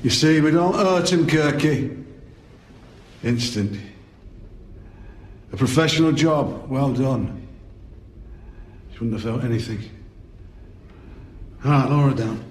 You 0.02 0.10
see, 0.10 0.40
we 0.42 0.52
don't 0.52 0.74
hurt 0.74 1.12
him, 1.12 1.28
Kirky. 1.28 2.02
Instant. 3.24 3.78
A 5.54 5.58
professional 5.58 6.14
job. 6.14 6.70
Well 6.70 6.94
done. 6.94 7.46
She 8.94 9.00
wouldn't 9.00 9.22
have 9.22 9.24
felt 9.24 9.44
anything. 9.44 9.80
All 11.64 11.72
right, 11.72 11.90
lower 11.90 12.14
down. 12.14 12.44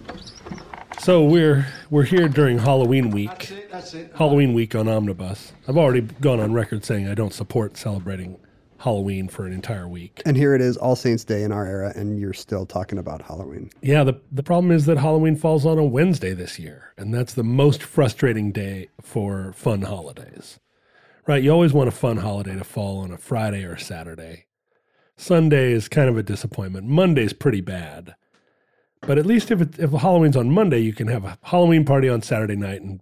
So 1.01 1.25
we're 1.25 1.67
we're 1.89 2.05
here 2.05 2.29
during 2.29 2.59
Halloween 2.59 3.11
week. 3.11 3.51
it, 3.51 3.71
that's 3.71 3.95
it. 3.95 4.13
Halloween 4.15 4.53
week 4.53 4.75
on 4.75 4.87
Omnibus. 4.87 5.55
I've 5.67 5.79
already 5.79 6.03
gone 6.03 6.41
on 6.41 6.53
record 6.53 6.85
saying 6.85 7.09
I 7.09 7.15
don't 7.15 7.33
support 7.33 7.79
celebrating 7.79 8.39
Halloween 8.77 9.27
for 9.27 9.47
an 9.47 9.55
entire 9.55 9.89
week. 9.89 10.21
And 10.27 10.37
here 10.37 10.55
it 10.55 10.61
is, 10.61 10.77
All 10.77 10.95
Saints 10.95 11.25
Day 11.25 11.43
in 11.43 11.53
our 11.53 11.65
era, 11.65 11.95
and 11.97 12.21
you're 12.21 12.35
still 12.35 12.67
talking 12.67 12.99
about 12.99 13.23
Halloween. 13.23 13.71
Yeah, 13.81 14.05
the 14.05 14.21
the 14.31 14.43
problem 14.43 14.71
is 14.71 14.85
that 14.87 14.99
Halloween 14.99 15.37
falls 15.37 15.65
on 15.65 15.79
a 15.79 15.85
Wednesday 15.85 16.35
this 16.35 16.59
year, 16.59 16.93
and 16.99 17.15
that's 17.15 17.33
the 17.33 17.45
most 17.45 17.83
frustrating 17.83 18.53
day 18.53 18.91
for 19.01 19.55
fun 19.55 19.83
holidays. 19.83 20.61
Right? 21.27 21.43
You 21.43 21.51
always 21.51 21.73
want 21.73 21.89
a 21.89 21.93
fun 21.93 22.19
holiday 22.19 22.57
to 22.57 22.65
fall 22.65 22.99
on 22.99 23.11
a 23.11 23.17
Friday 23.17 23.65
or 23.65 23.73
a 23.73 23.81
Saturday. 23.81 24.45
Sunday 25.17 25.73
is 25.73 25.89
kind 25.89 26.11
of 26.11 26.19
a 26.19 26.23
disappointment. 26.23 26.87
Monday's 26.87 27.33
pretty 27.33 27.63
bad. 27.63 28.17
But 29.03 29.19
at 29.19 29.27
least 29.27 29.51
if 29.51 29.79
if 29.79 29.91
Halloween's 29.93 30.37
on 30.37 30.51
Monday, 30.51 30.79
you 30.81 30.93
can 30.93 31.09
have 31.09 31.25
a 31.25 31.39
Halloween 31.43 31.85
party 31.85 32.09
on 32.09 32.23
Saturday 32.23 32.57
night 32.57 32.83
and 32.83 33.01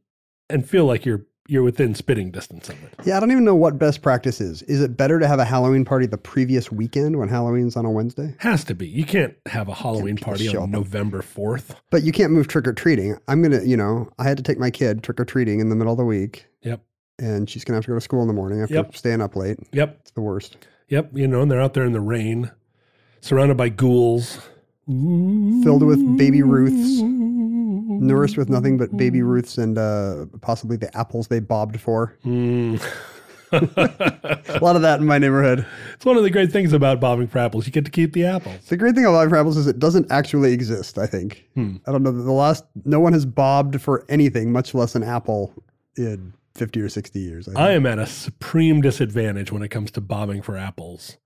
and 0.48 0.68
feel 0.68 0.84
like 0.84 1.04
you're 1.04 1.24
you're 1.50 1.62
within 1.62 1.94
spitting 1.94 2.30
distance 2.30 2.68
of 2.68 2.82
it. 2.84 2.92
Yeah, 3.06 3.16
I 3.16 3.20
don't 3.20 3.30
even 3.32 3.44
know 3.44 3.54
what 3.54 3.78
best 3.78 4.02
practice 4.02 4.38
is. 4.38 4.60
Is 4.64 4.82
it 4.82 4.98
better 4.98 5.18
to 5.18 5.26
have 5.26 5.38
a 5.38 5.46
Halloween 5.46 5.82
party 5.82 6.04
the 6.04 6.18
previous 6.18 6.70
weekend 6.70 7.18
when 7.18 7.30
Halloween's 7.30 7.74
on 7.74 7.86
a 7.86 7.90
Wednesday? 7.90 8.34
Has 8.40 8.64
to 8.64 8.74
be. 8.74 8.86
You 8.86 9.06
can't 9.06 9.34
have 9.46 9.66
a 9.68 9.74
Halloween 9.74 10.18
party 10.18 10.54
on. 10.54 10.70
November 10.70 11.22
4th. 11.22 11.74
But 11.90 12.02
you 12.02 12.12
can't 12.12 12.32
move 12.32 12.48
trick 12.48 12.68
or 12.68 12.74
treating. 12.74 13.16
I'm 13.28 13.40
going 13.40 13.58
to, 13.58 13.66
you 13.66 13.78
know, 13.78 14.10
I 14.18 14.24
had 14.24 14.36
to 14.36 14.42
take 14.42 14.58
my 14.58 14.70
kid 14.70 15.02
trick 15.02 15.18
or 15.18 15.24
treating 15.24 15.58
in 15.60 15.70
the 15.70 15.74
middle 15.76 15.92
of 15.94 15.96
the 15.96 16.04
week, 16.04 16.44
Yep. 16.64 16.82
and 17.18 17.48
she's 17.48 17.64
going 17.64 17.72
to 17.72 17.76
have 17.78 17.84
to 17.86 17.92
go 17.92 17.94
to 17.94 18.00
school 18.02 18.20
in 18.20 18.28
the 18.28 18.34
morning 18.34 18.60
after 18.60 18.74
Yep. 18.74 18.94
staying 18.94 19.22
up 19.22 19.34
late. 19.34 19.58
Yep. 19.72 19.96
It's 20.02 20.10
the 20.10 20.20
worst. 20.20 20.58
Yep. 20.88 21.12
You 21.14 21.26
know, 21.26 21.40
and 21.40 21.50
they're 21.50 21.62
out 21.62 21.72
there 21.72 21.86
in 21.86 21.92
the 21.92 22.00
rain, 22.02 22.50
surrounded 23.22 23.56
by 23.56 23.70
ghouls. 23.70 24.38
Filled 24.88 25.82
with 25.82 26.16
baby 26.16 26.42
Ruths, 26.42 27.02
nourished 27.02 28.38
with 28.38 28.48
nothing 28.48 28.78
but 28.78 28.96
baby 28.96 29.20
Ruths 29.20 29.58
and 29.58 29.76
uh, 29.76 30.24
possibly 30.40 30.78
the 30.78 30.96
apples 30.96 31.28
they 31.28 31.40
bobbed 31.40 31.78
for. 31.78 32.16
Mm. 32.24 32.82
A 33.52 34.58
lot 34.62 34.76
of 34.76 34.82
that 34.82 34.98
in 35.00 35.06
my 35.06 35.18
neighborhood. 35.18 35.66
It's 35.92 36.06
one 36.06 36.16
of 36.16 36.22
the 36.22 36.30
great 36.30 36.50
things 36.50 36.72
about 36.72 37.00
bobbing 37.00 37.28
for 37.28 37.38
apples. 37.38 37.66
You 37.66 37.72
get 37.72 37.84
to 37.84 37.90
keep 37.90 38.14
the 38.14 38.24
apples. 38.24 38.64
The 38.66 38.78
great 38.78 38.94
thing 38.94 39.04
about 39.04 39.12
bobbing 39.12 39.30
for 39.30 39.36
apples 39.36 39.56
is 39.58 39.66
it 39.66 39.78
doesn't 39.78 40.10
actually 40.10 40.54
exist. 40.54 40.96
I 40.96 41.06
think. 41.06 41.44
Hmm. 41.54 41.76
I 41.86 41.92
don't 41.92 42.02
know. 42.02 42.10
The 42.10 42.32
last 42.32 42.64
no 42.86 42.98
one 42.98 43.12
has 43.12 43.26
bobbed 43.26 43.82
for 43.82 44.06
anything, 44.08 44.52
much 44.52 44.72
less 44.72 44.94
an 44.94 45.02
apple, 45.02 45.52
in 45.98 46.32
fifty 46.54 46.80
or 46.80 46.88
sixty 46.88 47.20
years. 47.20 47.46
I. 47.46 47.68
I 47.68 47.72
am 47.72 47.84
at 47.84 47.98
a 47.98 48.06
supreme 48.06 48.80
disadvantage 48.80 49.52
when 49.52 49.62
it 49.62 49.68
comes 49.68 49.90
to 49.92 50.00
bobbing 50.00 50.40
for 50.40 50.56
apples 50.56 51.18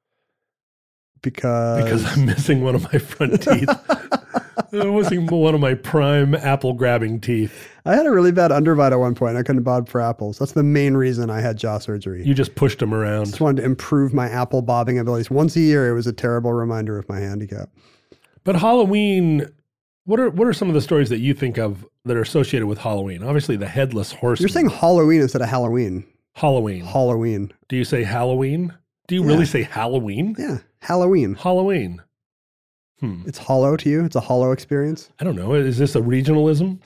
because 1.22 1.84
because 1.84 2.04
I'm 2.04 2.26
missing 2.26 2.62
one 2.62 2.74
of 2.74 2.92
my 2.92 2.98
front 2.98 3.42
teeth. 3.42 3.68
I'm 4.72 4.94
missing 4.94 5.26
one 5.26 5.54
of 5.54 5.60
my 5.60 5.74
prime 5.74 6.34
apple 6.34 6.72
grabbing 6.72 7.20
teeth. 7.20 7.68
I 7.84 7.94
had 7.94 8.06
a 8.06 8.10
really 8.10 8.32
bad 8.32 8.50
underbite 8.50 8.92
at 8.92 8.98
one 8.98 9.14
point. 9.14 9.36
I 9.36 9.42
couldn't 9.42 9.62
bob 9.62 9.88
for 9.88 10.00
apples. 10.00 10.38
That's 10.38 10.52
the 10.52 10.62
main 10.62 10.94
reason 10.94 11.30
I 11.30 11.40
had 11.40 11.58
jaw 11.58 11.78
surgery. 11.78 12.24
You 12.24 12.32
just 12.32 12.54
pushed 12.54 12.78
them 12.78 12.94
around. 12.94 13.26
just 13.26 13.40
wanted 13.40 13.62
to 13.62 13.66
improve 13.66 14.14
my 14.14 14.28
apple 14.28 14.62
bobbing 14.62 14.98
abilities. 14.98 15.30
Once 15.30 15.56
a 15.56 15.60
year, 15.60 15.88
it 15.88 15.94
was 15.94 16.06
a 16.06 16.12
terrible 16.12 16.52
reminder 16.52 16.98
of 16.98 17.08
my 17.08 17.18
handicap. 17.20 17.68
But 18.44 18.56
Halloween, 18.56 19.46
what 20.04 20.18
are 20.20 20.30
what 20.30 20.48
are 20.48 20.52
some 20.52 20.68
of 20.68 20.74
the 20.74 20.80
stories 20.80 21.08
that 21.10 21.18
you 21.18 21.34
think 21.34 21.58
of 21.58 21.86
that 22.04 22.16
are 22.16 22.22
associated 22.22 22.66
with 22.66 22.78
Halloween? 22.78 23.22
Obviously, 23.22 23.56
the 23.56 23.68
headless 23.68 24.12
horse. 24.12 24.40
You're 24.40 24.48
saying 24.48 24.70
Halloween 24.70 25.20
instead 25.20 25.42
of 25.42 25.48
Halloween. 25.48 26.04
Halloween. 26.34 26.84
Halloween. 26.84 27.52
Do 27.68 27.76
you 27.76 27.84
say 27.84 28.04
Halloween? 28.04 28.72
Do 29.06 29.14
you 29.14 29.24
really 29.24 29.44
say 29.44 29.62
Halloween? 29.62 30.34
Yeah, 30.38 30.58
Halloween. 30.82 31.34
Halloween. 31.34 32.02
Hmm. 33.00 33.22
It's 33.26 33.38
hollow 33.38 33.76
to 33.76 33.88
you. 33.90 34.04
It's 34.04 34.16
a 34.16 34.20
hollow 34.20 34.52
experience. 34.52 35.10
I 35.20 35.24
don't 35.24 35.36
know. 35.36 35.54
Is 35.54 35.78
this 35.78 35.94
a 35.96 36.00
regionalism? 36.00 36.78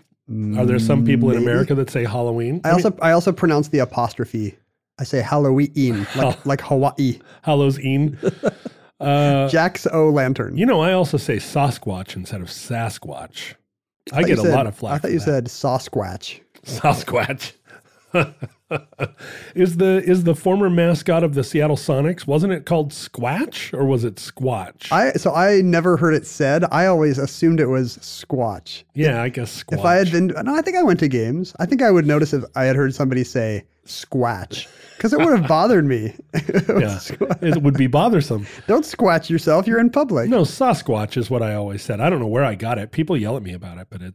Are 0.59 0.65
there 0.67 0.79
some 0.79 1.05
people 1.05 1.31
in 1.31 1.37
America 1.39 1.75
that 1.75 1.89
say 1.91 2.05
Halloween? 2.05 2.61
I 2.65 2.71
also 2.71 2.97
I 3.03 3.13
also 3.13 3.33
pronounce 3.33 3.69
the 3.69 3.79
apostrophe. 3.81 4.57
I 4.99 5.05
say 5.05 5.21
Halloween, 5.21 6.07
like 6.17 6.45
like 6.51 6.61
Hawaii. 6.63 7.19
Halloween. 7.43 8.19
Uh, 8.99 9.47
Jack's 9.51 9.87
O 9.93 10.09
lantern. 10.09 10.57
you 10.57 10.65
know, 10.65 10.81
I 10.81 10.95
also 10.95 11.19
say 11.19 11.37
Sasquatch 11.37 12.17
instead 12.17 12.41
of 12.41 12.49
Sasquatch. 12.49 13.53
I, 14.11 14.21
you 14.21 14.27
get 14.29 14.39
a 14.39 14.41
said- 14.41 14.55
lot 14.55 14.67
of 14.67 14.75
flack. 14.75 14.95
I 14.95 14.99
thought 15.01 15.11
you 15.13 15.19
that. 15.19 15.25
said 15.27 15.45
Sasquatch. 15.49 16.41
Sasquatch. 16.65 17.53
is 19.55 19.77
the 19.77 20.03
is 20.05 20.25
the 20.25 20.35
former 20.35 20.69
mascot 20.69 21.23
of 21.23 21.35
the 21.35 21.45
Seattle 21.45 21.77
Sonics? 21.77 22.27
Wasn't 22.27 22.53
it 22.53 22.67
called 22.67 22.91
Squatch 22.91 23.73
or 23.73 23.85
was 23.85 24.05
it 24.05 24.17
Squatch? 24.17 24.91
I 24.91 25.13
so 25.13 25.33
I 25.33 25.61
never 25.61 25.97
heard 25.97 26.15
it 26.15 26.27
said. 26.27 26.65
I 26.73 26.87
always 26.87 27.19
assumed 27.19 27.61
it 27.61 27.67
was 27.67 27.99
Squatch. 27.99 28.83
yeah, 28.95 29.23
I 29.23 29.29
guess 29.29 29.63
Squatch. 29.63 29.79
If 29.79 29.85
I 29.85 29.95
had 29.95 30.11
been, 30.11 30.29
no, 30.29 30.55
I 30.55 30.63
think 30.63 30.77
I 30.77 30.83
went 30.83 30.99
to 31.01 31.09
games. 31.09 31.55
I 31.61 31.67
think 31.67 31.83
I 31.83 31.91
would 31.91 32.07
notice 32.07 32.33
if 32.33 32.45
I 32.57 32.65
had 32.65 32.77
heard 32.77 32.95
somebody 32.95 33.25
say 33.25 33.65
squatch 33.87 34.67
because 34.97 35.13
it 35.13 35.21
would 35.21 35.39
have 35.39 35.47
bothered 35.49 35.85
me. 35.85 36.15
It 36.35 36.81
yeah, 36.81 36.99
it 37.43 37.63
would 37.63 37.75
be 37.75 37.87
bothersome. 37.87 38.47
Don't 38.67 38.85
squatch 38.85 39.31
yourself. 39.31 39.67
You're 39.67 39.79
in 39.79 39.91
public. 39.91 40.29
No, 40.29 40.43
Sasquatch 40.43 41.17
is 41.17 41.31
what 41.31 41.43
I 41.43 41.55
always 41.55 41.83
said. 41.83 42.01
I 42.01 42.11
don't 42.11 42.19
know 42.19 42.27
where 42.27 42.45
I 42.45 42.55
got 42.55 42.79
it. 42.79 42.93
People 42.93 43.17
yell 43.17 43.37
at 43.37 43.43
me 43.43 43.53
about 43.53 43.79
it, 43.79 43.87
but 43.91 44.03
it. 44.03 44.15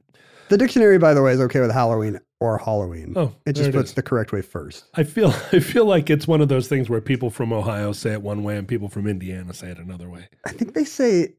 The 0.50 0.58
dictionary, 0.58 0.98
by 0.98 1.14
the 1.14 1.22
way, 1.22 1.32
is 1.32 1.40
okay 1.40 1.62
with 1.62 1.72
Halloween 1.72 2.20
or 2.42 2.58
Halloween. 2.58 3.14
Oh, 3.16 3.34
it 3.46 3.54
just 3.54 3.70
it 3.70 3.74
puts 3.74 3.92
is. 3.92 3.96
the 3.96 4.02
correct 4.02 4.32
way 4.34 4.42
first. 4.42 4.86
I 4.96 5.04
feel 5.04 5.30
I 5.54 5.60
feel 5.60 5.86
like 5.86 6.10
it's 6.10 6.28
one 6.28 6.42
of 6.42 6.50
those 6.50 6.68
things 6.68 6.90
where 6.90 7.00
people 7.00 7.30
from 7.30 7.54
Ohio 7.54 7.94
say 7.94 8.12
it 8.14 8.22
one 8.22 8.44
way 8.44 8.58
and 8.58 8.68
people 8.68 8.90
from 8.90 9.08
Indiana 9.08 9.54
say 9.54 9.68
it 9.70 9.78
another 9.78 10.10
way. 10.10 10.28
I 10.46 10.52
think 10.52 10.74
they 10.74 10.84
say 10.84 11.34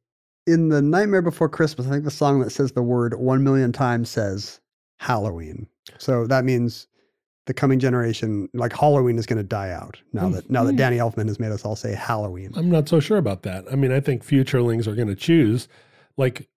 in 0.47 0.71
the 0.71 0.81
Nightmare 0.81 1.21
Before 1.23 1.49
Christmas. 1.49 1.87
I 1.87 1.91
think 1.91 2.05
the 2.05 2.11
song 2.11 2.41
that 2.41 2.51
says 2.51 2.73
the 2.73 2.83
word 2.83 3.15
one 3.15 3.45
million 3.45 3.73
times 3.73 4.09
says 4.09 4.61
Halloween. 5.01 5.67
So 5.99 6.27
that 6.29 6.45
means 6.45 6.87
the 7.47 7.55
coming 7.55 7.81
generation, 7.81 8.49
like 8.55 8.73
Halloween, 8.73 9.19
is 9.19 9.27
going 9.27 9.39
to 9.39 9.43
die 9.43 9.71
out 9.71 10.01
now 10.13 10.29
that 10.29 10.49
now 10.49 10.61
Hmm. 10.61 10.69
that 10.69 10.77
Danny 10.77 10.99
Elfman 10.99 11.27
has 11.27 11.41
made 11.41 11.51
us 11.51 11.65
all 11.65 11.75
say 11.75 11.93
Halloween. 11.95 12.53
I'm 12.55 12.71
not 12.71 12.89
so 12.89 13.01
sure 13.01 13.19
about 13.19 13.43
that. 13.43 13.65
I 13.71 13.75
mean, 13.75 13.91
I 13.91 13.99
think 13.99 14.25
futurelings 14.25 14.87
are 14.87 14.95
going 14.95 15.09
to 15.09 15.17
choose 15.17 15.67
like 16.17 16.49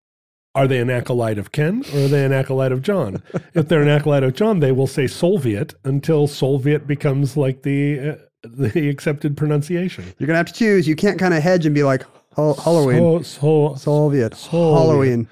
are 0.56 0.66
they 0.66 0.78
an 0.80 0.90
acolyte 0.90 1.38
of 1.38 1.52
Ken 1.52 1.84
or 1.94 2.00
are 2.04 2.08
they 2.08 2.24
an 2.24 2.32
acolyte 2.32 2.72
of 2.72 2.82
John? 2.82 3.22
if 3.54 3.68
they're 3.68 3.82
an 3.82 3.88
acolyte 3.88 4.24
of 4.24 4.34
John, 4.34 4.58
they 4.60 4.72
will 4.72 4.86
say 4.88 5.06
Soviet 5.06 5.74
until 5.84 6.26
Soviet 6.26 6.86
becomes 6.86 7.36
like 7.36 7.62
the 7.62 8.00
uh, 8.00 8.14
the 8.42 8.88
accepted 8.88 9.36
pronunciation. 9.36 10.04
You're 10.18 10.26
gonna 10.26 10.38
have 10.38 10.46
to 10.46 10.52
choose. 10.52 10.88
You 10.88 10.96
can't 10.96 11.18
kind 11.18 11.34
of 11.34 11.42
hedge 11.42 11.66
and 11.66 11.74
be 11.74 11.82
like 11.84 12.04
"Hal- 12.34 12.54
Halloween, 12.54 13.22
So, 13.24 13.74
so, 13.74 13.74
Soviet, 13.76 14.34
Soviet. 14.34 14.78
Halloween. 14.78 15.28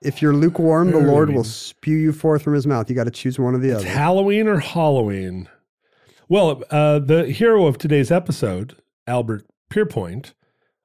If 0.00 0.22
you're 0.22 0.32
lukewarm, 0.34 0.92
the 0.92 0.98
Lord 1.00 1.30
will 1.30 1.42
spew 1.44 1.96
you 1.96 2.12
forth 2.12 2.42
from 2.42 2.54
His 2.54 2.66
mouth. 2.68 2.88
You 2.88 2.94
got 2.94 3.04
to 3.04 3.10
choose 3.10 3.36
one 3.38 3.54
or 3.56 3.58
the 3.58 3.70
It's 3.70 3.80
other. 3.80 3.88
Halloween 3.88 4.46
or 4.46 4.60
Halloween? 4.60 5.48
Well, 6.28 6.62
uh, 6.70 7.00
the 7.00 7.26
hero 7.26 7.66
of 7.66 7.78
today's 7.78 8.12
episode, 8.12 8.76
Albert 9.08 9.44
Pierrepoint, 9.70 10.34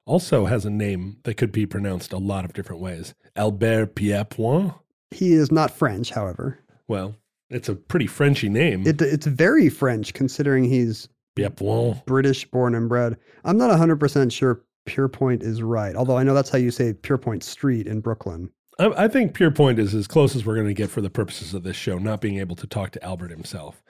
also 0.06 0.46
has 0.46 0.64
a 0.64 0.70
name 0.70 1.18
that 1.24 1.34
could 1.36 1.52
be 1.52 1.64
pronounced 1.64 2.12
a 2.12 2.18
lot 2.18 2.44
of 2.44 2.54
different 2.54 2.82
ways. 2.82 3.14
Albert 3.36 3.94
Pierrepoint? 3.96 4.74
he 5.10 5.32
is 5.32 5.50
not 5.52 5.70
French, 5.70 6.10
however. 6.10 6.58
Well, 6.88 7.16
it's 7.50 7.68
a 7.68 7.74
pretty 7.74 8.06
Frenchy 8.06 8.48
name. 8.48 8.86
It, 8.86 9.00
it's 9.00 9.26
very 9.26 9.68
French 9.68 10.12
considering 10.12 10.64
he's 10.64 11.08
Pierpoint. 11.36 12.04
British 12.04 12.44
born 12.44 12.74
and 12.74 12.88
bred. 12.88 13.16
I'm 13.44 13.56
not 13.56 13.70
100% 13.70 14.32
sure 14.32 14.62
Pierpoint 14.86 15.42
is 15.42 15.62
right, 15.62 15.94
although 15.94 16.18
I 16.18 16.22
know 16.22 16.34
that's 16.34 16.50
how 16.50 16.58
you 16.58 16.70
say 16.70 16.92
Pierpoint 16.92 17.42
Street 17.42 17.86
in 17.86 18.00
Brooklyn. 18.00 18.50
I, 18.78 19.04
I 19.04 19.08
think 19.08 19.36
Pierpoint 19.36 19.78
is 19.78 19.94
as 19.94 20.06
close 20.06 20.34
as 20.36 20.44
we're 20.44 20.56
going 20.56 20.66
to 20.66 20.74
get 20.74 20.90
for 20.90 21.00
the 21.00 21.10
purposes 21.10 21.54
of 21.54 21.62
this 21.62 21.76
show, 21.76 21.98
not 21.98 22.20
being 22.20 22.38
able 22.38 22.56
to 22.56 22.66
talk 22.66 22.90
to 22.92 23.04
Albert 23.04 23.30
himself. 23.30 23.82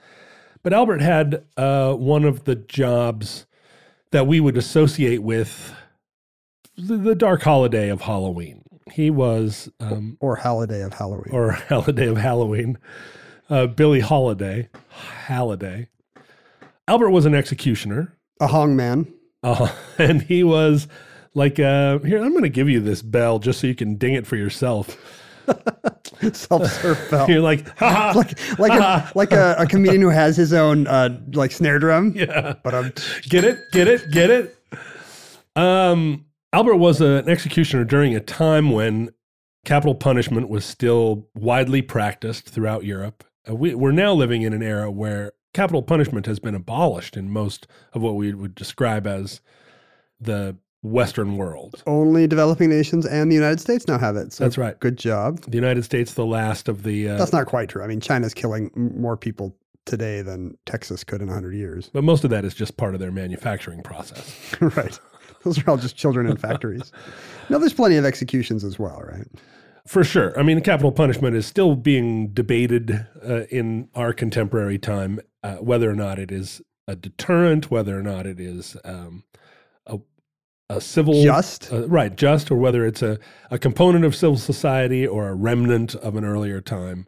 But 0.62 0.72
Albert 0.72 1.00
had 1.00 1.44
uh, 1.56 1.94
one 1.94 2.24
of 2.24 2.44
the 2.44 2.54
jobs 2.54 3.46
that 4.12 4.26
we 4.26 4.40
would 4.40 4.56
associate 4.56 5.22
with 5.22 5.74
the, 6.76 6.96
the 6.96 7.14
dark 7.14 7.42
holiday 7.42 7.88
of 7.88 8.02
Halloween. 8.02 8.63
He 8.92 9.10
was, 9.10 9.70
um, 9.80 10.16
Or 10.20 10.36
Holiday 10.36 10.82
of 10.82 10.92
Halloween. 10.94 11.32
or 11.32 11.52
holiday 11.68 12.06
of 12.08 12.16
Halloween, 12.18 12.78
uh, 13.50 13.66
Billy 13.66 14.00
Holiday, 14.00 14.68
Halliday. 14.90 15.88
Albert 16.86 17.10
was 17.10 17.24
an 17.26 17.34
executioner. 17.34 18.14
a 18.40 18.46
Hong 18.46 18.76
man. 18.76 19.12
Uh, 19.42 19.68
and 19.98 20.22
he 20.22 20.44
was 20.44 20.86
like, 21.34 21.58
uh, 21.58 21.98
here, 22.00 22.22
I'm 22.22 22.30
going 22.30 22.42
to 22.42 22.48
give 22.50 22.68
you 22.68 22.80
this 22.80 23.00
bell 23.02 23.38
just 23.38 23.60
so 23.60 23.66
you 23.66 23.74
can 23.74 23.96
ding 23.96 24.14
it 24.14 24.26
for 24.26 24.36
yourself. 24.36 24.96
Self-serve 26.32 27.10
bell. 27.10 27.28
You're 27.30 27.40
like, 27.42 27.76
ha 27.78 28.12
like 28.16 28.58
like 28.58 28.72
a, 28.80 29.10
like 29.14 29.32
a, 29.32 29.56
a 29.58 29.66
comedian 29.66 30.00
who 30.00 30.08
has 30.08 30.36
his 30.36 30.52
own 30.54 30.86
uh, 30.86 31.20
like 31.32 31.50
snare 31.52 31.78
drum. 31.78 32.12
yeah. 32.16 32.54
But 32.62 32.74
um, 32.74 32.92
Get 33.28 33.44
it? 33.44 33.58
Get 33.72 33.88
it? 33.88 34.10
Get 34.10 34.30
it? 34.30 34.56
Um, 35.56 36.24
Albert 36.54 36.76
was 36.76 37.00
an 37.00 37.28
executioner 37.28 37.84
during 37.84 38.14
a 38.14 38.20
time 38.20 38.70
when 38.70 39.10
capital 39.64 39.96
punishment 39.96 40.48
was 40.48 40.64
still 40.64 41.26
widely 41.34 41.82
practiced 41.82 42.48
throughout 42.48 42.84
Europe. 42.84 43.24
Uh, 43.48 43.56
we, 43.56 43.74
we're 43.74 43.90
now 43.90 44.12
living 44.14 44.42
in 44.42 44.52
an 44.52 44.62
era 44.62 44.88
where 44.88 45.32
capital 45.52 45.82
punishment 45.82 46.26
has 46.26 46.38
been 46.38 46.54
abolished 46.54 47.16
in 47.16 47.28
most 47.28 47.66
of 47.92 48.02
what 48.02 48.14
we 48.14 48.32
would 48.32 48.54
describe 48.54 49.04
as 49.04 49.40
the 50.20 50.56
Western 50.84 51.36
world. 51.36 51.82
only 51.88 52.28
developing 52.28 52.70
nations 52.70 53.04
and 53.04 53.32
the 53.32 53.34
United 53.34 53.58
States 53.58 53.88
now 53.88 53.98
have 53.98 54.14
it. 54.14 54.32
So 54.32 54.44
That's 54.44 54.56
right. 54.56 54.78
Good 54.78 54.96
job. 54.96 55.40
The 55.40 55.56
United 55.56 55.82
States, 55.82 56.14
the 56.14 56.24
last 56.24 56.68
of 56.68 56.84
the. 56.84 57.08
Uh, 57.08 57.16
That's 57.16 57.32
not 57.32 57.46
quite 57.46 57.68
true. 57.68 57.82
I 57.82 57.88
mean, 57.88 57.98
China's 57.98 58.32
killing 58.32 58.70
more 58.76 59.16
people 59.16 59.56
today 59.86 60.22
than 60.22 60.56
Texas 60.66 61.02
could 61.02 61.20
in 61.20 61.26
100 61.26 61.52
years. 61.54 61.90
but 61.92 62.04
most 62.04 62.22
of 62.22 62.30
that 62.30 62.44
is 62.44 62.54
just 62.54 62.76
part 62.76 62.94
of 62.94 63.00
their 63.00 63.10
manufacturing 63.10 63.82
process. 63.82 64.54
right. 64.60 65.00
Those 65.44 65.62
are 65.62 65.70
all 65.70 65.76
just 65.76 65.96
children 65.96 66.26
in 66.26 66.36
factories. 66.36 66.90
now, 67.50 67.58
there's 67.58 67.74
plenty 67.74 67.96
of 67.96 68.04
executions 68.04 68.64
as 68.64 68.78
well, 68.78 69.02
right? 69.02 69.26
For 69.86 70.02
sure. 70.02 70.38
I 70.38 70.42
mean, 70.42 70.60
capital 70.62 70.92
punishment 70.92 71.36
is 71.36 71.44
still 71.44 71.76
being 71.76 72.28
debated 72.28 73.06
uh, 73.22 73.42
in 73.50 73.90
our 73.94 74.14
contemporary 74.14 74.78
time, 74.78 75.20
uh, 75.42 75.56
whether 75.56 75.90
or 75.90 75.94
not 75.94 76.18
it 76.18 76.32
is 76.32 76.62
a 76.88 76.96
deterrent, 76.96 77.70
whether 77.70 77.98
or 77.98 78.02
not 78.02 78.26
it 78.26 78.40
is 78.40 78.78
um, 78.84 79.24
a, 79.86 79.98
a 80.70 80.80
civil. 80.80 81.22
Just? 81.22 81.70
Uh, 81.70 81.86
right, 81.86 82.16
just, 82.16 82.50
or 82.50 82.56
whether 82.56 82.86
it's 82.86 83.02
a, 83.02 83.18
a 83.50 83.58
component 83.58 84.06
of 84.06 84.16
civil 84.16 84.38
society 84.38 85.06
or 85.06 85.28
a 85.28 85.34
remnant 85.34 85.94
of 85.96 86.16
an 86.16 86.24
earlier 86.24 86.62
time. 86.62 87.06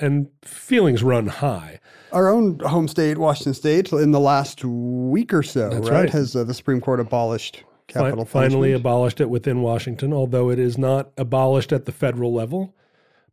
And 0.00 0.28
feelings 0.42 1.02
run 1.02 1.26
high. 1.26 1.80
Our 2.12 2.28
own 2.28 2.58
home 2.60 2.88
state, 2.88 3.18
Washington 3.18 3.54
State, 3.54 3.92
in 3.92 4.10
the 4.10 4.20
last 4.20 4.64
week 4.64 5.32
or 5.34 5.42
so, 5.42 5.68
right, 5.68 5.90
right. 5.90 6.10
has 6.10 6.34
uh, 6.34 6.44
the 6.44 6.54
Supreme 6.54 6.80
Court 6.80 7.00
abolished 7.00 7.64
capital 7.88 8.24
finally 8.24 8.70
punishment. 8.70 8.74
abolished 8.76 9.20
it 9.20 9.30
within 9.30 9.62
Washington, 9.62 10.12
although 10.12 10.50
it 10.50 10.58
is 10.58 10.78
not 10.78 11.10
abolished 11.18 11.72
at 11.72 11.84
the 11.84 11.92
federal 11.92 12.32
level. 12.32 12.74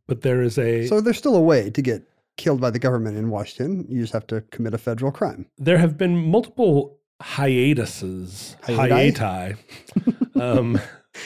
But 0.06 0.22
there 0.22 0.42
is 0.42 0.58
a 0.58 0.86
So 0.86 1.00
there's 1.00 1.18
still 1.18 1.36
a 1.36 1.40
way 1.40 1.70
to 1.70 1.82
get 1.82 2.02
killed 2.36 2.60
by 2.60 2.70
the 2.70 2.78
government 2.78 3.16
in 3.16 3.30
Washington. 3.30 3.86
You 3.88 4.00
just 4.00 4.12
have 4.12 4.26
to 4.28 4.40
commit 4.50 4.74
a 4.74 4.78
federal 4.78 5.12
crime. 5.12 5.46
there 5.58 5.78
have 5.78 5.96
been 5.96 6.16
multiple 6.16 6.98
hiatuses, 7.22 8.56
Hiati? 8.62 9.12
hiati, 9.14 10.40
um, 10.40 10.80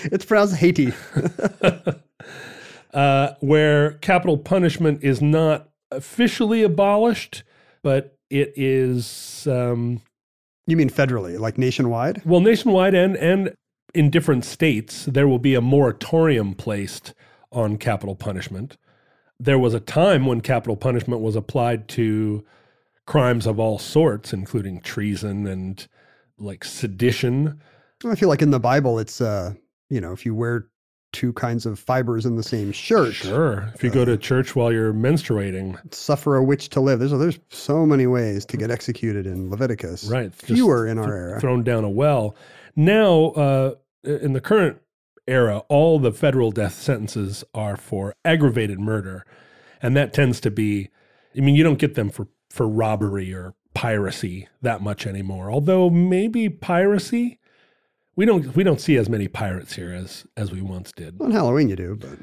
It's 0.04 0.24
pronounced 0.24 0.56
Haiti. 0.56 0.86
uh, 2.94 3.34
where 3.40 3.92
capital 3.94 4.38
punishment 4.38 5.02
is 5.02 5.20
not 5.20 5.68
officially 5.90 6.62
abolished, 6.62 7.42
but 7.82 8.16
it 8.30 8.52
is 8.56 9.46
um, 9.50 10.00
You 10.66 10.76
mean 10.76 10.88
federally, 10.90 11.38
like 11.38 11.58
nationwide? 11.58 12.22
well 12.24 12.40
nationwide 12.40 12.94
and 12.94 13.16
and 13.16 13.54
in 13.94 14.10
different 14.10 14.44
states 14.44 15.04
there 15.06 15.28
will 15.28 15.38
be 15.38 15.54
a 15.54 15.60
moratorium 15.60 16.54
placed 16.54 17.14
on 17.52 17.76
capital 17.76 18.14
punishment. 18.16 18.76
There 19.38 19.58
was 19.58 19.74
a 19.74 19.80
time 19.80 20.26
when 20.26 20.40
capital 20.40 20.76
punishment 20.76 21.20
was 21.20 21.36
applied 21.36 21.86
to 21.88 22.44
crimes 23.06 23.46
of 23.46 23.58
all 23.60 23.78
sorts, 23.78 24.32
including 24.32 24.80
treason 24.80 25.46
and 25.46 25.86
like 26.38 26.64
sedition. 26.64 27.60
I 28.04 28.14
feel 28.16 28.28
like 28.28 28.42
in 28.42 28.50
the 28.50 28.60
Bible, 28.60 28.98
it's 28.98 29.20
uh, 29.20 29.54
you 29.90 30.00
know, 30.00 30.12
if 30.12 30.24
you 30.26 30.34
wear 30.34 30.66
two 31.14 31.32
kinds 31.32 31.64
of 31.64 31.78
fibers 31.78 32.26
in 32.26 32.36
the 32.36 32.42
same 32.42 32.70
shirt, 32.72 33.14
Sure. 33.14 33.72
If 33.74 33.82
you 33.82 33.88
go 33.88 34.04
to 34.04 34.18
church 34.18 34.54
while 34.54 34.70
you're 34.70 34.92
menstruating, 34.92 35.78
suffer 35.94 36.36
a 36.36 36.44
witch 36.44 36.68
to 36.70 36.80
live. 36.80 36.98
There's 36.98 37.12
there's 37.12 37.38
so 37.48 37.86
many 37.86 38.06
ways 38.06 38.44
to 38.46 38.56
get 38.58 38.70
executed 38.70 39.26
in 39.26 39.48
Leviticus. 39.50 40.04
right? 40.04 40.34
Fewer 40.34 40.86
in 40.86 40.98
our 40.98 41.04
th- 41.06 41.14
era. 41.14 41.40
Thrown 41.40 41.62
down 41.62 41.84
a 41.84 41.88
well. 41.90 42.36
Now, 42.76 43.26
uh, 43.30 43.74
in 44.02 44.34
the 44.34 44.40
current 44.40 44.78
era, 45.26 45.58
all 45.70 45.98
the 45.98 46.12
federal 46.12 46.50
death 46.50 46.74
sentences 46.74 47.44
are 47.54 47.76
for 47.78 48.14
aggravated 48.26 48.78
murder. 48.78 49.24
And 49.80 49.96
that 49.96 50.12
tends 50.12 50.40
to 50.40 50.50
be, 50.50 50.90
I 51.36 51.40
mean, 51.40 51.54
you 51.54 51.62
don't 51.64 51.78
get 51.78 51.94
them 51.94 52.10
for, 52.10 52.26
for 52.50 52.68
robbery 52.68 53.32
or 53.32 53.54
piracy 53.74 54.48
that 54.62 54.80
much 54.82 55.06
anymore. 55.06 55.50
Although 55.50 55.88
maybe 55.90 56.48
piracy, 56.48 57.38
we 58.16 58.24
don't 58.26 58.54
we 58.56 58.64
don't 58.64 58.80
see 58.80 58.96
as 58.96 59.08
many 59.08 59.28
pirates 59.28 59.74
here 59.74 59.92
as 59.92 60.26
as 60.36 60.52
we 60.52 60.60
once 60.60 60.92
did. 60.92 61.20
On 61.20 61.30
Halloween, 61.30 61.68
you 61.68 61.76
do, 61.76 61.96
but 61.96 62.18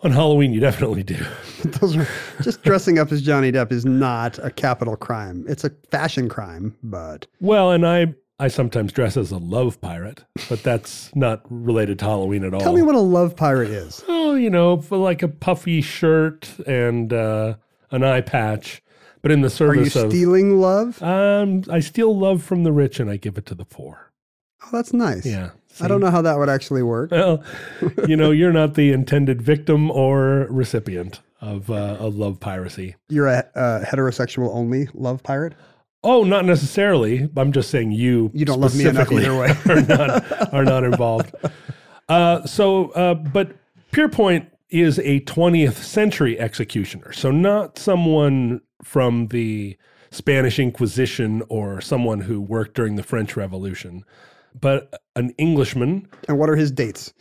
On 0.00 0.10
Halloween, 0.12 0.52
you 0.52 0.60
definitely 0.60 1.02
do. 1.02 1.16
those 1.64 1.96
are 1.96 2.06
just 2.42 2.62
dressing 2.62 2.98
up 2.98 3.10
as 3.12 3.22
Johnny 3.22 3.50
Depp 3.52 3.72
is 3.72 3.84
not 3.84 4.38
a 4.44 4.50
capital 4.50 4.96
crime. 4.96 5.44
It's 5.48 5.64
a 5.64 5.70
fashion 5.90 6.28
crime, 6.28 6.76
but 6.82 7.26
Well, 7.40 7.70
and 7.72 7.86
I 7.86 8.14
I 8.38 8.48
sometimes 8.48 8.92
dress 8.92 9.16
as 9.16 9.30
a 9.30 9.38
love 9.38 9.80
pirate, 9.80 10.24
but 10.48 10.62
that's 10.64 11.14
not 11.14 11.42
related 11.48 12.00
to 12.00 12.04
Halloween 12.06 12.42
at 12.44 12.52
all. 12.52 12.60
tell 12.60 12.72
me 12.72 12.82
what 12.82 12.96
a 12.96 13.00
love 13.00 13.36
pirate 13.36 13.70
is. 13.70 14.02
Oh, 14.08 14.34
you 14.34 14.50
know, 14.50 14.78
for 14.80 14.96
like 14.98 15.22
a 15.22 15.28
puffy 15.28 15.80
shirt 15.80 16.50
and 16.66 17.12
uh, 17.12 17.54
an 17.92 18.02
eye 18.02 18.22
patch, 18.22 18.82
but 19.22 19.30
in 19.30 19.40
the 19.42 19.46
Are 19.46 19.74
you 19.76 19.84
service 19.86 19.96
of 19.96 20.10
stealing 20.10 20.60
love? 20.60 21.00
um, 21.00 21.62
I 21.70 21.78
steal 21.78 22.18
love 22.18 22.42
from 22.42 22.64
the 22.64 22.72
rich 22.72 22.98
and 22.98 23.08
I 23.08 23.18
give 23.18 23.38
it 23.38 23.46
to 23.46 23.54
the 23.54 23.64
poor. 23.64 24.10
Oh, 24.64 24.68
that's 24.72 24.92
nice. 24.92 25.26
Yeah, 25.26 25.50
I 25.80 25.88
don't 25.88 26.00
know 26.00 26.10
how 26.10 26.22
that 26.22 26.38
would 26.38 26.48
actually 26.48 26.82
work. 26.82 27.10
Well, 27.10 27.42
you 28.08 28.16
know, 28.16 28.30
you're 28.30 28.52
not 28.52 28.74
the 28.74 28.92
intended 28.92 29.42
victim 29.42 29.90
or 29.90 30.46
recipient 30.50 31.20
of 31.40 31.70
uh, 31.70 31.96
of 31.98 32.16
love 32.16 32.40
piracy. 32.40 32.96
You're 33.08 33.26
a, 33.26 33.44
heterosexual 33.54 34.54
only 34.54 34.88
love 34.94 35.22
pirate. 35.22 35.54
Oh, 36.02 36.22
not 36.22 36.44
necessarily. 36.44 37.28
I'm 37.36 37.52
just 37.52 37.70
saying 37.70 37.92
you. 37.92 38.30
You 38.34 38.44
don't 38.44 38.60
love 38.60 38.76
me 38.76 38.86
enough 38.86 39.10
either 39.10 39.36
way. 39.36 39.54
are 39.68 39.80
not 39.82 40.54
are 40.54 40.64
not 40.64 40.84
involved. 40.84 41.34
Uh, 42.08 42.44
so, 42.46 42.90
uh, 42.90 43.14
but 43.14 43.56
Pierrepoint 43.92 44.48
is 44.70 44.98
a 44.98 45.20
20th 45.20 45.74
century 45.74 46.38
executioner, 46.38 47.12
so 47.12 47.30
not 47.30 47.78
someone 47.78 48.60
from 48.82 49.28
the 49.28 49.76
Spanish 50.10 50.58
Inquisition 50.58 51.42
or 51.48 51.80
someone 51.80 52.20
who 52.20 52.40
worked 52.40 52.74
during 52.74 52.96
the 52.96 53.02
French 53.02 53.36
Revolution, 53.36 54.04
but 54.60 54.92
an 55.16 55.30
Englishman. 55.38 56.08
And 56.28 56.38
what 56.38 56.48
are 56.50 56.56
his 56.56 56.70
dates? 56.70 57.12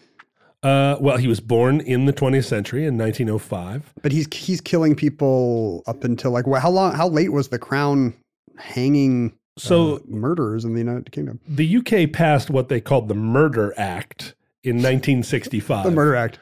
Uh, 0.61 0.95
well, 1.01 1.17
he 1.17 1.27
was 1.27 1.39
born 1.41 1.81
in 1.81 2.05
the 2.05 2.13
20th 2.13 2.45
century 2.45 2.85
in 2.85 2.97
1905. 2.97 3.93
But 4.01 4.11
he's 4.13 4.33
he's 4.33 4.61
killing 4.61 4.95
people 4.95 5.83
up 5.87 6.03
until 6.05 6.31
like 6.31 6.47
well, 6.47 6.61
how 6.61 6.69
long? 6.69 6.93
How 6.95 7.07
late 7.09 7.31
was 7.33 7.49
the 7.49 7.59
crown 7.59 8.13
hanging? 8.57 9.33
So 9.57 9.97
uh, 9.97 9.99
murderers 10.07 10.65
in 10.65 10.73
the 10.73 10.79
United 10.79 11.11
Kingdom. 11.11 11.39
the 11.47 11.77
UK 11.77 12.11
passed 12.11 12.49
what 12.49 12.69
they 12.69 12.81
called 12.81 13.07
the 13.07 13.13
Murder 13.13 13.73
Act 13.77 14.33
in 14.63 14.75
1965. 14.77 15.83
The 15.83 15.91
Murder 15.91 16.15
Act. 16.15 16.39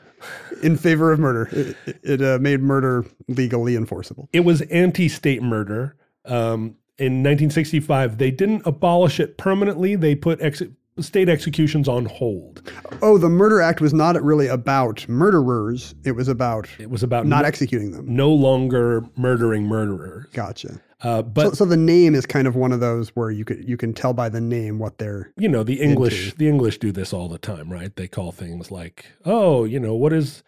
in 0.63 0.77
favor 0.77 1.11
of 1.11 1.19
murder. 1.19 1.49
It, 1.51 1.99
it 2.03 2.21
uh, 2.21 2.37
made 2.39 2.61
murder 2.61 3.03
legally 3.27 3.75
enforceable. 3.75 4.29
It 4.31 4.41
was 4.41 4.61
anti-state 4.61 5.41
murder. 5.41 5.95
Um, 6.25 6.77
in 6.99 7.23
1965, 7.23 8.17
they 8.19 8.29
didn't 8.31 8.61
abolish 8.65 9.19
it 9.19 9.37
permanently. 9.37 9.95
They 9.95 10.13
put 10.15 10.39
ex- 10.41 10.61
state 10.99 11.29
executions 11.29 11.87
on 11.87 12.05
hold. 12.05 12.69
Oh, 13.01 13.17
the 13.17 13.29
Murder 13.29 13.61
Act 13.61 13.81
was 13.81 13.93
not 13.93 14.21
really 14.21 14.47
about 14.47 15.07
murderers. 15.07 15.95
It 16.03 16.11
was 16.13 16.27
about 16.27 16.67
It 16.79 16.89
was 16.89 17.03
about 17.03 17.25
not 17.25 17.41
no, 17.43 17.47
executing 17.47 17.91
them. 17.91 18.13
no 18.13 18.29
longer 18.31 19.03
murdering 19.15 19.63
murderers. 19.65 20.25
Gotcha. 20.33 20.81
Uh, 21.01 21.21
but 21.23 21.49
so, 21.49 21.53
so 21.53 21.65
the 21.65 21.77
name 21.77 22.13
is 22.13 22.25
kind 22.27 22.47
of 22.47 22.55
one 22.55 22.71
of 22.71 22.79
those 22.79 23.09
where 23.09 23.31
you 23.31 23.43
could 23.43 23.67
you 23.67 23.75
can 23.75 23.91
tell 23.93 24.13
by 24.13 24.29
the 24.29 24.41
name 24.41 24.77
what 24.77 24.99
they're 24.99 25.33
you 25.35 25.49
know 25.49 25.63
the 25.63 25.81
english 25.81 26.25
into. 26.25 26.37
the 26.37 26.47
english 26.47 26.77
do 26.77 26.91
this 26.91 27.11
all 27.11 27.27
the 27.27 27.39
time 27.39 27.71
right 27.71 27.95
they 27.95 28.07
call 28.07 28.31
things 28.31 28.69
like 28.69 29.05
oh 29.25 29.63
you 29.63 29.79
know 29.79 29.95
what 29.95 30.13
is 30.13 30.43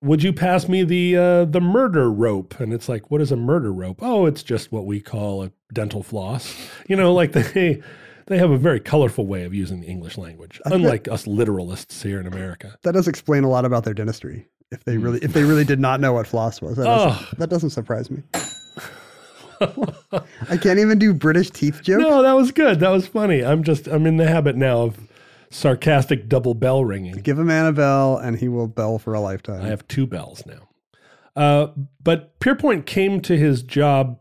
would 0.00 0.22
you 0.22 0.32
pass 0.32 0.68
me 0.68 0.84
the 0.84 1.16
uh, 1.16 1.44
the 1.46 1.60
murder 1.60 2.12
rope 2.12 2.60
and 2.60 2.72
it's 2.72 2.88
like 2.88 3.10
what 3.10 3.20
is 3.20 3.32
a 3.32 3.36
murder 3.36 3.72
rope 3.72 3.98
oh 4.02 4.24
it's 4.24 4.44
just 4.44 4.70
what 4.70 4.86
we 4.86 5.00
call 5.00 5.42
a 5.42 5.50
dental 5.72 6.04
floss 6.04 6.54
you 6.88 6.94
know 6.94 7.12
like 7.12 7.32
they 7.52 7.82
they 8.32 8.38
have 8.38 8.50
a 8.50 8.56
very 8.58 8.80
colorful 8.80 9.26
way 9.26 9.44
of 9.44 9.54
using 9.54 9.80
the 9.80 9.86
english 9.86 10.16
language 10.18 10.60
unlike 10.64 11.06
us 11.08 11.26
literalists 11.26 12.02
here 12.02 12.18
in 12.18 12.26
america 12.26 12.76
that 12.82 12.92
does 12.92 13.06
explain 13.08 13.44
a 13.44 13.48
lot 13.48 13.64
about 13.64 13.84
their 13.84 13.94
dentistry. 13.94 14.46
If 14.70 14.84
they 14.84 14.96
really 14.96 15.18
if 15.20 15.34
they 15.34 15.44
really 15.44 15.64
did 15.66 15.78
not 15.80 16.00
know 16.00 16.14
what 16.14 16.26
floss 16.26 16.62
was, 16.62 16.76
that, 16.78 16.84
doesn't, 16.84 17.26
Oh. 17.26 17.28
that 17.38 17.50
doesn't 17.50 17.70
surprise 17.70 18.10
me. 18.10 18.22
I 19.60 20.56
can't 20.56 20.78
even 20.78 20.98
do 20.98 21.14
British 21.14 21.50
teeth 21.50 21.82
jokes. 21.84 22.02
no 22.02 22.22
that 22.22 22.32
was 22.32 22.50
good 22.52 22.80
that 22.80 22.88
was 22.90 23.06
funny 23.06 23.44
i'm 23.44 23.62
just 23.62 23.86
i'm 23.86 24.06
in 24.06 24.16
the 24.16 24.26
habit 24.26 24.56
now 24.56 24.82
of 24.82 24.96
sarcastic 25.50 26.28
double 26.28 26.54
bell 26.54 26.84
ringing 26.84 27.12
Give 27.16 27.38
a 27.38 27.44
man 27.44 27.66
a 27.66 27.72
bell, 27.72 28.16
and 28.16 28.38
he 28.38 28.48
will 28.48 28.66
bell 28.66 28.98
for 28.98 29.12
a 29.14 29.20
lifetime. 29.20 29.62
I 29.62 29.66
have 29.68 29.86
two 29.86 30.06
bells 30.06 30.42
now. 30.46 30.68
Uh, 31.36 31.72
but 32.02 32.38
Pierrepoint 32.40 32.86
came 32.86 33.20
to 33.20 33.36
his 33.36 33.62
job, 33.62 34.18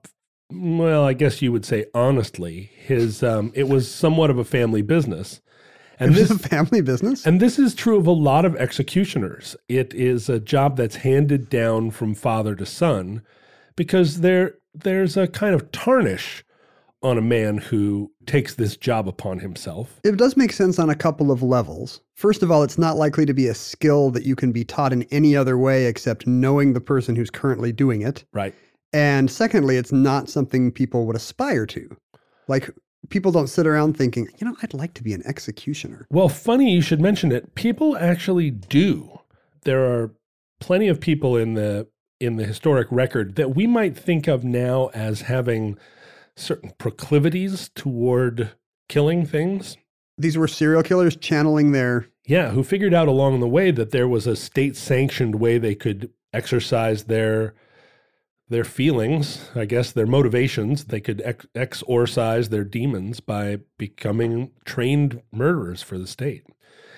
well, 0.53 1.03
I 1.03 1.13
guess 1.13 1.41
you 1.41 1.51
would 1.51 1.65
say 1.65 1.85
honestly. 1.93 2.71
His 2.85 3.23
um, 3.23 3.51
it 3.55 3.67
was 3.67 3.89
somewhat 3.89 4.29
of 4.29 4.37
a 4.37 4.43
family 4.43 4.81
business, 4.81 5.41
and 5.99 6.15
Is 6.15 6.29
this 6.29 6.47
family 6.47 6.81
business? 6.81 7.25
and 7.25 7.39
this 7.39 7.57
is 7.59 7.73
true 7.75 7.97
of 7.97 8.07
a 8.07 8.11
lot 8.11 8.45
of 8.45 8.55
executioners. 8.55 9.55
It 9.69 9.93
is 9.93 10.29
a 10.29 10.39
job 10.39 10.77
that's 10.77 10.97
handed 10.97 11.49
down 11.49 11.91
from 11.91 12.15
father 12.15 12.55
to 12.55 12.65
son, 12.65 13.21
because 13.75 14.21
there 14.21 14.55
there's 14.73 15.17
a 15.17 15.27
kind 15.27 15.53
of 15.55 15.71
tarnish 15.71 16.43
on 17.03 17.17
a 17.17 17.21
man 17.21 17.57
who 17.57 18.11
takes 18.27 18.53
this 18.53 18.77
job 18.77 19.07
upon 19.07 19.39
himself. 19.39 19.99
It 20.03 20.17
does 20.17 20.37
make 20.37 20.53
sense 20.53 20.77
on 20.77 20.89
a 20.89 20.95
couple 20.95 21.31
of 21.31 21.41
levels. 21.41 21.99
First 22.13 22.43
of 22.43 22.51
all, 22.51 22.61
it's 22.61 22.77
not 22.77 22.95
likely 22.95 23.25
to 23.25 23.33
be 23.33 23.47
a 23.47 23.55
skill 23.55 24.11
that 24.11 24.23
you 24.23 24.35
can 24.35 24.51
be 24.51 24.63
taught 24.63 24.93
in 24.93 25.01
any 25.11 25.35
other 25.35 25.57
way 25.57 25.87
except 25.87 26.27
knowing 26.27 26.73
the 26.73 26.79
person 26.79 27.15
who's 27.15 27.31
currently 27.31 27.71
doing 27.71 28.03
it. 28.03 28.23
Right. 28.33 28.53
And 28.93 29.31
secondly, 29.31 29.77
it's 29.77 29.91
not 29.91 30.29
something 30.29 30.71
people 30.71 31.05
would 31.05 31.15
aspire 31.15 31.65
to. 31.67 31.95
Like, 32.47 32.69
people 33.09 33.31
don't 33.31 33.47
sit 33.47 33.65
around 33.65 33.97
thinking, 33.97 34.27
you 34.37 34.47
know, 34.47 34.55
I'd 34.61 34.73
like 34.73 34.93
to 34.95 35.03
be 35.03 35.13
an 35.13 35.23
executioner. 35.25 36.07
Well, 36.09 36.29
funny 36.29 36.71
you 36.73 36.81
should 36.81 37.01
mention 37.01 37.31
it. 37.31 37.55
People 37.55 37.97
actually 37.97 38.51
do. 38.51 39.19
There 39.63 39.85
are 39.85 40.11
plenty 40.59 40.87
of 40.87 40.99
people 40.99 41.37
in 41.37 41.53
the 41.53 41.87
in 42.19 42.35
the 42.35 42.45
historic 42.45 42.87
record 42.91 43.35
that 43.35 43.55
we 43.55 43.65
might 43.65 43.97
think 43.97 44.27
of 44.27 44.43
now 44.43 44.91
as 44.93 45.21
having 45.21 45.75
certain 46.35 46.71
proclivities 46.77 47.69
toward 47.73 48.51
killing 48.87 49.25
things. 49.25 49.75
These 50.17 50.37
were 50.37 50.47
serial 50.47 50.83
killers 50.83 51.15
channeling 51.15 51.71
their. 51.71 52.07
Yeah, 52.27 52.51
who 52.51 52.63
figured 52.63 52.93
out 52.93 53.07
along 53.07 53.39
the 53.39 53.47
way 53.47 53.71
that 53.71 53.89
there 53.89 54.07
was 54.07 54.27
a 54.27 54.35
state 54.35 54.77
sanctioned 54.77 55.35
way 55.35 55.57
they 55.57 55.73
could 55.73 56.11
exercise 56.31 57.05
their 57.05 57.55
their 58.51 58.63
feelings, 58.65 59.49
I 59.55 59.65
guess 59.65 59.91
their 59.91 60.05
motivations. 60.05 60.85
They 60.85 60.99
could 60.99 61.21
ex- 61.23 61.47
exorcise 61.55 62.49
their 62.49 62.65
demons 62.65 63.21
by 63.21 63.59
becoming 63.77 64.51
trained 64.65 65.21
murderers 65.31 65.81
for 65.81 65.97
the 65.97 66.05
state. 66.05 66.45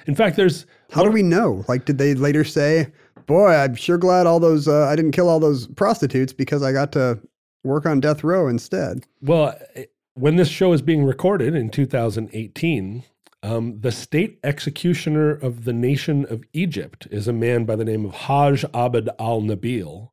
In 0.07 0.15
fact, 0.15 0.35
there's 0.35 0.65
How 0.91 1.03
do 1.03 1.11
we 1.11 1.23
know? 1.23 1.63
Like, 1.67 1.85
did 1.85 1.99
they 1.99 2.15
later 2.15 2.43
say, 2.43 2.91
boy, 3.27 3.53
I'm 3.53 3.75
sure 3.75 3.97
glad 3.97 4.25
all 4.25 4.39
those, 4.39 4.67
uh, 4.67 4.87
I 4.87 4.95
didn't 4.95 5.11
kill 5.11 5.29
all 5.29 5.39
those 5.39 5.67
prostitutes 5.67 6.33
because 6.33 6.63
I 6.63 6.73
got 6.73 6.91
to 6.93 7.19
work 7.63 7.85
on 7.85 7.99
death 7.99 8.23
row 8.23 8.47
instead? 8.47 9.05
Well, 9.21 9.55
eh, 9.75 9.85
when 10.15 10.35
this 10.35 10.49
show 10.49 10.73
is 10.73 10.81
being 10.81 11.05
recorded 11.05 11.55
in 11.55 11.69
2018, 11.69 13.03
um, 13.43 13.79
the 13.79 13.91
state 13.91 14.39
executioner 14.43 15.31
of 15.31 15.65
the 15.65 15.73
nation 15.73 16.25
of 16.29 16.43
Egypt 16.53 17.07
is 17.11 17.27
a 17.27 17.33
man 17.33 17.65
by 17.65 17.75
the 17.75 17.85
name 17.85 18.05
of 18.05 18.13
Hajj 18.13 18.65
Abd 18.73 19.09
al 19.19 19.41
Nabil, 19.41 20.09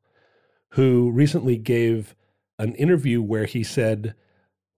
who 0.71 1.11
recently 1.11 1.57
gave 1.57 2.15
an 2.59 2.75
interview 2.75 3.23
where 3.23 3.47
he 3.47 3.63
said, 3.63 4.15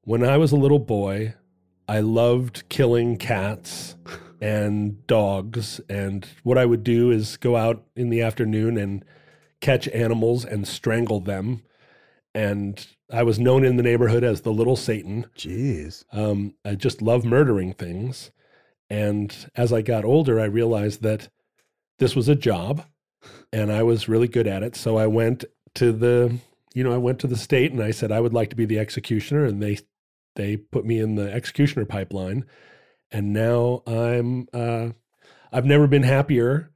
When 0.02 0.25
I 0.25 0.37
was 0.37 0.52
a 0.52 0.56
little 0.56 0.78
boy, 0.78 1.34
I 1.88 2.00
loved 2.00 2.68
killing 2.68 3.16
cats 3.16 3.96
and 4.40 5.06
dogs. 5.06 5.80
And 5.88 6.26
what 6.42 6.58
I 6.58 6.66
would 6.66 6.84
do 6.84 7.11
is 7.11 7.37
go 7.37 7.56
out 7.56 7.84
in 7.94 8.11
the 8.11 8.22
afternoon 8.22 8.76
and 8.76 9.04
catch 9.61 9.88
animals 9.88 10.44
and 10.44 10.66
strangle 10.66 11.20
them 11.20 11.62
and 12.34 12.87
I 13.12 13.22
was 13.22 13.38
known 13.38 13.64
in 13.64 13.76
the 13.76 13.82
neighborhood 13.82 14.25
as 14.25 14.40
the 14.40 14.52
Little 14.52 14.76
Satan. 14.76 15.26
Jeez. 15.37 16.04
Um, 16.12 16.54
I 16.64 16.75
just 16.75 17.02
love 17.02 17.25
murdering 17.25 17.75
things. 17.75 18.30
And 18.88 19.34
as 19.54 19.72
I 19.72 19.82
got 19.82 20.04
older, 20.04 20.40
I 20.40 20.44
realized 20.44 21.02
that 21.02 21.28
this 21.99 22.16
was 22.16 22.28
a 22.28 22.34
job 22.34 22.84
and 23.52 23.70
I 23.70 23.82
was 23.82 24.08
really 24.08 24.28
good 24.28 24.46
at 24.46 24.62
it. 24.62 24.76
So 24.76 24.96
I 24.96 25.06
went 25.06 25.44
to 25.76 25.93
the, 25.93 26.38
you 26.75 26.85
know, 26.85 26.93
I 26.93 26.99
went 26.99 27.19
to 27.21 27.26
the 27.26 27.37
state 27.37 27.73
and 27.73 27.83
I 27.83 27.91
said 27.91 28.12
I 28.12 28.21
would 28.21 28.35
like 28.35 28.50
to 28.50 28.57
be 28.57 28.64
the 28.64 28.79
executioner. 28.79 29.45
And 29.45 29.62
they, 29.62 29.79
they 30.37 30.57
put 30.57 30.85
me 30.85 30.99
in 30.99 31.14
the 31.14 31.33
executioner 31.33 31.85
pipeline. 31.85 32.45
And 33.11 33.33
now 33.33 33.83
I'm, 33.87 34.49
uh, 34.52 34.91
I've 35.52 35.67
never 35.67 35.87
been 35.87 36.02
happier. 36.02 36.71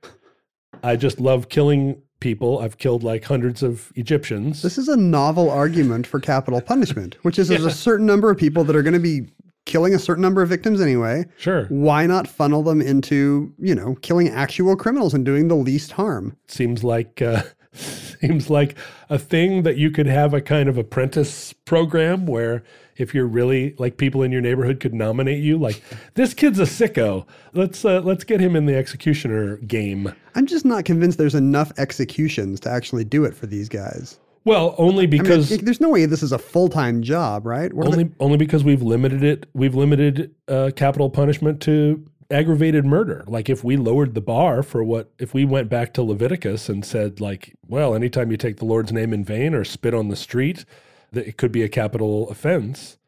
I 0.83 0.97
just 0.97 1.19
love 1.19 1.49
killing 1.49 2.03
people. 2.21 2.59
I've 2.59 2.79
killed 2.79 3.03
like 3.03 3.25
hundreds 3.25 3.63
of 3.63 3.93
Egyptians. 3.95 4.63
This 4.63 4.79
is 4.79 4.89
a 4.89 4.97
novel 4.97 5.51
argument 5.51 6.07
for 6.07 6.21
capital 6.21 6.61
punishment, 6.61 7.17
which 7.23 7.39
is 7.39 7.49
there's 7.49 7.65
a 7.65 7.71
certain 7.71 8.07
number 8.07 8.31
of 8.31 8.39
people 8.39 8.65
that 8.65 8.77
are 8.77 8.83
going 8.83 8.95
to 8.95 9.01
be 9.01 9.27
killing 9.65 9.95
a 9.95 9.99
certain 9.99 10.23
number 10.23 10.43
of 10.43 10.49
victims 10.49 10.81
anyway. 10.81 11.25
Sure. 11.37 11.67
Why 11.67 12.07
not 12.07 12.29
funnel 12.29 12.63
them 12.63 12.81
into, 12.81 13.53
you 13.59 13.75
know, 13.75 13.97
killing 13.97 14.29
actual 14.29 14.77
criminals 14.77 15.13
and 15.13 15.25
doing 15.25 15.49
the 15.49 15.57
least 15.57 15.93
harm? 15.93 16.37
seems 16.47 16.85
like 16.85 17.21
uh, 17.21 17.43
seems 18.21 18.49
like 18.51 18.77
a 19.11 19.19
thing 19.19 19.63
that 19.63 19.77
you 19.77 19.91
could 19.91 20.07
have 20.07 20.33
a 20.35 20.41
kind 20.41 20.69
of 20.69 20.79
apprentice 20.79 21.53
program 21.53 22.27
where 22.27 22.63
if 22.97 23.15
you're 23.15 23.27
really 23.27 23.75
like 23.79 23.99
people 23.99 24.23
in 24.23 24.33
your 24.33 24.41
neighborhood 24.41 24.81
could 24.81 24.95
nominate 24.95 25.43
you 25.43 25.59
like 25.59 25.83
this 26.15 26.33
kid's 26.33 26.59
a 26.59 26.63
sicko 26.63 27.27
let's 27.53 27.85
uh, 27.85 28.01
let's 28.01 28.25
get 28.25 28.41
him 28.41 28.57
in 28.57 28.67
the 28.67 28.75
executioner 28.75 29.57
game 29.59 30.13
I'm 30.35 30.47
just 30.47 30.65
not 30.65 30.85
convinced 30.85 31.19
there's 31.19 31.35
enough 31.35 31.73
executions 31.79 32.61
to 32.61 32.71
actually 32.71 33.05
do 33.05 33.25
it 33.25 33.35
for 33.35 33.47
these 33.47 33.69
guys. 33.69 34.19
well 34.45 34.75
only 34.79 35.05
I 35.05 35.07
mean, 35.09 35.23
because 35.23 35.49
there's 35.59 35.81
no 35.81 35.89
way 35.91 36.07
this 36.07 36.23
is 36.23 36.33
a 36.33 36.39
full 36.39 36.69
time 36.69 37.03
job, 37.03 37.47
right? 37.47 37.73
What 37.73 37.87
only 37.87 38.05
they- 38.05 38.15
only 38.21 38.37
because 38.39 38.65
we've 38.65 38.83
limited 38.83 39.23
it 39.23 39.47
we've 39.55 39.75
limited 39.75 40.35
uh, 40.49 40.71
capital 40.77 41.11
punishment 41.11 41.61
to 41.63 42.07
aggravated 42.31 42.85
murder 42.85 43.25
like 43.27 43.49
if 43.49 43.63
we 43.63 43.77
lowered 43.77 44.15
the 44.15 44.21
bar 44.21 44.63
for 44.63 44.83
what 44.83 45.13
if 45.19 45.33
we 45.33 45.45
went 45.45 45.69
back 45.69 45.95
to 45.95 46.03
leviticus 46.03 46.69
and 46.69 46.85
said 46.85 47.21
like 47.21 47.55
well 47.67 47.95
anytime 47.95 48.31
you 48.31 48.37
take 48.37 48.57
the 48.57 48.65
lord's 48.65 48.93
name 48.93 49.13
in 49.13 49.25
vain 49.25 49.55
or 49.55 49.65
spit 49.65 49.95
on 49.95 50.09
the 50.09 50.17
street 50.17 50.65
that 51.13 51.27
it 51.27 51.37
could 51.37 51.53
be 51.53 51.63
a 51.63 51.69
capital 51.69 52.29
offense 52.29 52.99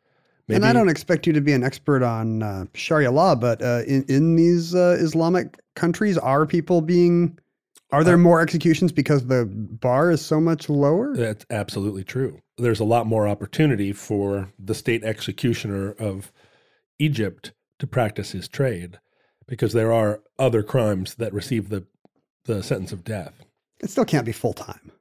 maybe 0.47 0.57
and 0.57 0.65
I 0.65 0.73
don't 0.73 0.89
expect 0.89 1.27
you 1.27 1.33
to 1.33 1.41
be 1.41 1.53
an 1.53 1.63
expert 1.63 2.03
on 2.03 2.43
uh, 2.43 2.65
Sharia 2.73 3.11
law, 3.11 3.35
but 3.35 3.61
uh, 3.61 3.83
in 3.87 4.05
in 4.09 4.37
these 4.37 4.75
uh, 4.75 4.97
Islamic 4.99 5.59
countries, 5.77 6.17
are 6.17 6.47
people 6.47 6.81
being 6.81 7.39
are 7.91 8.05
there 8.05 8.19
more 8.19 8.41
executions 8.41 8.93
because 8.93 9.27
the 9.27 9.47
bar 9.47 10.11
is 10.11 10.25
so 10.25 10.41
much 10.41 10.69
lower? 10.69 11.17
That's 11.17 11.47
absolutely 11.49 12.05
true. 12.05 12.41
There's 12.59 12.81
a 12.81 12.85
lot 12.85 13.07
more 13.07 13.27
opportunity 13.27 13.93
for 13.93 14.53
the 14.59 14.75
state 14.75 15.05
executioner 15.05 15.93
of 15.93 16.31
Egypt 16.99 17.53
to 17.79 17.87
practice 17.87 18.33
his 18.33 18.47
trade 18.47 18.99
because 19.49 19.73
there 19.73 19.93
are 19.93 20.21
other 20.39 20.63
crimes 20.63 21.17
that 21.17 21.33
receive 21.33 21.69
the, 21.69 21.85
the 22.45 22.63
sentence 22.63 22.93
of 22.93 23.03
death. 23.03 23.45
It 23.81 23.91
still 23.91 24.05
can't 24.05 24.25
be 24.27 24.33
full 24.33 24.53
time. 24.53 24.93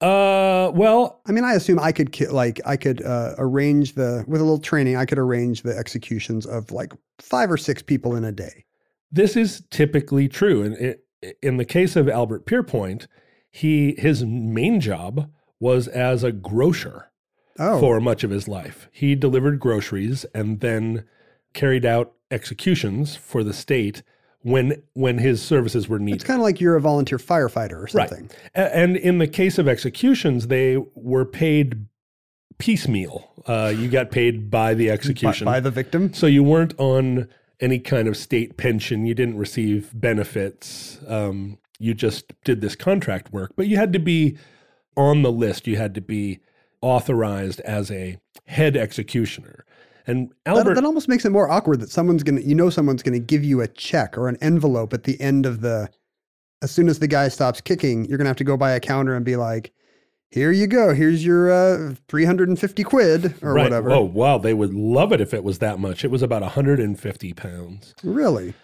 Uh, 0.00 0.72
well, 0.74 1.20
I 1.26 1.32
mean, 1.32 1.44
I 1.44 1.54
assume 1.54 1.78
I 1.78 1.92
could 1.92 2.18
like 2.32 2.60
I 2.66 2.76
could 2.76 3.04
uh, 3.04 3.34
arrange 3.38 3.94
the 3.94 4.24
with 4.26 4.40
a 4.40 4.44
little 4.44 4.58
training. 4.58 4.96
I 4.96 5.04
could 5.04 5.18
arrange 5.18 5.62
the 5.62 5.76
executions 5.76 6.44
of 6.44 6.72
like 6.72 6.92
five 7.20 7.52
or 7.52 7.56
six 7.56 7.82
people 7.82 8.16
in 8.16 8.24
a 8.24 8.32
day. 8.32 8.64
this 9.12 9.36
is 9.36 9.62
typically 9.70 10.26
true. 10.28 10.64
And 10.64 10.74
it, 10.76 11.04
in 11.40 11.56
the 11.56 11.64
case 11.64 11.94
of 11.94 12.08
Albert 12.08 12.46
Pierrepoint, 12.46 13.06
he 13.52 13.94
his 13.96 14.24
main 14.24 14.80
job 14.80 15.30
was 15.60 15.86
as 15.86 16.24
a 16.24 16.32
grocer. 16.32 17.12
Oh, 17.58 17.78
for 17.78 18.00
much 18.00 18.24
of 18.24 18.30
his 18.30 18.48
life. 18.48 18.88
He 18.90 19.14
delivered 19.14 19.60
groceries 19.60 20.24
and 20.34 20.60
then 20.60 21.04
carried 21.52 21.84
out 21.84 22.12
executions 22.30 23.16
for 23.16 23.44
the 23.44 23.52
state 23.52 24.02
when 24.40 24.82
when 24.94 25.18
his 25.18 25.40
services 25.42 25.88
were 25.88 25.98
needed. 25.98 26.16
It's 26.16 26.24
kind 26.24 26.40
of 26.40 26.42
like 26.44 26.60
you're 26.60 26.76
a 26.76 26.80
volunteer 26.80 27.18
firefighter 27.18 27.72
or 27.72 27.88
Right. 27.94 28.08
something. 28.08 28.30
A- 28.54 28.76
And 28.76 28.96
in 28.96 29.18
the 29.18 29.28
case 29.28 29.58
of 29.58 29.68
executions, 29.68 30.48
they 30.48 30.78
were 30.94 31.24
paid 31.24 31.86
piecemeal. 32.58 33.28
Uh, 33.46 33.72
you 33.76 33.88
got 33.88 34.10
paid 34.10 34.50
by 34.50 34.74
the 34.74 34.86
By, 34.88 34.92
execution. 34.92 35.44
by 35.44 35.60
the 35.60 35.70
victim. 35.70 36.12
so 36.14 36.26
you 36.26 36.42
weren't 36.42 36.74
on 36.78 37.28
any 37.60 37.78
kind 37.78 38.08
of 38.08 38.16
state 38.16 38.56
pension. 38.56 39.06
You 39.06 39.14
didn't 39.14 39.36
receive 39.36 39.90
benefits. 39.94 40.98
Um, 41.06 41.58
you 41.78 41.94
just 41.94 42.32
did 42.44 42.60
this 42.60 42.74
contract 42.76 43.32
work, 43.32 43.52
but 43.56 43.66
you 43.68 43.76
had 43.76 43.92
to 43.92 43.98
be 43.98 44.36
on 44.96 45.22
the 45.22 45.32
list. 45.32 45.66
You 45.66 45.76
had 45.76 45.94
to 45.94 46.00
be 46.00 46.40
authorized 46.80 47.60
as 47.60 47.90
a 47.90 48.18
head 48.46 48.76
executioner. 48.76 49.64
And 50.06 50.32
That, 50.44 50.64
that 50.64 50.84
almost 50.84 51.08
makes 51.08 51.24
it 51.24 51.30
more 51.30 51.50
awkward 51.50 51.80
that 51.80 51.90
someone's 51.90 52.22
gonna, 52.22 52.40
you 52.40 52.54
know, 52.54 52.70
someone's 52.70 53.02
gonna 53.02 53.18
give 53.18 53.44
you 53.44 53.60
a 53.60 53.68
check 53.68 54.16
or 54.18 54.28
an 54.28 54.36
envelope 54.40 54.92
at 54.92 55.04
the 55.04 55.20
end 55.20 55.46
of 55.46 55.60
the. 55.60 55.90
As 56.62 56.70
soon 56.70 56.88
as 56.88 57.00
the 57.00 57.08
guy 57.08 57.26
stops 57.28 57.60
kicking, 57.60 58.04
you're 58.04 58.18
gonna 58.18 58.30
have 58.30 58.36
to 58.36 58.44
go 58.44 58.56
by 58.56 58.72
a 58.72 58.80
counter 58.80 59.14
and 59.14 59.24
be 59.24 59.36
like, 59.36 59.72
"Here 60.30 60.52
you 60.52 60.66
go. 60.66 60.94
Here's 60.94 61.24
your 61.24 61.50
uh, 61.50 61.94
350 62.08 62.84
quid 62.84 63.34
or 63.42 63.54
right. 63.54 63.64
whatever." 63.64 63.90
Oh, 63.90 64.02
wow. 64.02 64.38
They 64.38 64.54
would 64.54 64.72
love 64.72 65.12
it 65.12 65.20
if 65.20 65.34
it 65.34 65.42
was 65.42 65.58
that 65.58 65.78
much. 65.78 66.04
It 66.04 66.10
was 66.10 66.22
about 66.22 66.42
150 66.42 67.32
pounds. 67.32 67.94
Really? 68.04 68.54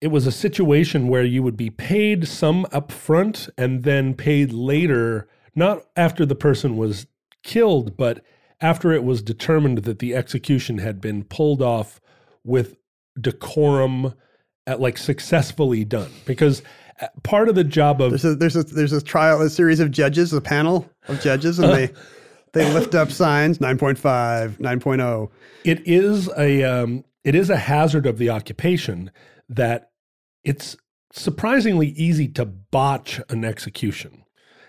it 0.00 0.08
was 0.08 0.26
a 0.26 0.32
situation 0.32 1.08
where 1.08 1.24
you 1.24 1.42
would 1.42 1.56
be 1.56 1.70
paid 1.70 2.28
some 2.28 2.64
upfront 2.66 3.48
and 3.56 3.82
then 3.82 4.14
paid 4.14 4.52
later, 4.52 5.28
not 5.54 5.82
after 5.96 6.26
the 6.26 6.34
person 6.34 6.76
was 6.76 7.06
killed, 7.42 7.96
but 7.96 8.22
after 8.60 8.92
it 8.92 9.04
was 9.04 9.22
determined 9.22 9.78
that 9.78 9.98
the 9.98 10.14
execution 10.14 10.78
had 10.78 11.00
been 11.00 11.24
pulled 11.24 11.62
off 11.62 12.00
with 12.44 12.76
decorum, 13.20 14.14
at 14.66 14.80
like 14.80 14.98
successfully 14.98 15.84
done. 15.84 16.10
Because 16.24 16.62
uh, 17.00 17.08
part 17.22 17.48
of 17.48 17.54
the 17.54 17.64
job 17.64 18.00
of 18.00 18.10
There's 18.10 18.24
a 18.24 18.34
there's 18.34 18.56
a 18.56 18.62
there's 18.62 18.92
a 18.92 19.02
trial, 19.02 19.40
a 19.42 19.50
series 19.50 19.80
of 19.80 19.90
judges, 19.90 20.32
a 20.32 20.40
panel 20.40 20.88
of 21.08 21.20
judges, 21.20 21.58
and 21.58 21.72
they 21.72 21.92
they 22.52 22.72
lift 22.72 22.94
up 22.94 23.10
signs 23.10 23.58
9.5, 23.58 24.58
9.0. 24.58 25.30
it 25.64 25.86
is 25.86 26.28
a 26.38 26.62
um, 26.64 27.04
it 27.24 27.34
is 27.34 27.50
a 27.50 27.56
hazard 27.56 28.06
of 28.06 28.18
the 28.18 28.30
occupation 28.30 29.10
that 29.48 29.90
it's 30.42 30.76
surprisingly 31.12 31.88
easy 31.88 32.28
to 32.28 32.44
botch 32.44 33.20
an 33.28 33.44
execution 33.44 34.24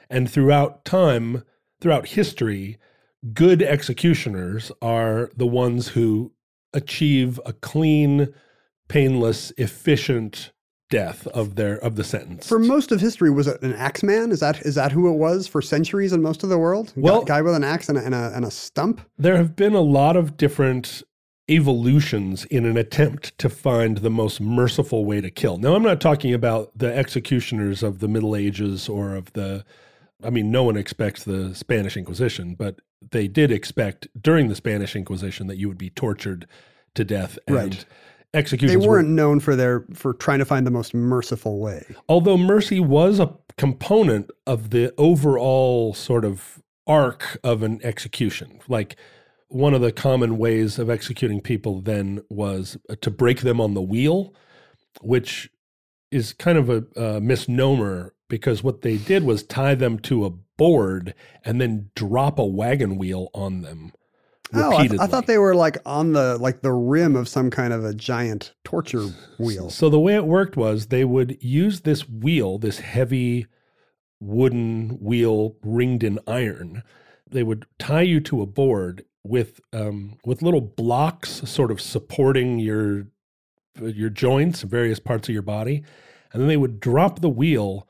and 0.10 0.30
throughout 0.30 0.86
time 0.86 1.44
throughout 1.82 2.08
history 2.08 2.78
good 3.34 3.62
executioners 3.62 4.72
are 4.82 5.30
the 5.36 5.48
ones 5.48 5.90
who 5.90 6.32
achieve 6.74 7.40
a 7.46 7.54
clean 7.54 8.34
painless 8.88 9.52
efficient 9.58 10.52
death 10.90 11.28
of 11.28 11.56
their 11.56 11.78
of 11.80 11.98
the 11.98 12.04
sentence 12.04 12.48
For 12.48 12.60
most 12.60 12.94
of 12.94 13.02
history, 13.02 13.30
was 13.30 13.46
it 13.48 13.62
an 13.62 13.74
axeman? 13.74 14.32
Is 14.32 14.40
that 14.40 14.62
is 14.62 14.76
that 14.76 14.92
who 14.94 15.12
it 15.12 15.18
was 15.18 15.46
for 15.46 15.62
centuries 15.62 16.14
in 16.14 16.22
most 16.22 16.44
of 16.44 16.50
the 16.50 16.58
world? 16.58 16.94
Well- 16.96 17.24
guy 17.26 17.42
with 17.42 17.56
an 17.56 17.64
axe 17.64 17.90
and 17.90 17.98
a, 17.98 18.06
and 18.06 18.16
a, 18.16 18.32
and 18.34 18.46
a 18.46 18.52
stump. 18.52 19.02
there 19.18 19.36
have 19.38 19.56
been 19.56 19.74
a 19.74 19.82
lot 19.82 20.16
of 20.16 20.38
different 20.38 21.04
evolutions 21.50 22.46
in 22.46 22.66
an 22.66 22.78
attempt 22.78 23.38
to 23.38 23.50
find 23.50 24.00
the 24.00 24.10
most 24.10 24.42
merciful 24.42 25.06
way 25.06 25.22
to 25.22 25.30
kill. 25.30 25.58
Now, 25.58 25.76
I'm 25.76 25.84
not 25.84 26.02
talking 26.02 26.34
about 26.34 26.78
the 26.78 26.94
executioners 26.94 27.84
of 27.84 28.00
the 28.00 28.08
Middle 28.08 28.36
Ages 28.36 28.90
or 28.90 29.16
of 29.16 29.32
the, 29.34 29.64
I 30.24 30.30
mean, 30.30 30.52
no 30.52 30.64
one 30.64 30.78
expects 30.78 31.24
the 31.24 31.54
Spanish 31.54 31.96
Inquisition, 31.96 32.56
but 32.56 32.80
they 33.12 33.28
did 33.28 33.52
expect 33.52 34.08
during 34.20 34.48
the 34.48 34.56
Spanish 34.56 34.96
Inquisition 34.96 35.48
that 35.48 35.58
you 35.58 35.68
would 35.68 35.78
be 35.78 35.90
tortured 35.92 36.48
to 36.96 37.04
death. 37.04 37.38
And 37.48 37.56
Right. 37.56 37.86
They 38.34 38.40
Executions 38.40 38.86
were 38.86 38.94
weren't 38.94 39.10
known 39.10 39.40
for 39.40 39.56
their 39.56 39.86
for 39.94 40.14
trying 40.14 40.40
to 40.40 40.46
find 40.46 40.68
the 40.68 40.72
most 40.72 40.94
merciful 40.94 41.60
way. 41.60 41.84
although 42.10 42.38
mercy 42.38 42.80
was 42.80 43.20
a 43.20 43.34
component 43.58 44.30
of 44.46 44.70
the 44.72 44.94
overall 44.98 45.94
sort 45.94 46.26
of 46.26 46.62
arc 46.86 47.40
of 47.44 47.64
an 47.64 47.80
execution 47.84 48.60
like 48.68 48.98
one 49.48 49.74
of 49.74 49.82
the 49.82 49.94
common 49.94 50.38
ways 50.38 50.78
of 50.78 50.90
executing 50.90 51.40
people 51.40 51.80
then 51.82 52.22
was 52.30 52.78
uh, 52.90 52.96
to 53.02 53.10
break 53.10 53.42
them 53.42 53.62
on 53.62 53.74
the 53.74 53.82
wheel 53.82 54.34
which 55.02 55.50
is 56.12 56.34
kind 56.34 56.58
of 56.58 56.70
a, 56.70 56.84
a 57.02 57.22
misnomer 57.22 58.14
because 58.30 58.64
what 58.64 58.82
they 58.82 58.98
did 58.98 59.24
was 59.24 59.44
tie 59.44 59.76
them 59.76 60.00
to 60.00 60.26
a 60.26 60.30
board 60.30 61.14
and 61.46 61.62
then 61.62 61.90
drop 61.96 62.40
a 62.40 62.46
wagon 62.46 62.98
wheel 62.98 63.30
on 63.34 63.62
them 63.62 63.92
Oh, 64.54 64.78
I, 64.78 64.88
th- 64.88 65.00
I 65.00 65.08
thought 65.08 65.28
they 65.28 65.38
were 65.38 65.56
like 65.56 65.78
on 65.86 66.14
the 66.14 66.38
like 66.38 66.62
the 66.62 66.72
rim 66.72 67.16
of 67.16 67.28
some 67.28 67.50
kind 67.50 67.74
of 67.74 67.84
a 67.84 67.94
giant 67.94 68.54
torture 68.64 69.08
wheel. 69.38 69.70
So 69.70 69.90
the 69.90 70.00
way 70.00 70.16
it 70.16 70.26
worked 70.26 70.56
was 70.56 70.88
they 70.88 71.04
would 71.04 71.38
use 71.42 71.82
this 71.82 72.08
wheel, 72.08 72.58
this 72.58 72.80
heavy 72.80 73.48
wooden 74.20 75.00
wheel 75.02 75.58
ringed 75.64 76.04
in 76.04 76.20
iron. 76.28 76.84
They 77.30 77.44
would 77.44 77.66
tie 77.78 78.02
you 78.04 78.22
to 78.22 78.42
a 78.42 78.46
board 78.46 79.04
with 79.24 79.60
um, 79.74 80.18
with 80.26 80.42
little 80.42 80.62
blocks, 80.62 81.42
sort 81.50 81.72
of 81.72 81.82
supporting 81.82 82.60
your 82.60 83.08
your 83.82 84.10
joints, 84.10 84.62
various 84.62 85.00
parts 85.00 85.28
of 85.28 85.34
your 85.34 85.42
body, 85.42 85.84
and 86.32 86.42
then 86.42 86.48
they 86.48 86.58
would 86.58 86.80
drop 86.80 87.20
the 87.20 87.30
wheel 87.30 87.86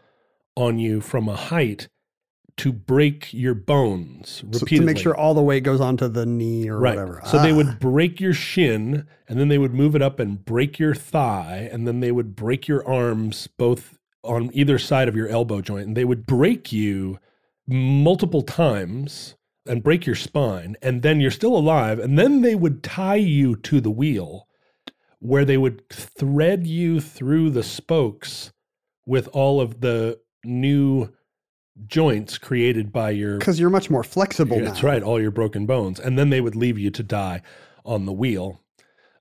on 0.57 0.79
you 0.79 0.99
from 0.99 1.29
a 1.29 1.35
height 1.35 1.87
to 2.57 2.73
break 2.73 3.31
your 3.33 3.53
bones 3.53 4.41
So- 4.41 4.47
repeatedly 4.47 4.79
to 4.79 4.85
make 4.85 4.97
sure 4.97 5.15
all 5.15 5.35
the 5.35 5.43
weight 5.43 5.63
goes 5.63 5.79
onto 5.79 6.07
the 6.07 6.25
knee 6.25 6.67
or 6.67 6.79
whatever. 6.81 7.21
so 7.25 7.39
they 7.41 7.51
Ah. 7.51 7.55
would 7.55 7.79
break 7.79 8.19
your 8.19 8.33
shin 8.33 9.05
and 9.27 9.39
then 9.39 9.47
they 9.47 9.59
would 9.59 9.75
move 9.75 9.95
it 9.95 10.01
up 10.01 10.19
and 10.19 10.43
break 10.43 10.79
your 10.79 10.95
thigh 10.95 11.69
and 11.71 11.87
then 11.87 11.99
they 11.99 12.11
would 12.11 12.35
break 12.35 12.67
your 12.67 12.85
arms 12.87 13.47
both 13.57 13.99
on 14.23 14.49
either 14.53 14.79
side 14.79 15.07
of 15.07 15.15
your 15.15 15.27
elbow 15.27 15.61
joint 15.61 15.85
and 15.87 15.95
they 15.95 16.03
would 16.03 16.25
break 16.25 16.71
you 16.73 17.19
multiple 17.67 18.41
times 18.41 19.35
and 19.67 19.83
break 19.83 20.05
your 20.07 20.15
spine 20.15 20.75
and 20.81 21.03
then 21.03 21.21
you're 21.21 21.29
still 21.29 21.55
alive 21.55 21.99
and 21.99 22.17
then 22.17 22.41
they 22.41 22.55
would 22.55 22.81
tie 22.81 23.15
you 23.15 23.55
to 23.55 23.79
the 23.79 23.91
wheel 23.91 24.47
where 25.19 25.45
they 25.45 25.57
would 25.57 25.87
thread 25.89 26.65
you 26.65 26.99
through 26.99 27.49
the 27.51 27.63
spokes 27.63 28.51
with 29.05 29.27
all 29.29 29.61
of 29.61 29.81
the 29.81 30.17
new 30.47 31.09
joints 31.85 32.37
created 32.39 32.91
by 32.91 33.11
your 33.11 33.37
because 33.37 33.59
you're 33.59 33.69
much 33.69 33.89
more 33.89 34.03
flexible 34.03 34.57
yeah. 34.57 34.63
That's 34.65 34.81
right, 34.83 35.03
all 35.03 35.21
your 35.21 35.31
broken 35.31 35.65
bones, 35.65 35.99
and 35.99 36.17
then 36.17 36.29
they 36.31 36.41
would 36.41 36.55
leave 36.55 36.79
you 36.79 36.89
to 36.91 37.03
die 37.03 37.41
on 37.85 38.05
the 38.05 38.13
wheel. 38.13 38.61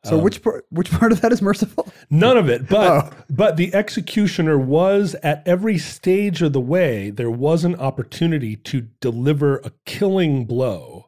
So 0.05 0.17
Um, 0.19 0.23
which 0.25 0.41
part 0.43 0.65
which 0.71 0.91
part 0.91 1.13
of 1.13 1.21
that 1.21 1.33
is 1.33 1.43
merciful? 1.43 1.93
None 2.09 2.39
of 2.39 2.49
it, 2.49 2.69
but 2.71 3.05
Oh. 3.05 3.11
but 3.29 3.57
the 3.57 3.75
executioner 3.75 4.59
was 4.59 5.15
at 5.23 5.43
every 5.47 5.77
stage 5.79 6.41
of 6.43 6.53
the 6.53 6.61
way. 6.61 7.11
There 7.11 7.31
was 7.31 7.65
an 7.65 7.75
opportunity 7.75 8.57
to 8.57 8.83
deliver 9.01 9.59
a 9.59 9.73
killing 9.85 10.45
blow, 10.47 11.07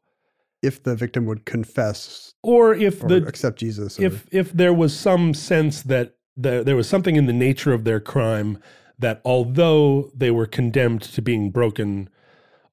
If 0.63 0.83
the 0.83 0.97
victim 0.97 1.25
would 1.27 1.45
confess 1.47 2.35
or 2.43 2.75
if 2.75 3.03
or 3.05 3.09
the 3.09 3.27
accept 3.27 3.59
Jesus. 3.61 3.99
or- 3.99 4.05
if 4.05 4.27
if 4.33 4.53
there 4.53 4.75
was 4.75 4.93
some 4.95 5.33
sense 5.33 5.81
that 5.83 6.17
there, 6.37 6.63
there 6.63 6.77
was 6.77 6.89
something 6.89 7.17
in 7.17 7.27
the 7.27 7.33
nature 7.33 7.73
of 7.73 7.85
their 7.85 8.01
crime 8.01 8.59
that 8.99 9.21
although 9.25 10.11
they 10.15 10.31
were 10.31 10.47
condemned 10.47 11.03
to 11.03 11.23
being 11.23 11.51
broken 11.51 12.09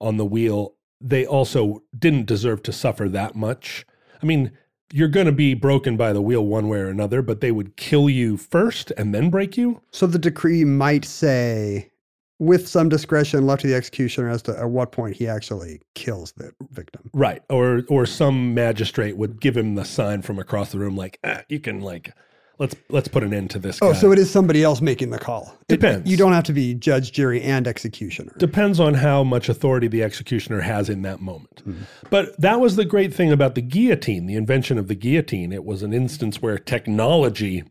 on 0.01 0.17
the 0.17 0.25
wheel 0.25 0.73
they 1.01 1.25
also 1.25 1.83
didn't 1.97 2.25
deserve 2.25 2.63
to 2.63 2.71
suffer 2.71 3.07
that 3.09 3.35
much 3.35 3.85
i 4.21 4.25
mean 4.25 4.51
you're 4.93 5.07
going 5.07 5.25
to 5.25 5.31
be 5.31 5.53
broken 5.53 5.97
by 5.97 6.13
the 6.13 6.21
wheel 6.21 6.45
one 6.45 6.67
way 6.67 6.77
or 6.79 6.87
another 6.89 7.21
but 7.21 7.41
they 7.41 7.51
would 7.51 7.75
kill 7.75 8.09
you 8.09 8.37
first 8.37 8.91
and 8.97 9.13
then 9.13 9.29
break 9.29 9.57
you 9.57 9.81
So 9.91 10.05
the 10.07 10.19
decree 10.19 10.63
might 10.63 11.05
say, 11.05 11.91
with 12.39 12.67
some 12.67 12.89
discretion 12.89 13.47
left 13.47 13.61
to 13.61 13.67
the 13.67 13.75
executioner 13.75 14.29
as 14.29 14.41
to 14.43 14.57
at 14.59 14.69
what 14.69 14.91
point 14.91 15.15
he 15.15 15.25
actually 15.27 15.81
kills 15.95 16.33
the 16.33 16.51
victim. 16.71 17.09
right 17.13 17.41
or 17.49 17.83
or 17.89 18.05
some 18.05 18.53
magistrate 18.53 19.17
would 19.17 19.39
give 19.39 19.55
him 19.55 19.75
the 19.75 19.85
sign 19.85 20.21
from 20.21 20.37
across 20.37 20.71
the 20.71 20.79
room 20.79 20.95
like 20.97 21.17
ah, 21.23 21.41
you 21.49 21.59
can 21.59 21.79
like 21.81 22.13
let's 22.59 22.75
let's 22.89 23.07
put 23.07 23.23
an 23.23 23.33
end 23.33 23.49
to 23.51 23.59
this 23.59 23.79
Oh, 23.81 23.91
guy." 23.93 23.99
so 23.99 24.11
it 24.11 24.19
is 24.19 24.29
somebody 24.29 24.63
else 24.63 24.81
making 24.81 25.09
the 25.09 25.19
call. 25.19 25.55
It- 25.69 25.79
Depends. 25.79 26.09
you 26.09 26.17
don't 26.17 26.33
have 26.33 26.43
to 26.45 26.53
be 26.53 26.73
judge, 26.73 27.11
jury, 27.11 27.41
and 27.41 27.67
executioner. 27.67 28.31
depends 28.37 28.79
on 28.79 28.93
how 28.93 29.23
much 29.23 29.49
authority 29.49 29.87
the 29.87 30.03
executioner 30.03 30.61
has 30.61 30.89
in 30.89 31.01
that 31.03 31.21
moment. 31.21 31.61
Mm-hmm. 31.67 31.83
But 32.09 32.39
that 32.39 32.59
was 32.59 32.75
the 32.75 32.85
great 32.85 33.13
thing 33.13 33.31
about 33.31 33.55
the 33.55 33.61
guillotine, 33.61 34.25
the 34.25 34.35
invention 34.35 34.77
of 34.77 34.87
the 34.87 34.95
guillotine. 34.95 35.51
It 35.51 35.65
was 35.65 35.83
an 35.83 35.93
instance 35.93 36.41
where 36.41 36.57
technology 36.57 37.63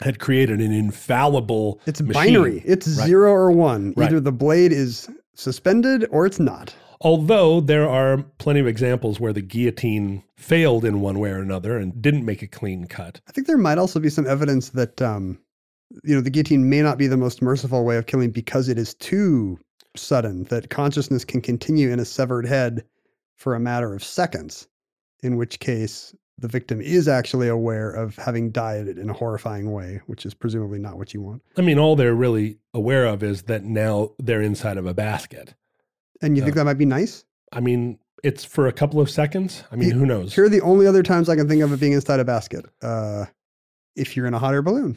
had 0.00 0.18
created 0.18 0.60
an 0.60 0.72
infallible 0.72 1.80
It's 1.86 2.00
machine. 2.00 2.12
binary. 2.34 2.62
It's 2.64 2.86
Right. 2.88 3.06
zero 3.06 3.32
or 3.32 3.50
one. 3.50 3.92
Right. 3.96 4.06
Either 4.08 4.20
the 4.20 4.32
blade 4.32 4.72
is 4.72 5.08
suspended 5.34 6.06
or 6.10 6.26
it's 6.26 6.40
not. 6.40 6.74
Although 7.02 7.60
there 7.60 7.88
are 7.88 8.18
plenty 8.38 8.60
of 8.60 8.66
examples 8.66 9.18
where 9.18 9.32
the 9.32 9.40
guillotine 9.40 10.22
failed 10.36 10.84
in 10.84 11.00
one 11.00 11.18
way 11.18 11.30
or 11.30 11.38
another 11.38 11.78
and 11.78 12.00
didn't 12.02 12.26
make 12.26 12.42
a 12.42 12.46
clean 12.46 12.86
cut. 12.86 13.20
I 13.26 13.32
think 13.32 13.46
there 13.46 13.56
might 13.56 13.78
also 13.78 13.98
be 14.00 14.10
some 14.10 14.26
evidence 14.26 14.70
that 14.70 15.00
um, 15.00 15.38
you 16.04 16.14
know 16.14 16.20
the 16.20 16.30
guillotine 16.30 16.68
may 16.68 16.82
not 16.82 16.98
be 16.98 17.06
the 17.06 17.16
most 17.16 17.40
merciful 17.40 17.84
way 17.84 17.96
of 17.96 18.06
killing 18.06 18.30
because 18.30 18.68
it 18.68 18.78
is 18.78 18.94
too 18.94 19.58
sudden. 19.96 20.44
That 20.44 20.70
consciousness 20.70 21.24
can 21.24 21.40
continue 21.40 21.90
in 21.90 22.00
a 22.00 22.04
severed 22.04 22.46
head 22.46 22.84
for 23.36 23.54
a 23.54 23.60
matter 23.60 23.94
of 23.94 24.04
seconds. 24.04 24.68
In 25.22 25.36
which 25.36 25.58
case, 25.58 26.14
the 26.38 26.48
victim 26.48 26.80
is 26.80 27.06
actually 27.06 27.48
aware 27.48 27.90
of 27.90 28.16
having 28.16 28.50
died 28.50 28.88
in 28.88 29.10
a 29.10 29.14
horrifying 29.14 29.72
way, 29.72 30.00
which 30.06 30.24
is 30.24 30.32
presumably 30.32 30.78
not 30.78 30.96
what 30.96 31.12
you 31.12 31.20
want. 31.20 31.42
I 31.58 31.60
mean, 31.60 31.78
all 31.78 31.96
they're 31.96 32.14
really 32.14 32.58
aware 32.72 33.04
of 33.04 33.22
is 33.22 33.42
that 33.42 33.64
now 33.64 34.12
they're 34.18 34.40
inside 34.40 34.78
of 34.78 34.86
a 34.86 34.94
basket. 34.94 35.54
And 36.22 36.36
you 36.36 36.42
think 36.42 36.54
that 36.56 36.64
might 36.64 36.74
be 36.78 36.84
nice? 36.84 37.24
I 37.52 37.60
mean, 37.60 37.98
it's 38.22 38.44
for 38.44 38.66
a 38.68 38.72
couple 38.72 39.00
of 39.00 39.10
seconds. 39.10 39.64
I 39.72 39.76
mean, 39.76 39.90
He- 39.92 39.96
who 39.98 40.04
knows? 40.06 40.34
Here 40.34 40.44
are 40.44 40.48
the 40.48 40.60
only 40.60 40.86
other 40.86 41.02
times 41.02 41.28
I 41.28 41.36
can 41.36 41.48
think 41.48 41.62
of 41.62 41.72
it 41.72 41.80
being 41.80 41.92
inside 41.92 42.20
a 42.20 42.24
basket. 42.24 42.66
Uh, 42.82 43.24
if 43.96 44.16
you're 44.16 44.26
in 44.26 44.34
a 44.34 44.38
hot 44.38 44.52
air 44.54 44.62
balloon, 44.62 44.96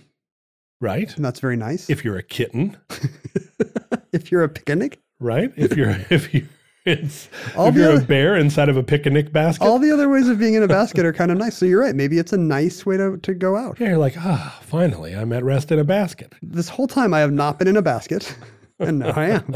Right? 0.82 1.16
and 1.16 1.24
that's 1.24 1.40
very 1.40 1.56
nice. 1.56 1.90
If 1.90 2.04
you're 2.04 2.18
a 2.18 2.24
kitten, 2.24 2.76
if 4.12 4.32
you're 4.32 4.44
a 4.44 4.50
picnic, 4.50 5.00
right? 5.20 5.52
If 5.56 5.76
you're 5.78 5.96
if 6.10 6.34
you 6.34 6.48
it's 6.86 7.30
All 7.56 7.70
if 7.70 7.76
the 7.76 7.80
you're 7.82 7.98
a 7.98 8.02
bear 8.02 8.36
inside 8.36 8.68
of 8.68 8.76
a 8.76 8.84
picnic 8.84 9.32
basket, 9.32 9.64
all 9.66 9.80
the 9.80 9.90
other 9.92 10.10
ways 10.10 10.28
of 10.28 10.38
being 10.38 10.54
in 10.56 10.64
a 10.64 10.68
basket 10.80 11.06
are 11.06 11.14
kind 11.14 11.32
of 11.32 11.38
nice. 11.38 11.56
So 11.58 11.66
you're 11.66 11.80
right. 11.80 11.96
Maybe 11.96 12.18
it's 12.20 12.34
a 12.34 12.38
nice 12.38 12.86
way 12.86 12.98
to, 12.98 13.16
to 13.18 13.34
go 13.34 13.56
out. 13.56 13.80
yeah, 13.80 13.90
you're 13.90 13.98
like, 13.98 14.16
ah, 14.18 14.60
finally, 14.64 15.16
I'm 15.16 15.32
at 15.32 15.46
rest 15.46 15.72
in 15.72 15.80
a 15.80 15.86
basket. 15.86 16.34
This 16.42 16.68
whole 16.68 16.88
time 16.88 17.14
I 17.14 17.20
have 17.20 17.32
not 17.32 17.58
been 17.58 17.70
in 17.70 17.78
a 17.78 17.82
basket, 17.82 18.36
and 18.80 19.00
now 19.00 19.12
I 19.12 19.30
am. 19.30 19.56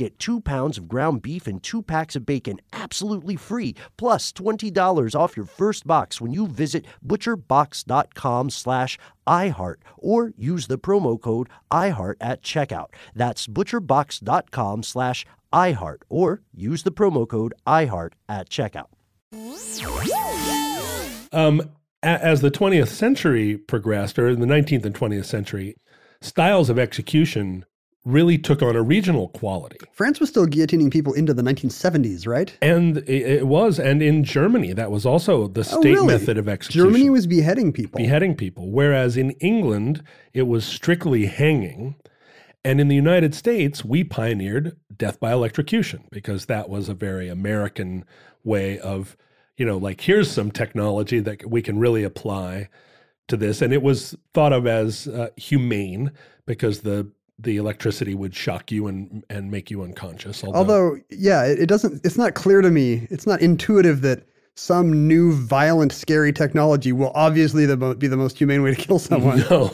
get 0.01 0.19
two 0.19 0.41
pounds 0.41 0.77
of 0.77 0.87
ground 0.87 1.21
beef 1.21 1.47
and 1.47 1.61
two 1.61 1.81
packs 1.81 2.15
of 2.15 2.25
bacon 2.25 2.59
absolutely 2.73 3.35
free, 3.35 3.75
plus 3.97 4.31
$20 4.31 5.15
off 5.15 5.37
your 5.37 5.45
first 5.45 5.85
box 5.85 6.19
when 6.19 6.33
you 6.33 6.47
visit 6.47 6.85
butcherbox.com 7.05 8.49
slash 8.49 8.97
iHeart 9.27 9.75
or 9.97 10.33
use 10.35 10.67
the 10.67 10.77
promo 10.77 11.21
code 11.21 11.49
iHeart 11.71 12.15
at 12.19 12.41
checkout. 12.41 12.87
That's 13.15 13.47
butcherbox.com 13.47 14.83
slash 14.83 15.25
iHeart 15.53 16.01
or 16.09 16.41
use 16.53 16.83
the 16.83 16.91
promo 16.91 17.27
code 17.27 17.53
iHeart 17.67 18.13
at 18.27 18.49
checkout. 18.49 18.87
Um, 21.33 21.69
as 22.03 22.41
the 22.41 22.51
20th 22.51 22.89
century 22.89 23.57
progressed, 23.57 24.17
or 24.17 24.27
in 24.27 24.39
the 24.39 24.47
19th 24.47 24.85
and 24.85 24.95
20th 24.95 25.25
century, 25.25 25.75
styles 26.19 26.69
of 26.69 26.79
execution 26.79 27.65
really 28.03 28.37
took 28.37 28.61
on 28.61 28.75
a 28.75 28.81
regional 28.81 29.27
quality. 29.29 29.77
France 29.91 30.19
was 30.19 30.29
still 30.29 30.47
guillotining 30.47 30.91
people 30.91 31.13
into 31.13 31.33
the 31.33 31.43
1970s, 31.43 32.25
right? 32.27 32.57
And 32.61 32.97
it, 33.07 33.45
was, 33.47 33.79
and 33.79 34.01
in 34.01 34.23
Germany, 34.23 34.73
that 34.73 34.89
was 34.89 35.05
also 35.05 35.47
the 35.47 35.59
Oh, 35.61 35.79
state 35.81 35.93
really? 35.93 36.07
method 36.07 36.37
of 36.37 36.49
execution. 36.49 36.87
Germany 36.87 37.09
was 37.11 37.27
beheading 37.27 37.71
people. 37.71 37.99
beheading 37.99 38.35
people, 38.35 38.71
whereas 38.71 39.17
in 39.17 39.31
England, 39.39 40.03
it 40.33 40.43
was 40.47 40.65
strictly 40.65 41.27
hanging. 41.27 41.95
And 42.65 42.81
in 42.81 42.87
the 42.87 42.95
United 42.95 43.35
States, 43.35 43.85
we 43.85 44.03
pioneered 44.03 44.75
death 44.95 45.19
by 45.19 45.31
electrocution 45.31 46.03
because 46.11 46.45
that 46.47 46.69
was 46.69 46.89
a 46.89 46.93
very 46.93 47.27
American 47.27 48.03
way 48.43 48.79
of, 48.79 49.15
you 49.57 49.65
know, 49.65 49.77
like 49.77 50.01
here's 50.01 50.29
some 50.29 50.49
technology 50.51 51.19
that 51.19 51.49
we 51.49 51.61
can 51.61 51.77
really 51.79 52.03
apply 52.03 52.69
to 53.27 53.37
this. 53.37 53.61
And 53.61 53.73
it 53.73 53.81
was 53.83 54.15
thought 54.33 54.53
of 54.53 54.65
as 54.67 55.07
uh, 55.07 55.29
humane 55.37 56.11
because 56.45 56.81
the 56.81 57.07
the 57.43 57.57
electricity 57.57 58.15
would 58.15 58.35
shock 58.35 58.71
you 58.71 58.87
and 58.87 59.23
and 59.29 59.51
make 59.51 59.71
you 59.71 59.81
unconscious. 59.81 60.43
Although, 60.43 60.97
yeah, 61.09 61.43
it, 61.45 61.59
it 61.59 61.65
doesn't. 61.67 62.05
It's 62.05 62.17
not 62.17 62.33
clear 62.33 62.61
to 62.61 62.71
me. 62.71 63.07
It's 63.09 63.27
not 63.27 63.41
intuitive 63.41 64.01
that 64.01 64.23
some 64.55 65.07
new 65.07 65.33
violent, 65.33 65.91
scary 65.91 66.33
technology 66.33 66.91
will 66.91 67.11
obviously 67.15 67.65
the 67.65 67.77
be 67.95 68.07
the 68.07 68.17
most 68.17 68.37
humane 68.37 68.63
way 68.63 68.73
to 68.73 68.81
kill 68.81 68.99
someone. 68.99 69.43
No, 69.49 69.71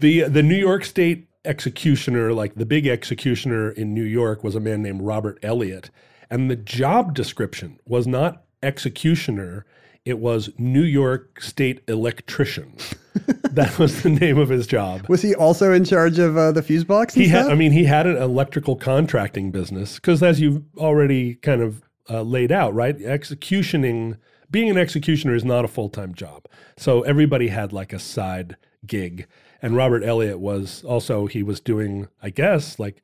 the 0.00 0.22
the 0.22 0.42
New 0.42 0.56
York 0.56 0.84
State 0.84 1.28
executioner, 1.44 2.32
like 2.32 2.54
the 2.54 2.66
big 2.66 2.86
executioner 2.86 3.70
in 3.70 3.94
New 3.94 4.04
York, 4.04 4.42
was 4.42 4.54
a 4.54 4.60
man 4.60 4.82
named 4.82 5.02
Robert 5.02 5.38
Elliott, 5.42 5.90
and 6.30 6.50
the 6.50 6.56
job 6.56 7.14
description 7.14 7.78
was 7.86 8.06
not 8.06 8.44
executioner; 8.62 9.66
it 10.04 10.18
was 10.18 10.50
New 10.58 10.82
York 10.82 11.40
State 11.40 11.82
electrician. 11.88 12.74
that 13.50 13.78
was 13.78 14.02
the 14.02 14.10
name 14.10 14.38
of 14.38 14.48
his 14.48 14.66
job. 14.66 15.06
Was 15.08 15.22
he 15.22 15.34
also 15.34 15.72
in 15.72 15.84
charge 15.84 16.18
of 16.18 16.36
uh, 16.36 16.52
the 16.52 16.62
fuse 16.62 16.84
box? 16.84 17.14
He 17.14 17.28
had, 17.28 17.42
stuff? 17.42 17.52
I 17.52 17.54
mean, 17.54 17.72
he 17.72 17.84
had 17.84 18.06
an 18.06 18.16
electrical 18.16 18.76
contracting 18.76 19.50
business 19.50 19.96
because, 19.96 20.22
as 20.22 20.40
you've 20.40 20.62
already 20.76 21.34
kind 21.36 21.62
of 21.62 21.82
uh, 22.10 22.22
laid 22.22 22.52
out, 22.52 22.74
right? 22.74 23.00
Executioning, 23.02 24.16
being 24.50 24.70
an 24.70 24.78
executioner 24.78 25.34
is 25.34 25.44
not 25.44 25.64
a 25.64 25.68
full 25.68 25.88
time 25.88 26.14
job. 26.14 26.46
So 26.76 27.02
everybody 27.02 27.48
had 27.48 27.72
like 27.72 27.92
a 27.92 27.98
side 27.98 28.56
gig. 28.86 29.26
And 29.60 29.76
Robert 29.76 30.04
Elliott 30.04 30.38
was 30.38 30.84
also, 30.84 31.26
he 31.26 31.42
was 31.42 31.60
doing, 31.60 32.08
I 32.22 32.30
guess, 32.30 32.78
like 32.78 33.02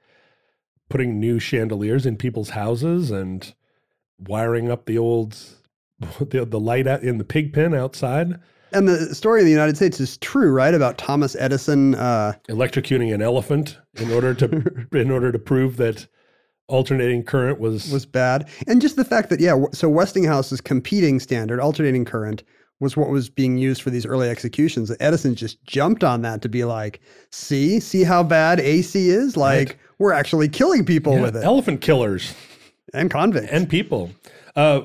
putting 0.88 1.18
new 1.18 1.38
chandeliers 1.38 2.06
in 2.06 2.16
people's 2.16 2.50
houses 2.50 3.10
and 3.10 3.54
wiring 4.18 4.70
up 4.70 4.86
the 4.86 4.96
old, 4.96 5.36
the, 6.20 6.44
the 6.44 6.60
light 6.60 6.86
out 6.86 7.02
in 7.02 7.18
the 7.18 7.24
pig 7.24 7.52
pen 7.52 7.74
outside, 7.74 8.34
and 8.72 8.88
the 8.88 9.14
story 9.14 9.40
in 9.40 9.46
the 9.46 9.52
United 9.52 9.76
States 9.76 10.00
is 10.00 10.16
true, 10.18 10.50
right? 10.50 10.74
About 10.74 10.98
Thomas 10.98 11.36
Edison. 11.36 11.94
Uh, 11.94 12.32
electrocuting 12.48 13.14
an 13.14 13.22
elephant 13.22 13.78
in 13.94 14.10
order 14.12 14.34
to, 14.34 14.86
in 14.92 15.10
order 15.12 15.30
to 15.30 15.38
prove 15.38 15.76
that 15.76 16.06
alternating 16.68 17.22
current 17.22 17.60
was, 17.60 17.90
was 17.92 18.04
bad. 18.06 18.48
And 18.66 18.80
just 18.80 18.96
the 18.96 19.04
fact 19.04 19.30
that, 19.30 19.38
yeah, 19.38 19.54
so 19.72 19.88
Westinghouse's 19.88 20.60
competing 20.60 21.20
standard, 21.20 21.60
alternating 21.60 22.04
current, 22.04 22.42
was 22.80 22.96
what 22.96 23.10
was 23.10 23.30
being 23.30 23.56
used 23.58 23.80
for 23.82 23.90
these 23.90 24.04
early 24.04 24.28
executions. 24.28 24.90
Edison 24.98 25.36
just 25.36 25.62
jumped 25.64 26.02
on 26.02 26.22
that 26.22 26.42
to 26.42 26.48
be 26.48 26.64
like, 26.64 27.00
see, 27.30 27.78
see 27.78 28.02
how 28.02 28.24
bad 28.24 28.58
AC 28.58 29.08
is? 29.10 29.36
Like, 29.36 29.68
Right. 29.68 29.76
we're 30.00 30.12
actually 30.12 30.48
killing 30.48 30.84
people 30.84 31.14
Yeah, 31.14 31.22
with 31.22 31.36
it 31.36 31.44
elephant 31.44 31.80
killers. 31.80 32.34
and 32.92 33.08
convicts. 33.10 33.52
and 33.52 33.68
people. 33.68 34.10
Uh, 34.56 34.80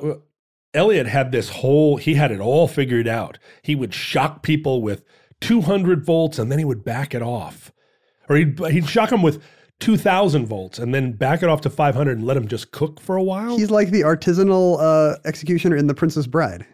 Elliott 0.74 1.08
had 1.08 1.32
this 1.32 1.50
whole, 1.50 1.98
he 1.98 2.16
had 2.16 2.32
it 2.32 2.40
all 2.40 2.68
figured 2.68 3.08
out. 3.08 3.38
He 3.62 3.76
would 3.76 3.94
shock 3.94 4.44
people 4.44 4.82
with 4.82 5.04
200 5.42 6.06
volts 6.06 6.38
and 6.38 6.52
then 6.52 6.60
he 6.60 6.66
would 6.66 6.84
back 6.84 7.14
it 7.14 7.22
off. 7.22 7.72
Or 8.28 8.36
he'd, 8.36 8.60
he'd 8.68 8.88
shock 8.88 9.10
them 9.10 9.24
with 9.24 9.42
2000 9.80 10.46
volts 10.46 10.78
and 10.78 10.94
then 10.94 11.14
back 11.14 11.42
it 11.42 11.50
off 11.50 11.62
to 11.62 11.70
500 11.70 12.18
and 12.18 12.28
let 12.28 12.36
them 12.36 12.48
just 12.48 12.72
cook 12.72 13.00
for 13.00 13.16
a 13.16 13.24
while. 13.24 13.58
he's 13.58 13.72
like 13.72 13.90
the 13.90 14.02
artisanal 14.02 14.78
uh, 14.80 15.18
executioner 15.26 15.76
in 15.76 15.88
The 15.88 15.96
Princess 15.96 16.28
Bride. 16.28 16.66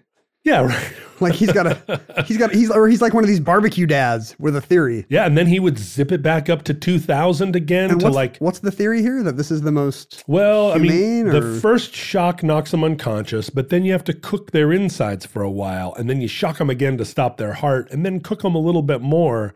Yeah, 0.46 0.62
right. 0.66 0.94
Like 1.22 1.34
he's 1.34 1.52
got 1.52 1.66
a, 1.68 2.02
he's 2.26 2.38
got, 2.38 2.54
he's, 2.54 2.70
or 2.70 2.88
he's 2.90 3.02
like 3.02 3.14
one 3.14 3.24
of 3.24 3.28
these 3.30 3.40
barbecue 3.40 3.86
dads 3.86 4.36
with 4.38 4.56
a 4.56 4.62
theory. 4.62 5.06
Yeah, 5.08 5.26
and 5.26 5.38
then 5.38 5.48
he 5.48 5.60
would 5.60 5.78
zip 5.78 6.12
it 6.12 6.22
back 6.22 6.50
up 6.50 6.64
to 6.64 6.74
2000 6.74 7.56
again 7.56 7.90
And 7.92 8.00
to 8.02 8.06
what's, 8.08 8.16
like 8.16 8.38
what's 8.38 8.60
the 8.60 8.72
theory 8.72 9.02
here? 9.02 9.24
That 9.24 9.38
this 9.38 9.50
is 9.50 9.62
the 9.62 9.72
most 9.72 10.24
Well, 10.28 10.74
I 10.74 10.78
mean, 10.78 11.28
or- 11.28 11.40
the 11.40 11.60
first 11.62 11.94
shock 11.96 12.44
knocks 12.44 12.72
them 12.72 12.84
unconscious, 12.84 13.50
but 13.50 13.70
then 13.70 13.86
you 13.86 13.94
have 13.94 14.04
to 14.06 14.14
cook 14.14 14.52
their 14.52 14.72
insides 14.74 15.26
for 15.26 15.42
a 15.42 15.52
while, 15.52 15.94
and 15.98 16.10
then 16.10 16.20
you 16.22 16.28
shock 16.28 16.58
them 16.58 16.70
again 16.70 16.98
to 16.98 17.06
stop 17.06 17.38
their 17.38 17.54
heart, 17.54 17.90
and 17.92 18.06
then 18.06 18.20
cook 18.20 18.42
them 18.42 18.54
a 18.54 18.60
little 18.60 18.84
bit 18.84 19.02
more, 19.02 19.54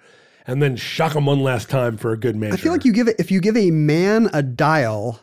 and 0.47 0.63
then 0.63 0.78
shock 0.78 1.13
them 1.13 1.25
one 1.25 1.43
last 1.43 1.69
time 1.69 1.97
for 1.97 2.13
a 2.13 2.17
good 2.17 2.38
measure. 2.38 2.54
I 2.54 2.58
feel 2.58 2.71
like 2.71 2.86
you 2.86 2.93
give 2.93 3.10
it 3.10 3.17
if 3.19 3.32
you 3.32 3.41
give 3.41 3.58
a 3.58 3.69
man 3.69 4.30
a 4.34 4.41
dial, 4.41 5.19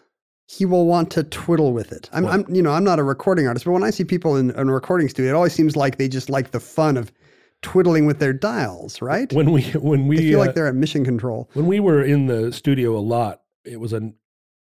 he 0.46 0.64
will 0.64 0.86
want 0.86 1.10
to 1.10 1.24
twiddle 1.24 1.72
with 1.72 1.92
it. 1.92 2.08
I'm, 2.12 2.24
I'm 2.26 2.44
you 2.48 2.62
know, 2.62 2.70
I'm 2.72 2.84
not 2.84 2.98
a 2.98 3.02
recording 3.02 3.46
artist, 3.48 3.64
but 3.64 3.72
when 3.72 3.82
I 3.82 3.90
see 3.90 4.04
people 4.04 4.36
in, 4.36 4.50
in 4.50 4.68
a 4.68 4.72
recording 4.72 5.08
studio, 5.08 5.32
it 5.32 5.34
always 5.34 5.52
seems 5.52 5.76
like 5.76 5.98
they 5.98 6.08
just 6.08 6.30
like 6.30 6.52
the 6.52 6.60
fun 6.60 6.96
of 6.96 7.12
twiddling 7.62 8.06
with 8.06 8.20
their 8.20 8.32
dials, 8.32 9.02
right? 9.02 9.32
when 9.32 9.50
we 9.50 9.62
when 9.72 10.06
we 10.06 10.16
they 10.16 10.22
feel 10.22 10.40
uh, 10.40 10.46
like 10.46 10.54
they're 10.54 10.68
at 10.68 10.74
mission 10.76 11.04
control. 11.04 11.50
when 11.54 11.66
we 11.66 11.80
were 11.80 12.02
in 12.02 12.26
the 12.26 12.52
studio 12.52 12.96
a 12.96 13.00
lot, 13.00 13.42
it 13.64 13.80
was 13.80 13.92
a 13.92 14.12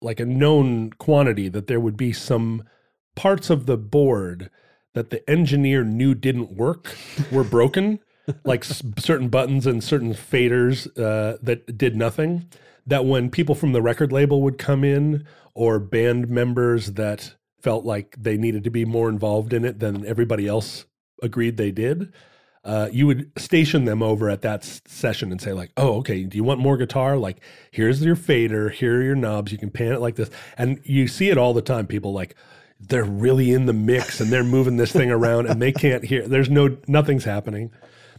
like 0.00 0.18
a 0.18 0.24
known 0.26 0.90
quantity 0.94 1.48
that 1.48 1.66
there 1.66 1.80
would 1.80 1.96
be 1.96 2.12
some 2.12 2.62
parts 3.14 3.50
of 3.50 3.66
the 3.66 3.76
board 3.76 4.50
that 4.94 5.10
the 5.10 5.28
engineer 5.28 5.84
knew 5.84 6.14
didn't 6.14 6.52
work 6.52 6.96
were 7.30 7.44
broken, 7.44 7.98
like 8.44 8.64
s- 8.64 8.82
certain 8.98 9.28
buttons 9.28 9.66
and 9.66 9.84
certain 9.84 10.14
faders 10.14 10.86
uh, 10.98 11.36
that 11.42 11.76
did 11.76 11.96
nothing. 11.96 12.46
That 12.86 13.04
when 13.04 13.30
people 13.30 13.54
from 13.54 13.72
the 13.72 13.82
record 13.82 14.12
label 14.12 14.42
would 14.42 14.58
come 14.58 14.84
in 14.84 15.26
or 15.54 15.78
band 15.78 16.28
members 16.28 16.92
that 16.92 17.34
felt 17.60 17.84
like 17.84 18.14
they 18.16 18.36
needed 18.36 18.62
to 18.64 18.70
be 18.70 18.84
more 18.84 19.08
involved 19.08 19.52
in 19.52 19.64
it 19.64 19.80
than 19.80 20.06
everybody 20.06 20.46
else 20.46 20.86
agreed 21.22 21.56
they 21.56 21.72
did, 21.72 22.12
uh, 22.64 22.88
you 22.92 23.06
would 23.06 23.30
station 23.38 23.84
them 23.84 24.02
over 24.02 24.28
at 24.28 24.42
that 24.42 24.64
session 24.64 25.30
and 25.30 25.40
say 25.40 25.52
like, 25.52 25.70
"Oh, 25.76 25.98
okay. 25.98 26.24
Do 26.24 26.36
you 26.36 26.44
want 26.44 26.60
more 26.60 26.76
guitar? 26.76 27.16
Like, 27.16 27.40
here's 27.70 28.04
your 28.04 28.16
fader. 28.16 28.70
Here 28.70 28.98
are 28.98 29.02
your 29.02 29.14
knobs. 29.14 29.52
You 29.52 29.58
can 29.58 29.70
pan 29.70 29.92
it 29.92 30.00
like 30.00 30.16
this." 30.16 30.30
And 30.58 30.80
you 30.84 31.06
see 31.06 31.30
it 31.30 31.38
all 31.38 31.54
the 31.54 31.62
time. 31.62 31.86
People 31.86 32.12
like 32.12 32.34
they're 32.80 33.04
really 33.04 33.52
in 33.52 33.66
the 33.66 33.72
mix 33.72 34.20
and 34.20 34.30
they're 34.30 34.44
moving 34.44 34.76
this 34.76 34.92
thing 34.92 35.10
around 35.10 35.46
and 35.46 35.62
they 35.62 35.72
can't 35.72 36.04
hear. 36.04 36.26
There's 36.26 36.50
no 36.50 36.76
nothing's 36.88 37.24
happening. 37.24 37.70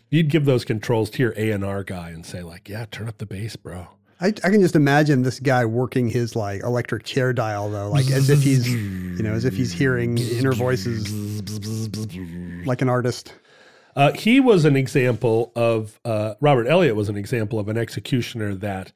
You'd 0.09 0.29
give 0.29 0.45
those 0.45 0.63
controls 0.63 1.09
to 1.11 1.23
your 1.23 1.33
A 1.35 1.51
and 1.51 1.65
R 1.65 1.83
guy 1.83 2.09
and 2.09 2.25
say 2.25 2.41
like, 2.41 2.69
"Yeah, 2.69 2.85
turn 2.89 3.09
up 3.09 3.17
the 3.17 3.25
bass, 3.25 3.57
bro." 3.57 3.87
I, 4.19 4.27
I 4.27 4.31
can 4.31 4.61
just 4.61 4.75
imagine 4.75 5.21
this 5.21 5.39
guy 5.39 5.65
working 5.65 6.09
his 6.09 6.35
like 6.35 6.63
electric 6.63 7.03
chair 7.03 7.33
dial 7.33 7.69
though, 7.69 7.89
like 7.89 8.09
as 8.09 8.29
if 8.29 8.41
he's, 8.41 8.71
you 8.71 9.21
know, 9.23 9.33
as 9.33 9.45
if 9.45 9.55
he's 9.55 9.71
hearing 9.71 10.17
inner 10.17 10.53
voices 10.53 11.11
like 12.65 12.81
an 12.81 12.89
artist. 12.89 13.33
Uh, 13.95 14.11
he 14.13 14.39
was 14.39 14.63
an 14.63 14.75
example 14.75 15.51
of 15.55 15.99
uh, 16.05 16.35
Robert 16.39 16.67
Elliott 16.67 16.95
was 16.95 17.09
an 17.09 17.17
example 17.17 17.57
of 17.57 17.67
an 17.67 17.77
executioner 17.77 18.53
that, 18.53 18.91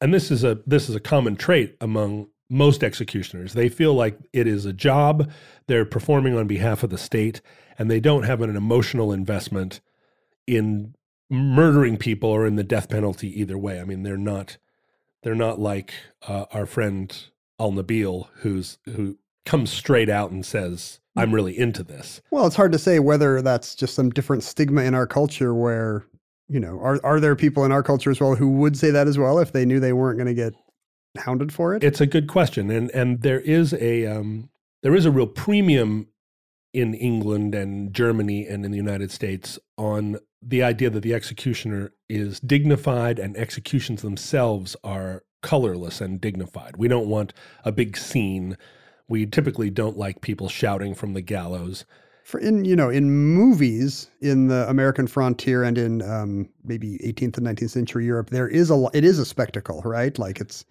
and 0.00 0.12
this 0.12 0.32
is 0.32 0.42
a 0.42 0.58
this 0.66 0.88
is 0.88 0.96
a 0.96 1.00
common 1.00 1.36
trait 1.36 1.76
among 1.80 2.26
most 2.50 2.82
executioners. 2.82 3.52
They 3.52 3.68
feel 3.68 3.94
like 3.94 4.18
it 4.32 4.48
is 4.48 4.66
a 4.66 4.72
job. 4.72 5.30
They're 5.68 5.84
performing 5.84 6.36
on 6.36 6.48
behalf 6.48 6.82
of 6.82 6.90
the 6.90 6.98
state, 6.98 7.40
and 7.78 7.88
they 7.88 8.00
don't 8.00 8.24
have 8.24 8.40
an 8.40 8.56
emotional 8.56 9.12
investment 9.12 9.80
in 10.46 10.95
murdering 11.30 11.96
people 11.96 12.30
or 12.30 12.46
in 12.46 12.56
the 12.56 12.64
death 12.64 12.88
penalty 12.88 13.40
either 13.40 13.58
way. 13.58 13.80
I 13.80 13.84
mean, 13.84 14.02
they're 14.02 14.16
not 14.16 14.58
they're 15.22 15.34
not 15.34 15.58
like 15.58 15.92
uh, 16.28 16.46
our 16.52 16.66
friend 16.66 17.16
Al 17.58 17.72
Nabil, 17.72 18.28
who's 18.36 18.78
who 18.84 19.18
comes 19.44 19.70
straight 19.70 20.08
out 20.08 20.30
and 20.30 20.44
says, 20.44 21.00
"I'm 21.16 21.34
really 21.34 21.58
into 21.58 21.82
this." 21.82 22.20
Well, 22.30 22.46
it's 22.46 22.56
hard 22.56 22.72
to 22.72 22.78
say 22.78 22.98
whether 22.98 23.42
that's 23.42 23.74
just 23.74 23.94
some 23.94 24.10
different 24.10 24.42
stigma 24.42 24.82
in 24.82 24.94
our 24.94 25.06
culture 25.06 25.54
where, 25.54 26.06
you 26.48 26.60
know, 26.60 26.78
are 26.80 27.00
are 27.02 27.20
there 27.20 27.36
people 27.36 27.64
in 27.64 27.72
our 27.72 27.82
culture 27.82 28.10
as 28.10 28.20
well 28.20 28.34
who 28.34 28.50
would 28.50 28.76
say 28.76 28.90
that 28.90 29.08
as 29.08 29.18
well 29.18 29.38
if 29.38 29.52
they 29.52 29.64
knew 29.64 29.80
they 29.80 29.92
weren't 29.92 30.18
going 30.18 30.28
to 30.28 30.34
get 30.34 30.54
hounded 31.18 31.52
for 31.52 31.74
it? 31.74 31.82
It's 31.82 32.00
a 32.00 32.06
good 32.06 32.28
question, 32.28 32.70
and 32.70 32.90
and 32.90 33.22
there 33.22 33.40
is 33.40 33.72
a 33.74 34.06
um, 34.06 34.50
there 34.82 34.94
is 34.94 35.06
a 35.06 35.10
real 35.10 35.26
premium 35.26 36.08
in 36.72 36.94
England 36.94 37.54
and 37.54 37.92
Germany 37.94 38.46
and 38.46 38.64
in 38.64 38.70
the 38.70 38.76
United 38.76 39.10
States 39.10 39.58
on 39.78 40.18
the 40.46 40.62
idea 40.62 40.90
that 40.90 41.02
the 41.02 41.12
executioner 41.12 41.92
is 42.08 42.38
dignified 42.40 43.18
and 43.18 43.36
executions 43.36 44.02
themselves 44.02 44.76
are 44.84 45.24
colorless 45.42 46.00
and 46.00 46.20
dignified. 46.20 46.76
We 46.76 46.88
don't 46.88 47.08
want 47.08 47.32
a 47.64 47.72
big 47.72 47.96
scene. 47.96 48.56
We 49.08 49.26
typically 49.26 49.70
don't 49.70 49.98
like 49.98 50.20
people 50.20 50.48
shouting 50.48 50.94
from 50.94 51.14
the 51.14 51.20
gallows. 51.20 51.84
For 52.24 52.40
in 52.40 52.64
you 52.64 52.74
know 52.74 52.90
in 52.90 53.10
movies 53.10 54.08
in 54.20 54.48
the 54.48 54.68
American 54.68 55.06
frontier 55.06 55.62
and 55.62 55.78
in 55.78 56.02
um, 56.02 56.48
maybe 56.64 56.98
18th 57.04 57.38
and 57.38 57.46
19th 57.46 57.70
century 57.70 58.04
Europe, 58.04 58.30
there 58.30 58.48
is 58.48 58.70
a 58.70 58.88
it 58.92 59.04
is 59.04 59.18
a 59.18 59.24
spectacle, 59.24 59.80
right? 59.84 60.16
Like 60.18 60.40
it's 60.40 60.64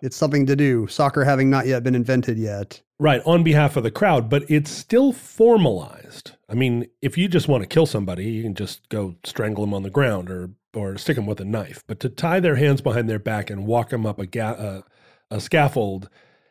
it's 0.00 0.16
something 0.16 0.46
to 0.46 0.56
do. 0.56 0.86
Soccer 0.88 1.24
having 1.24 1.48
not 1.48 1.66
yet 1.66 1.82
been 1.82 1.94
invented 1.94 2.38
yet. 2.38 2.80
Right, 3.02 3.20
on 3.26 3.42
behalf 3.42 3.76
of 3.76 3.82
the 3.82 3.90
crowd, 3.90 4.30
but 4.30 4.48
it's 4.48 4.70
still 4.70 5.12
formalized. 5.12 6.32
I 6.48 6.54
mean, 6.54 6.86
if 7.00 7.18
you 7.18 7.26
just 7.26 7.48
want 7.48 7.64
to 7.64 7.68
kill 7.68 7.84
somebody, 7.84 8.30
you 8.30 8.44
can 8.44 8.54
just 8.54 8.88
go 8.90 9.16
strangle 9.24 9.64
them 9.64 9.74
on 9.74 9.82
the 9.82 9.90
ground 9.90 10.30
or 10.30 10.50
or 10.72 10.96
stick 10.96 11.16
them 11.16 11.26
with 11.26 11.40
a 11.40 11.44
knife. 11.44 11.82
But 11.88 11.98
to 11.98 12.08
tie 12.08 12.38
their 12.38 12.54
hands 12.54 12.80
behind 12.80 13.08
their 13.08 13.18
back 13.18 13.50
and 13.50 13.66
walk 13.66 13.90
them 13.90 14.06
up 14.06 14.20
a 14.20 14.26
ga- 14.26 14.84
a, 15.30 15.34
a 15.36 15.40
scaffold 15.40 16.08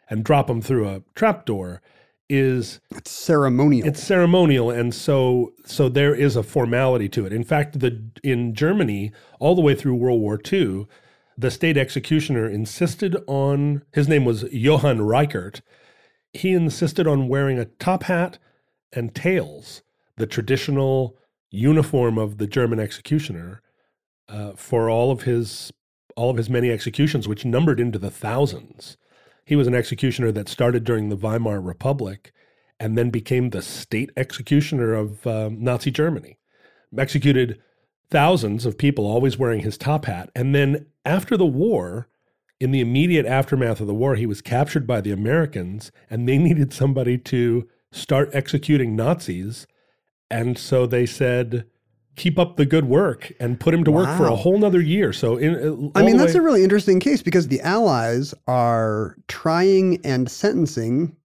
and 0.09 0.25
drop 0.25 0.47
them 0.47 0.61
through 0.61 0.89
a 0.89 1.03
trapdoor 1.15 1.81
is 2.29 2.81
It's 2.97 3.11
ceremonial. 3.11 3.87
it's 3.87 4.03
ceremonial 4.03 4.69
and 4.71 4.93
so 4.93 5.53
so 5.65 5.87
there 5.87 6.13
is 6.13 6.35
a 6.35 6.43
formality 6.43 7.07
to 7.09 7.25
it 7.25 7.33
in 7.33 7.43
fact 7.43 7.79
the 7.79 8.01
in 8.23 8.53
germany 8.53 9.11
all 9.39 9.53
the 9.55 9.61
way 9.61 9.75
through 9.75 9.95
world 9.95 10.21
war 10.21 10.39
ii 10.53 10.85
the 11.37 11.51
state 11.51 11.75
executioner 11.77 12.47
insisted 12.47 13.17
on 13.27 13.83
his 13.93 14.07
name 14.07 14.23
was 14.23 14.43
johann 14.51 15.01
reichhart 15.01 15.61
he 16.34 16.54
insisted 16.54 17.08
on 17.08 17.28
wearing 17.28 17.60
a 17.60 17.65
top 17.65 18.04
hat 18.04 18.38
and 18.94 19.15
tails 19.15 19.82
the 20.17 20.28
traditional 20.28 21.17
uniform 21.50 22.17
of 22.17 22.38
the 22.38 22.48
german 22.48 22.80
executioner 22.80 23.62
uh, 24.30 24.52
for 24.54 24.89
all 24.89 25.12
of 25.12 25.24
his 25.24 25.72
all 26.15 26.30
of 26.30 26.38
his 26.38 26.50
many 26.50 26.70
executions 26.70 27.28
which 27.28 27.46
numbered 27.46 27.80
into 27.80 28.00
the 28.00 28.12
thousands 28.12 28.98
he 29.46 29.56
was 29.56 29.67
an 29.67 29.76
executioner 29.76 30.32
that 30.32 30.48
started 30.48 30.84
during 30.84 31.10
the 31.10 31.17
Weimar 31.17 31.60
Republic 31.60 32.32
and 32.80 32.98
then 32.98 33.10
became 33.10 33.50
the 33.50 33.62
state 33.62 34.10
executioner 34.15 34.94
of 34.94 35.26
um, 35.28 35.62
Nazi 35.63 35.91
Germany. 35.91 36.38
Executed 36.98 37.62
thousands 38.10 38.65
of 38.65 38.78
people, 38.78 39.06
always 39.06 39.38
wearing 39.38 39.62
his 39.62 39.78
top 39.78 40.06
hat. 40.06 40.30
And 40.36 40.54
then 40.54 40.88
after 41.06 41.38
the 41.38 41.46
war, 41.46 42.08
in 42.62 42.69
the 42.69 42.80
immediate 42.80 43.26
aftermath 43.26 43.82
of 43.82 43.88
the 43.88 43.93
war, 43.93 44.15
he 44.15 44.28
was 44.28 44.39
captured 44.39 44.86
by 44.86 45.02
the 45.02 45.12
Americans 45.12 45.91
and 46.12 46.30
they 46.30 46.38
needed 46.38 46.71
somebody 46.71 47.17
to 47.17 47.67
start 47.91 48.30
executing 48.34 48.95
Nazis. 48.95 49.65
And 50.30 50.60
so 50.60 50.86
they 50.86 51.08
said, 51.08 51.65
keep 52.15 52.38
up 52.38 52.58
the 52.58 52.65
good 52.67 52.86
work 52.86 53.32
and 53.39 53.60
put 53.60 53.74
him 53.74 53.84
to 53.84 53.91
work 53.91 54.15
for 54.15 54.28
a 54.28 54.36
whole 54.36 54.60
nother 54.60 54.80
year. 54.80 55.12
So 55.12 55.38
in, 55.38 55.56
uh, 55.56 56.00
I 56.00 56.04
mean, 56.04 56.17
that's 56.17 56.36
way- 56.36 56.39
a 56.39 56.43
really 56.43 56.63
interesting 56.63 57.00
case 57.00 57.24
because 57.24 57.47
the 57.47 57.60
Allies 57.62 58.36
are 58.45 59.17
trying 59.28 60.00
and 60.06 60.30
sentencing 60.30 61.15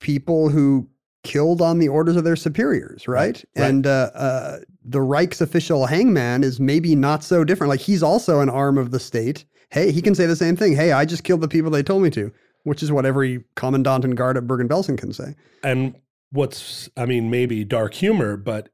people 0.00 0.50
who 0.50 0.86
killed 1.24 1.62
on 1.62 1.78
the 1.78 1.88
orders 1.88 2.16
of 2.16 2.24
their 2.24 2.36
superiors, 2.36 3.08
right? 3.08 3.42
right. 3.56 3.64
And 3.64 3.86
uh, 3.86 4.10
uh, 4.14 4.58
the 4.84 5.00
Reich's 5.00 5.40
official 5.40 5.86
hangman 5.86 6.44
is 6.44 6.60
maybe 6.60 6.94
not 6.94 7.24
so 7.24 7.44
different. 7.44 7.70
Like 7.70 7.80
he's 7.80 8.02
also 8.02 8.40
an 8.40 8.50
arm 8.50 8.76
of 8.76 8.90
the 8.90 9.00
state. 9.00 9.46
Hey, 9.72 9.90
he 9.90 10.02
can 10.02 10.14
say 10.14 10.26
the 10.26 10.36
same 10.36 10.54
thing. 10.56 10.76
Hey, 10.76 10.92
I 10.92 11.04
just 11.04 11.24
killed 11.24 11.40
the 11.40 11.48
people 11.48 11.70
they 11.70 11.82
told 11.82 12.02
me 12.02 12.10
to, 12.10 12.30
which 12.64 12.82
is 12.82 12.92
what 12.92 13.06
every 13.06 13.42
commandant 13.56 14.04
and 14.04 14.16
guard 14.16 14.36
at 14.36 14.46
Bergen-Belsen 14.46 14.96
can 14.98 15.12
say. 15.12 15.34
and 15.64 15.94
what's 16.30 16.88
i 16.96 17.04
mean 17.04 17.28
maybe 17.28 17.62
dark 17.62 17.92
humor 17.92 18.38
but 18.38 18.70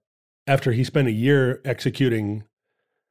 after 0.47 0.71
he 0.71 0.85
spent 0.85 1.09
a 1.09 1.13
year 1.13 1.61
executing 1.65 2.45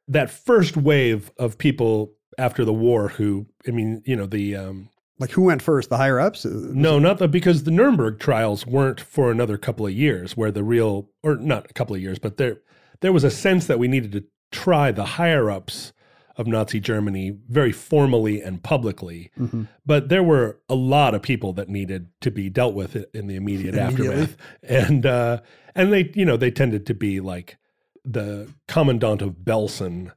that 0.07 0.29
first 0.29 0.77
wave 0.77 1.29
of 1.37 1.57
people 1.57 2.13
after 2.37 2.63
the 2.63 2.71
war 2.71 3.09
who 3.09 3.45
i 3.67 3.71
mean 3.71 4.01
you 4.05 4.15
know 4.15 4.25
the 4.25 4.55
um 4.55 4.87
Like 5.19 5.31
who 5.31 5.41
went 5.41 5.61
first? 5.61 5.89
The 5.89 5.97
higher 5.97 6.17
ups? 6.17 6.45
No 6.45 6.97
not 6.97 7.17
the 7.17 7.27
because 7.27 7.63
the 7.63 7.71
nuremberg 7.71 8.19
trials 8.19 8.65
weren't 8.65 9.01
for 9.01 9.31
another 9.31 9.57
couple 9.57 9.85
of 9.85 9.91
years 9.91 10.37
where 10.37 10.49
the 10.51 10.63
real 10.63 11.09
or 11.23 11.35
not 11.35 11.69
a 11.69 11.73
couple 11.73 11.93
of 11.93 12.01
years 12.01 12.17
but 12.17 12.37
there 12.37 12.61
there 13.01 13.11
was 13.11 13.25
a 13.25 13.29
sense 13.31 13.67
that 13.67 13.79
we 13.79 13.89
needed 13.89 14.13
to 14.13 14.23
try 14.53 14.93
the 14.93 15.03
higher 15.19 15.51
ups 15.51 15.91
of 16.37 16.47
nazi 16.47 16.79
germany 16.79 17.35
very 17.49 17.71
formally 17.71 18.41
and 18.41 18.61
publicly. 18.63 19.31
Mhm. 19.39 19.67
but 19.85 20.09
there 20.09 20.23
were 20.23 20.59
a 20.69 20.75
lot 20.75 21.15
of 21.15 21.21
people 21.21 21.51
that 21.53 21.67
needed 21.69 22.07
to 22.21 22.31
be 22.31 22.49
dealt 22.49 22.73
with 22.75 23.05
in 23.13 23.27
the 23.27 23.35
immediate 23.35 23.75
aftermath. 23.87 24.37
And 24.63 25.05
uh 25.05 25.41
and 25.75 25.91
they 25.91 26.11
you 26.13 26.25
know 26.25 26.37
they 26.37 26.51
tended 26.51 26.85
to 26.87 26.93
be 26.93 27.19
like 27.19 27.57
the 28.05 28.47
commandant 28.67 29.21
of 29.21 29.37
belsen. 29.43 30.11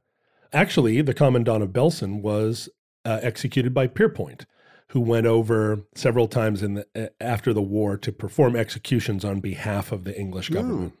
Actually 0.53 1.01
the 1.01 1.13
commandant 1.13 1.63
of 1.63 1.69
belsen 1.69 2.21
was 2.21 2.69
uh, 3.03 3.19
executed 3.21 3.73
by 3.73 3.87
pierrepoint 3.87 4.45
who 4.89 4.99
went 4.99 5.25
over 5.25 5.79
several 5.95 6.27
times 6.27 6.61
in 6.61 6.73
the 6.75 6.85
uh, 6.95 7.07
after 7.19 7.53
the 7.53 7.61
war 7.61 7.97
to 7.97 8.11
perform 8.11 8.55
executions 8.55 9.23
on 9.25 9.39
behalf 9.39 9.91
of 9.91 10.03
the 10.03 10.17
english 10.19 10.49
government. 10.49 10.93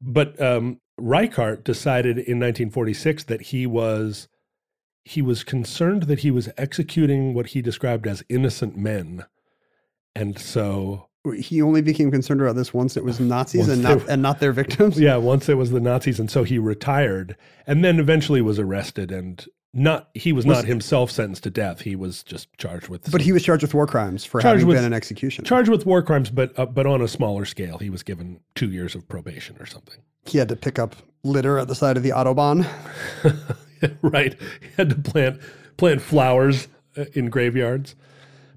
But 0.00 0.40
um 0.40 0.80
Reichhart 0.98 1.64
decided 1.64 2.18
in 2.18 2.38
1946 2.38 3.24
that 3.24 3.40
he 3.42 3.66
was 3.66 4.28
he 5.04 5.22
was 5.22 5.44
concerned 5.44 6.04
that 6.04 6.20
he 6.20 6.30
was 6.30 6.48
executing 6.58 7.34
what 7.34 7.48
he 7.48 7.62
described 7.62 8.06
as 8.06 8.22
innocent 8.28 8.76
men. 8.76 9.24
And 10.14 10.38
so, 10.38 11.08
He 11.36 11.62
only 11.62 11.82
became 11.82 12.10
concerned 12.10 12.40
about 12.40 12.56
this 12.56 12.74
once 12.74 12.96
it 12.96 13.04
was 13.04 13.18
Nazis 13.20 13.68
and 13.68 13.82
not 13.82 14.02
were- 14.02 14.10
and 14.10 14.22
not 14.22 14.40
their 14.40 14.52
victims. 14.52 14.98
yeah, 15.00 15.16
once 15.16 15.48
it 15.48 15.54
was 15.56 15.70
the 15.70 15.80
Nazis, 15.80 16.18
and 16.20 16.30
so 16.30 16.44
he 16.44 16.58
retired 16.58 17.36
and 17.66 17.84
then 17.84 17.98
eventually 17.98 18.40
was 18.42 18.58
arrested 18.58 19.10
and 19.12 19.46
not 19.72 20.08
he 20.14 20.32
was, 20.32 20.44
Was- 20.44 20.58
not 20.58 20.64
himself 20.64 21.10
sentenced 21.12 21.44
to 21.44 21.50
death. 21.50 21.82
He 21.82 21.94
was 21.94 22.22
just 22.24 22.48
charged 22.58 22.88
with 22.88 23.08
But 23.12 23.20
he 23.20 23.30
was 23.32 23.44
charged 23.44 23.62
with 23.62 23.72
war 23.72 23.86
crimes 23.86 24.24
for 24.24 24.40
having 24.40 24.66
with- 24.66 24.76
been 24.76 24.84
an 24.84 24.92
executioner. 24.92 25.46
charged 25.46 25.70
with 25.70 25.86
war 25.86 26.02
crimes, 26.02 26.28
but 26.30 26.58
uh, 26.58 26.66
but 26.66 26.86
on 26.86 27.00
a 27.00 27.06
smaller 27.08 27.44
scale. 27.44 27.78
He 27.78 27.88
was 27.90 28.02
given 28.02 28.40
two 28.56 28.70
years 28.70 28.94
of 28.96 29.08
probation 29.08 29.56
or 29.60 29.66
something. 29.66 30.00
he 30.26 30.38
had 30.38 30.48
to 30.48 30.56
pick 30.56 30.78
up 30.80 30.96
litter 31.22 31.58
at 31.58 31.68
the 31.68 31.74
side 31.76 31.96
of 31.96 32.02
the 32.02 32.10
autobahn. 32.10 32.66
right. 34.02 34.36
He 34.60 34.68
had 34.76 34.90
to 34.90 34.96
plant 34.96 35.40
plant 35.76 36.02
flowers 36.02 36.68
uh, 36.96 37.06
in 37.14 37.30
graveyards. 37.30 37.94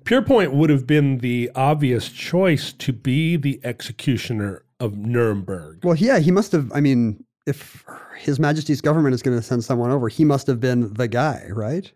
Pierrepoint 0.03 0.51
would 0.51 0.69
have 0.69 0.86
been 0.86 1.19
the 1.19 1.49
obvious 1.55 2.09
choice 2.09 2.73
to 2.73 2.91
be 2.91 3.38
the 3.38 3.62
executioner 3.63 4.63
of 4.79 4.97
Nuremberg. 4.97 5.86
Well, 5.86 5.95
yeah, 5.95 6.19
he 6.19 6.31
must 6.31 6.51
have. 6.51 6.71
I 6.73 6.81
mean, 6.81 7.23
if 7.45 7.86
His 8.17 8.39
Majesty's 8.39 8.81
government 8.81 9.15
is 9.15 9.21
going 9.21 9.38
to 9.38 9.43
send 9.43 9.63
someone 9.63 9.91
over, 9.91 10.09
he 10.09 10.25
must 10.25 10.47
have 10.47 10.59
been 10.59 10.93
the 10.93 11.07
guy, 11.07 11.47
right? 11.49 11.91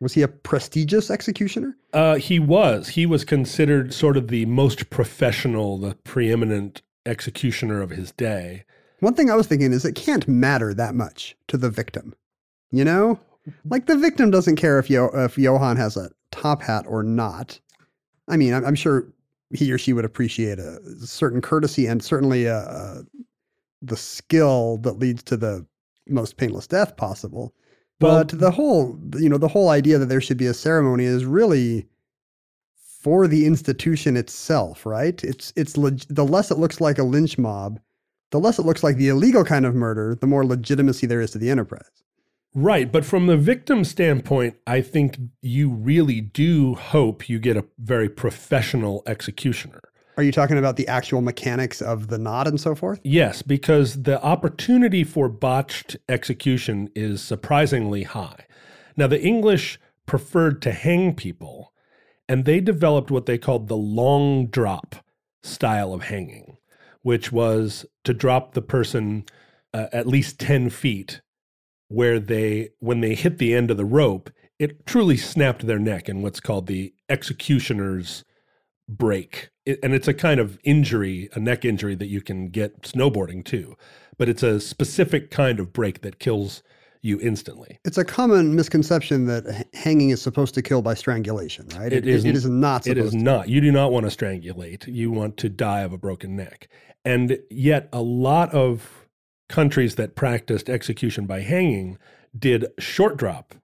Was 0.00 0.14
he 0.14 0.22
a 0.22 0.28
prestigious 0.28 1.10
executioner? 1.10 1.76
Uh, 1.92 2.16
he 2.16 2.38
was. 2.38 2.88
He 2.88 3.06
was 3.06 3.24
considered 3.24 3.94
sort 3.94 4.16
of 4.16 4.28
the 4.28 4.44
most 4.46 4.90
professional, 4.90 5.78
the 5.78 5.94
preeminent 6.04 6.82
executioner 7.06 7.80
of 7.80 7.90
his 7.90 8.12
day. 8.12 8.64
One 9.00 9.14
thing 9.14 9.30
I 9.30 9.34
was 9.34 9.46
thinking 9.46 9.72
is 9.72 9.84
it 9.84 9.94
can't 9.94 10.26
matter 10.26 10.74
that 10.74 10.94
much 10.94 11.36
to 11.48 11.56
the 11.56 11.70
victim. 11.70 12.14
You 12.74 12.84
know? 12.84 13.18
Like 13.70 13.86
the 13.86 13.96
victim 13.96 14.30
doesn't 14.30 14.56
care 14.56 14.78
if, 14.78 14.88
Yo- 14.90 15.10
if 15.14 15.36
Johann 15.38 15.76
has 15.76 15.96
a 15.96 16.10
top 16.30 16.62
hat 16.62 16.84
or 16.88 17.02
not. 17.02 17.60
I 18.26 18.36
mean, 18.36 18.54
I'm, 18.54 18.64
I'm 18.64 18.74
sure 18.74 19.12
he 19.54 19.70
or 19.70 19.78
she 19.78 19.92
would 19.92 20.04
appreciate 20.04 20.58
a 20.58 20.78
certain 21.06 21.40
courtesy 21.40 21.86
and 21.86 22.02
certainly 22.02 22.48
uh, 22.48 22.54
uh, 22.54 23.02
the 23.82 23.96
skill 23.96 24.78
that 24.78 24.98
leads 24.98 25.22
to 25.24 25.36
the 25.36 25.64
most 26.08 26.36
painless 26.36 26.66
death 26.66 26.96
possible. 26.96 27.54
Well- 28.00 28.24
But 28.24 28.38
the 28.40 28.50
whole, 28.50 28.98
you 29.18 29.28
know, 29.28 29.38
the 29.38 29.48
whole 29.48 29.68
idea 29.68 29.98
that 29.98 30.06
there 30.06 30.20
should 30.22 30.38
be 30.38 30.46
a 30.46 30.54
ceremony 30.54 31.04
is 31.04 31.24
really 31.24 31.86
for 33.02 33.28
the 33.28 33.44
institution 33.46 34.16
itself, 34.16 34.86
right? 34.86 35.22
It's 35.22 35.52
it's 35.54 35.76
leg- 35.76 36.06
the 36.08 36.24
less 36.24 36.50
it 36.50 36.58
looks 36.58 36.80
like 36.80 36.98
a 36.98 37.02
lynch 37.04 37.36
mob, 37.36 37.78
the 38.30 38.40
less 38.40 38.58
it 38.58 38.64
looks 38.64 38.82
like 38.82 38.96
the 38.96 39.08
illegal 39.08 39.44
kind 39.44 39.66
of 39.66 39.74
murder, 39.74 40.16
the 40.18 40.26
more 40.26 40.44
legitimacy 40.46 41.06
there 41.06 41.20
is 41.20 41.30
to 41.32 41.38
the 41.38 41.50
enterprise. 41.50 42.02
Right. 42.54 42.90
But 42.90 43.04
from 43.04 43.26
the 43.26 43.36
victim 43.36 43.84
standpoint, 43.84 44.56
I 44.66 44.80
think 44.80 45.18
you 45.42 45.70
really 45.70 46.20
do 46.20 46.74
hope 46.74 47.28
you 47.28 47.40
get 47.40 47.56
a 47.56 47.64
very 47.78 48.08
professional 48.08 49.02
executioner. 49.06 49.80
Are 50.16 50.22
you 50.22 50.30
talking 50.30 50.58
about 50.58 50.76
the 50.76 50.86
actual 50.86 51.20
mechanics 51.20 51.82
of 51.82 52.06
the 52.06 52.18
knot 52.18 52.46
and 52.46 52.60
so 52.60 52.76
forth? 52.76 53.00
Yes, 53.02 53.42
because 53.42 54.04
the 54.04 54.22
opportunity 54.22 55.02
for 55.02 55.28
botched 55.28 55.96
execution 56.08 56.88
is 56.94 57.20
surprisingly 57.20 58.04
high. 58.04 58.46
Now, 58.96 59.08
the 59.08 59.20
English 59.20 59.80
preferred 60.06 60.62
to 60.62 60.70
hang 60.70 61.14
people, 61.14 61.72
and 62.28 62.44
they 62.44 62.60
developed 62.60 63.10
what 63.10 63.26
they 63.26 63.38
called 63.38 63.66
the 63.66 63.76
long 63.76 64.46
drop 64.46 64.94
style 65.42 65.92
of 65.92 66.04
hanging, 66.04 66.58
which 67.02 67.32
was 67.32 67.84
to 68.04 68.14
drop 68.14 68.54
the 68.54 68.62
person 68.62 69.24
uh, 69.72 69.86
at 69.92 70.06
least 70.06 70.38
10 70.38 70.70
feet, 70.70 71.20
where 71.94 72.18
they, 72.18 72.70
when 72.80 73.00
they 73.00 73.14
hit 73.14 73.38
the 73.38 73.54
end 73.54 73.70
of 73.70 73.76
the 73.76 73.84
rope, 73.84 74.30
it 74.58 74.86
truly 74.86 75.16
snapped 75.16 75.66
their 75.66 75.78
neck 75.78 76.08
in 76.08 76.22
what's 76.22 76.40
called 76.40 76.66
the 76.66 76.92
executioner's 77.08 78.24
break. 78.88 79.50
It, 79.66 79.78
and 79.82 79.94
it's 79.94 80.08
a 80.08 80.14
kind 80.14 80.40
of 80.40 80.58
injury, 80.64 81.28
a 81.34 81.40
neck 81.40 81.64
injury 81.64 81.94
that 81.94 82.06
you 82.06 82.20
can 82.20 82.48
get 82.48 82.82
snowboarding 82.82 83.44
too. 83.44 83.76
But 84.18 84.28
it's 84.28 84.42
a 84.42 84.60
specific 84.60 85.30
kind 85.30 85.58
of 85.58 85.72
break 85.72 86.02
that 86.02 86.18
kills 86.18 86.62
you 87.02 87.18
instantly. 87.20 87.78
It's 87.84 87.98
a 87.98 88.04
common 88.04 88.54
misconception 88.54 89.26
that 89.26 89.66
hanging 89.74 90.10
is 90.10 90.22
supposed 90.22 90.54
to 90.54 90.62
kill 90.62 90.80
by 90.82 90.94
strangulation, 90.94 91.68
right? 91.76 91.92
It 91.92 92.06
is- 92.06 92.24
it 92.24 92.34
is 92.34 92.48
not 92.48 92.86
It 92.86 92.96
is 92.96 93.10
to. 93.10 93.16
not. 93.18 93.48
You 93.48 93.60
do 93.60 93.70
not 93.72 93.92
want 93.92 94.08
to 94.10 94.16
strangulate. 94.16 94.86
You 94.86 95.10
want 95.10 95.36
to 95.38 95.48
die 95.48 95.80
of 95.80 95.92
a 95.92 95.98
broken 95.98 96.34
neck. 96.36 96.68
And 97.04 97.38
yet, 97.50 97.88
a 97.92 98.00
lot 98.00 98.52
of 98.54 99.03
countries 99.48 99.94
that 99.96 100.16
practiced 100.16 100.68
execution 100.70 101.26
by 101.26 101.40
hanging 101.40 101.98
did 102.38 102.66
short 102.78 103.16
drop. 103.16 103.54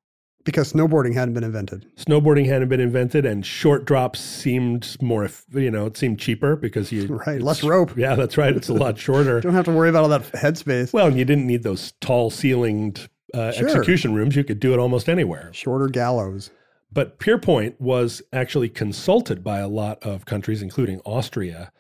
Because 0.43 0.73
snowboarding 0.73 1.13
hadn't 1.15 1.35
been 1.35 1.45
invented. 1.45 1.85
Snowboarding 1.97 2.47
hadn't 2.47 2.71
been 2.71 2.81
invented, 2.81 3.27
and 3.27 3.45
short 3.45 3.85
drops 3.85 4.21
seemed 4.21 4.97
more, 5.03 5.29
you 5.53 5.71
know, 5.71 5.85
it 5.85 5.99
seemed 5.99 6.19
cheaper 6.19 6.57
because 6.57 6.91
you 6.91 7.07
Right, 7.27 7.43
less 7.43 7.63
rope. 7.63 7.95
Yeah, 7.97 8.15
that's 8.15 8.39
right. 8.39 8.57
It's 8.57 8.71
a 8.71 8.73
lot 8.75 8.99
shorter. 9.07 9.41
Don't 9.43 9.53
have 9.53 9.67
to 9.67 9.71
worry 9.71 9.91
about 9.91 10.05
all 10.05 10.09
that 10.09 10.23
headspace. 10.33 10.95
Well, 10.95 11.09
and 11.09 11.19
you 11.19 11.27
didn't 11.27 11.47
need 11.47 11.63
those 11.63 11.93
tall 12.01 12.31
ceilinged 12.31 13.09
uh, 13.35 13.53
Sure. 13.53 13.69
execution 13.69 14.15
rooms. 14.15 14.35
You 14.35 14.43
could 14.43 14.61
do 14.61 14.73
it 14.73 14.79
almost 14.79 15.11
anywhere. 15.11 15.51
Shorter 15.53 15.89
gallows. 15.89 16.51
But 16.91 17.19
Pierrepoint 17.21 17.75
was 17.79 18.23
actually 18.33 18.71
consulted 18.71 19.45
by 19.45 19.59
a 19.61 19.69
lot 19.69 20.03
of 20.03 20.25
countries, 20.25 20.63
including 20.63 21.01
Austria, 21.05 21.71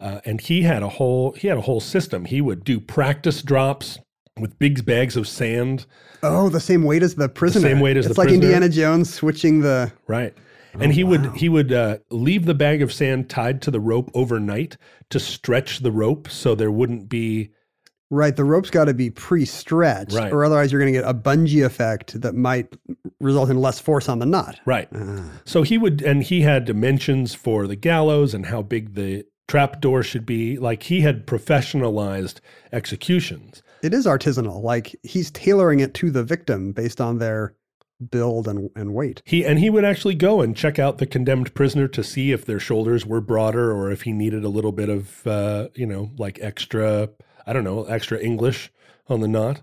uh, 0.00 0.20
and 0.24 0.40
he 0.40 0.62
had 0.62 0.82
a 0.82 0.88
whole 0.88 1.32
he 1.32 1.48
had 1.48 1.58
a 1.58 1.62
whole 1.62 1.80
system. 1.80 2.24
He 2.24 2.40
would 2.40 2.64
do 2.64 2.80
practice 2.80 3.42
drops 3.42 3.98
with 4.38 4.58
big 4.58 4.84
bags 4.84 5.16
of 5.16 5.28
sand, 5.28 5.86
Oh, 6.22 6.48
the 6.48 6.58
same 6.60 6.82
weight 6.82 7.02
as 7.02 7.14
the 7.14 7.28
prisoner. 7.28 7.68
same 7.68 7.80
weight 7.80 7.96
as 7.96 8.08
the 8.08 8.08
prison. 8.08 8.10
it's 8.10 8.16
the 8.16 8.20
like 8.20 8.28
prisoner. 8.40 8.44
Indiana 8.56 8.68
Jones 8.68 9.12
switching 9.14 9.60
the. 9.60 9.92
right? 10.06 10.34
And 10.80 10.92
he 10.92 11.04
would 11.04 11.36
he 11.36 11.48
would 11.48 11.72
uh, 11.72 11.98
leave 12.10 12.46
the 12.46 12.54
bag 12.54 12.82
of 12.82 12.92
sand 12.92 13.30
tied 13.30 13.62
to 13.62 13.70
the 13.70 13.78
rope 13.78 14.10
overnight 14.12 14.76
to 15.10 15.20
stretch 15.20 15.80
the 15.80 15.92
rope 15.92 16.28
so 16.28 16.54
there 16.56 16.72
wouldn't 16.72 17.08
be 17.08 17.50
Right, 18.10 18.36
the 18.36 18.44
rope's 18.44 18.70
got 18.70 18.84
to 18.84 18.94
be 18.94 19.10
pre-stretched, 19.10 20.12
Right. 20.14 20.32
or 20.32 20.44
otherwise 20.44 20.70
you're 20.70 20.80
going 20.80 20.92
to 20.92 21.00
get 21.00 21.08
a 21.08 21.14
bungee 21.14 21.64
effect 21.64 22.20
that 22.20 22.34
might 22.34 22.72
result 23.18 23.50
in 23.50 23.60
less 23.60 23.80
force 23.80 24.08
on 24.08 24.18
the 24.20 24.26
knot. 24.26 24.60
Right. 24.66 24.88
So 25.44 25.62
he 25.62 25.78
would, 25.78 26.00
and 26.02 26.22
he 26.22 26.42
had 26.42 26.64
dimensions 26.64 27.34
for 27.34 27.66
the 27.66 27.74
gallows 27.76 28.32
and 28.34 28.46
how 28.46 28.62
big 28.62 28.94
the 28.94 29.24
trap 29.48 29.80
door 29.80 30.02
should 30.02 30.26
be. 30.26 30.58
Like 30.58 30.84
he 30.84 31.00
had 31.00 31.26
professionalized 31.26 32.40
executions. 32.72 33.62
It 33.82 33.92
is 33.92 34.06
artisanal. 34.06 34.62
Like 34.62 34.96
he's 35.02 35.30
tailoring 35.30 35.80
it 35.80 35.94
to 35.94 36.10
the 36.10 36.24
victim 36.24 36.72
based 36.72 37.00
on 37.00 37.18
their 37.18 37.54
build 38.10 38.48
and, 38.48 38.70
and 38.74 38.94
weight. 38.94 39.22
He 39.24 39.44
and 39.44 39.58
he 39.58 39.70
would 39.70 39.84
actually 39.84 40.14
go 40.14 40.40
and 40.40 40.56
check 40.56 40.78
out 40.78 40.98
the 40.98 41.06
condemned 41.06 41.54
prisoner 41.54 41.88
to 41.88 42.02
see 42.02 42.32
if 42.32 42.44
their 42.44 42.58
shoulders 42.58 43.06
were 43.06 43.20
broader 43.20 43.72
or 43.72 43.90
if 43.90 44.02
he 44.02 44.12
needed 44.12 44.44
a 44.44 44.48
little 44.48 44.72
bit 44.72 44.88
of, 44.88 45.26
uh, 45.26 45.68
you 45.74 45.86
know, 45.86 46.10
like 46.18 46.38
extra, 46.40 47.08
I 47.46 47.52
don't 47.52 47.64
know, 47.64 47.84
extra 47.84 48.18
English 48.18 48.72
on 49.08 49.20
the 49.20 49.28
knot. 49.28 49.62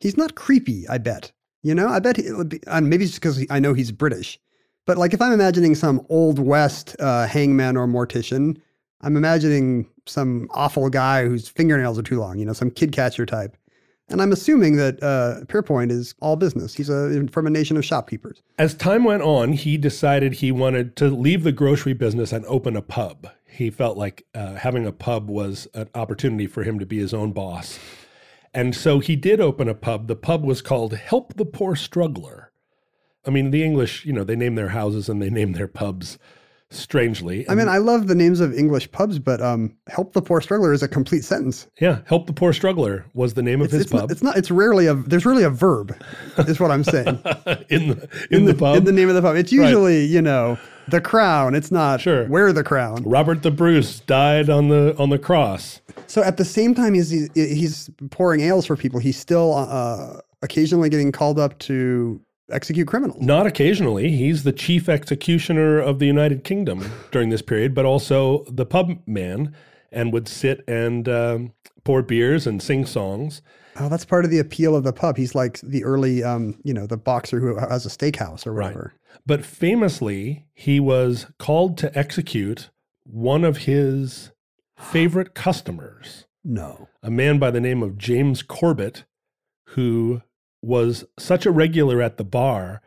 He's 0.00 0.16
not 0.16 0.34
creepy, 0.34 0.88
I 0.88 0.98
bet. 0.98 1.32
You 1.62 1.74
know, 1.74 1.88
I 1.88 1.98
bet 1.98 2.18
he, 2.18 2.30
would 2.30 2.50
be, 2.50 2.60
and 2.66 2.90
maybe 2.90 3.04
it's 3.04 3.14
because 3.14 3.44
I 3.48 3.58
know 3.58 3.72
he's 3.72 3.90
British. 3.90 4.38
But 4.86 4.98
like 4.98 5.14
if 5.14 5.22
I'm 5.22 5.32
imagining 5.32 5.74
some 5.74 6.04
old 6.10 6.38
west 6.38 6.94
uh, 7.00 7.26
hangman 7.26 7.76
or 7.76 7.86
mortician, 7.86 8.60
I'm 9.04 9.16
imagining 9.16 9.86
some 10.06 10.48
awful 10.50 10.88
guy 10.88 11.26
whose 11.26 11.48
fingernails 11.48 11.98
are 11.98 12.02
too 12.02 12.18
long. 12.18 12.38
You 12.38 12.46
know, 12.46 12.54
some 12.54 12.70
kid 12.70 12.92
catcher 12.92 13.26
type. 13.26 13.56
And 14.08 14.20
I'm 14.20 14.32
assuming 14.32 14.76
that 14.76 15.02
uh, 15.02 15.44
Pierrepoint 15.46 15.90
is 15.90 16.14
all 16.20 16.36
business. 16.36 16.74
He's 16.74 16.90
a, 16.90 17.26
from 17.28 17.46
a 17.46 17.50
nation 17.50 17.76
of 17.76 17.84
shopkeepers. 17.84 18.42
As 18.58 18.74
time 18.74 19.04
went 19.04 19.22
on, 19.22 19.52
he 19.52 19.78
decided 19.78 20.34
he 20.34 20.52
wanted 20.52 20.96
to 20.96 21.08
leave 21.08 21.42
the 21.42 21.52
grocery 21.52 21.94
business 21.94 22.32
and 22.32 22.44
open 22.46 22.76
a 22.76 22.82
pub. 22.82 23.28
He 23.46 23.70
felt 23.70 23.96
like 23.96 24.26
uh, 24.34 24.54
having 24.54 24.86
a 24.86 24.92
pub 24.92 25.30
was 25.30 25.68
an 25.74 25.88
opportunity 25.94 26.46
for 26.46 26.64
him 26.64 26.78
to 26.78 26.86
be 26.86 26.98
his 26.98 27.14
own 27.14 27.32
boss. 27.32 27.78
And 28.52 28.74
so 28.74 28.98
he 28.98 29.16
did 29.16 29.40
open 29.40 29.68
a 29.68 29.74
pub. 29.74 30.06
The 30.06 30.16
pub 30.16 30.44
was 30.44 30.60
called 30.60 30.94
Help 30.94 31.34
the 31.34 31.46
Poor 31.46 31.74
Struggler. 31.74 32.52
I 33.26 33.30
mean, 33.30 33.50
the 33.50 33.64
English, 33.64 34.04
you 34.04 34.12
know, 34.12 34.24
they 34.24 34.36
name 34.36 34.54
their 34.54 34.68
houses 34.68 35.08
and 35.08 35.20
they 35.20 35.30
name 35.30 35.52
their 35.52 35.68
pubs 35.68 36.18
strangely. 36.74 37.48
I 37.48 37.54
mean, 37.54 37.68
I 37.68 37.78
love 37.78 38.06
the 38.06 38.14
names 38.14 38.40
of 38.40 38.52
English 38.54 38.90
pubs, 38.92 39.18
but 39.18 39.40
um, 39.40 39.74
"Help 39.88 40.12
the 40.12 40.22
Poor 40.22 40.40
Struggler" 40.40 40.72
is 40.72 40.82
a 40.82 40.88
complete 40.88 41.24
sentence. 41.24 41.66
yeah, 41.80 42.00
Help 42.06 42.26
the 42.26 42.32
Poor 42.32 42.52
Struggler 42.52 43.04
was 43.14 43.34
the 43.34 43.42
name 43.42 43.60
of 43.60 43.66
It's, 43.66 43.72
his 43.74 43.82
it's, 43.82 43.92
not, 43.92 44.00
pub 44.02 44.10
it's 44.10 44.22
not. 44.22 44.36
It's 44.36 44.50
rarely 44.50 44.86
a. 44.86 44.94
There's 44.94 45.26
really 45.26 45.44
a 45.44 45.50
verb. 45.50 45.96
Is 46.38 46.60
what 46.60 46.70
I'm 46.70 46.84
saying. 46.84 47.06
in 47.68 47.88
the 47.88 48.26
in, 48.30 48.44
the, 48.44 48.54
pub. 48.54 48.76
in 48.76 48.84
the 48.84 48.92
name 48.92 49.08
of 49.08 49.14
the 49.14 49.22
pub. 49.22 49.36
It's 49.36 49.52
usually 49.52 50.04
you 50.04 50.20
know 50.22 50.58
the 50.88 51.00
crown. 51.00 51.54
It's 51.54 51.70
not 51.70 52.00
Sure. 52.00 52.26
where 52.26 52.52
the 52.52 52.64
crown. 52.64 53.02
Robert 53.04 53.42
the 53.42 53.50
Bruce 53.50 54.00
died 54.00 54.50
on 54.50 54.68
the 54.68 54.94
on 54.98 55.10
the 55.10 55.18
cross. 55.18 55.80
So 56.06 56.22
at 56.22 56.36
the 56.36 56.44
same 56.44 56.74
time 56.74 56.94
he's 56.94 57.10
he's, 57.10 57.28
he's 57.34 57.90
pouring 58.10 58.40
ales 58.42 58.66
for 58.66 58.76
people, 58.76 59.00
he's 59.00 59.16
still 59.18 59.54
uh, 59.54 60.20
occasionally 60.42 60.88
getting 60.90 61.10
called 61.12 61.38
up 61.38 61.58
to 61.60 62.20
execute 62.50 62.86
criminals. 62.86 63.20
Not 63.22 63.46
occasionally. 63.46 64.10
He's 64.10 64.42
the 64.44 64.52
chief 64.52 64.88
executioner 64.88 65.78
of 65.78 65.98
the 65.98 66.06
United 66.06 66.44
Kingdom 66.44 66.90
during 67.10 67.30
this 67.30 67.42
period, 67.42 67.74
but 67.74 67.84
also 67.84 68.44
the 68.44 68.66
pub 68.66 68.98
man 69.06 69.54
and 69.92 70.12
would 70.12 70.28
sit 70.28 70.62
and 70.68 71.08
um, 71.08 71.52
pour 71.84 72.02
beers 72.02 72.46
and 72.46 72.62
sing 72.62 72.84
songs. 72.86 73.42
Oh, 73.76 73.88
that's 73.88 74.04
part 74.04 74.24
of 74.24 74.30
the 74.30 74.38
appeal 74.38 74.76
of 74.76 74.84
the 74.84 74.92
pub. 74.92 75.16
He's 75.16 75.34
like 75.34 75.60
the 75.60 75.82
early, 75.84 76.22
um, 76.22 76.58
you 76.62 76.72
know, 76.74 76.86
the 76.86 76.96
boxer 76.96 77.40
who 77.40 77.56
has 77.56 77.84
a 77.84 77.88
steakhouse 77.88 78.46
or 78.46 78.52
whatever. 78.54 78.92
But 79.26 79.44
famously, 79.44 80.44
he 80.54 80.78
was 80.80 81.26
called 81.38 81.76
to 81.78 81.96
execute 81.98 82.70
one 83.04 83.44
of 83.44 83.58
his 83.58 84.30
favorite 84.78 85.34
customers, 85.34 86.26
No. 86.44 86.88
a 87.02 87.10
man 87.10 87.38
by 87.38 87.50
the 87.50 87.60
name 87.60 87.82
of 87.82 87.98
James 87.98 88.42
Corbett, 88.42 89.04
who 89.70 90.22
was 90.64 91.04
such 91.18 91.46
a 91.46 91.50
regular 91.50 92.02
at 92.02 92.16
the 92.16 92.24
bar 92.24 92.80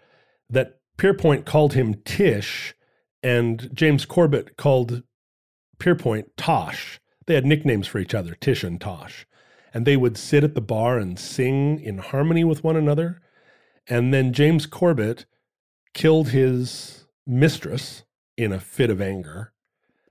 that 0.49 0.80
Pierrepoint 0.97 1.45
called 1.45 1.73
him 1.73 1.95
Tish, 2.05 2.73
and 3.21 3.69
James 3.73 4.05
Corbett 4.05 4.57
called 4.57 5.03
Pierrepoint 5.80 6.25
Tosh. 6.38 6.99
They 7.25 7.36
had 7.36 7.45
nicknames 7.45 7.88
for 7.88 7.99
each 7.99 8.15
other, 8.15 8.36
Tish 8.36 8.63
and 8.63 8.80
Tosh. 8.80 9.28
And 9.73 9.86
they 9.86 9.97
would 9.97 10.17
sit 10.17 10.43
at 10.43 10.55
the 10.55 10.61
bar 10.61 10.97
and 10.97 11.19
sing 11.19 11.80
in 11.80 11.99
harmony 11.99 12.43
with 12.43 12.63
one 12.63 12.75
another. 12.75 13.21
And 13.88 14.13
then 14.13 14.34
James 14.34 14.65
Corbett 14.65 15.25
killed 15.93 16.30
his 16.30 17.05
mistress 17.25 18.03
in 18.38 18.51
a 18.51 18.59
fit 18.59 18.89
of 18.89 19.01
anger. 19.01 19.51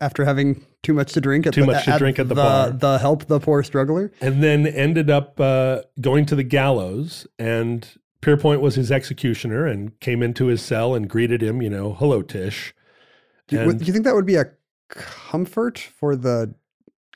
After 0.01 0.25
having 0.25 0.67
too 0.87 0.95
much 0.95 1.13
to 1.15 1.21
drink 1.21 1.47
at 1.47 1.55
Too 1.55 1.63
the, 1.63 1.67
much 1.67 1.85
to 1.85 1.99
drink 1.99 2.19
at 2.19 2.29
the 2.29 2.37
bar. 2.37 2.71
The 2.71 2.99
help 2.99 3.27
the 3.27 3.41
poor 3.41 3.63
struggler. 3.65 4.13
and 4.21 4.43
then 4.43 4.67
ended 4.67 5.11
up 5.11 5.39
uh, 5.41 5.83
going 6.01 6.27
to 6.27 6.37
the 6.37 6.45
gallows. 6.45 7.27
And 7.39 7.89
Pierrepoint 8.23 8.61
was 8.61 8.77
his 8.77 8.93
executioner 8.93 9.67
and 9.67 9.99
came 10.01 10.23
into 10.23 10.47
his 10.47 10.63
cell 10.63 10.95
and 10.95 11.09
greeted 11.11 11.43
him, 11.43 11.61
you 11.61 11.69
know, 11.69 11.95
hello, 11.95 12.23
Tish. 12.23 12.73
Do 13.49 13.57
you, 13.57 13.73
do 13.73 13.85
you 13.85 13.93
think 13.93 14.05
that 14.05 14.15
would 14.15 14.27
be 14.27 14.37
a 14.37 14.47
comfort 14.89 15.79
for 15.79 16.17
the 16.17 16.55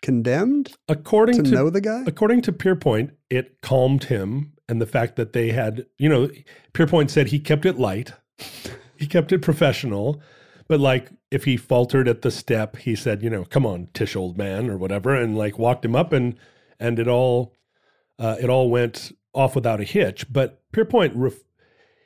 condemned 0.02 0.76
according 0.88 1.36
to, 1.36 1.50
to, 1.50 1.50
know 1.50 1.70
the 1.70 1.80
guy? 1.80 2.04
according 2.06 2.42
to 2.42 2.52
Pierrepoint, 2.52 3.12
it 3.28 3.60
calmed 3.60 4.04
him, 4.04 4.52
and 4.68 4.80
the 4.80 4.86
fact 4.86 5.16
that 5.16 5.32
they 5.32 5.50
had, 5.50 5.86
you 5.98 6.08
know, 6.08 6.30
Pierrepoint 6.72 7.10
said 7.10 7.28
he 7.28 7.40
kept 7.40 7.66
it 7.66 7.78
light, 7.78 8.12
he 8.96 9.06
kept 9.06 9.32
it 9.32 9.42
professional, 9.42 10.20
but 10.68 10.78
like 10.78 11.10
if 11.30 11.44
he 11.44 11.56
faltered 11.56 12.08
at 12.08 12.22
the 12.22 12.30
step, 12.30 12.76
he 12.76 12.94
said, 12.96 13.22
you 13.22 13.30
know, 13.30 13.44
come 13.44 13.64
on, 13.64 13.88
Tish, 13.94 14.16
old 14.16 14.36
man, 14.36 14.68
or 14.68 14.76
whatever, 14.76 15.14
and 15.14 15.36
like 15.36 15.58
walked 15.58 15.84
him 15.84 15.94
up, 15.96 16.12
and 16.12 16.36
and 16.78 16.98
it 16.98 17.08
all, 17.08 17.54
uh, 18.18 18.36
it 18.40 18.48
all 18.50 18.70
went 18.70 19.12
off 19.32 19.54
without 19.54 19.80
a 19.80 19.84
hitch. 19.84 20.32
But 20.32 20.60
Pierrepoint 20.72 21.12
ref- 21.14 21.44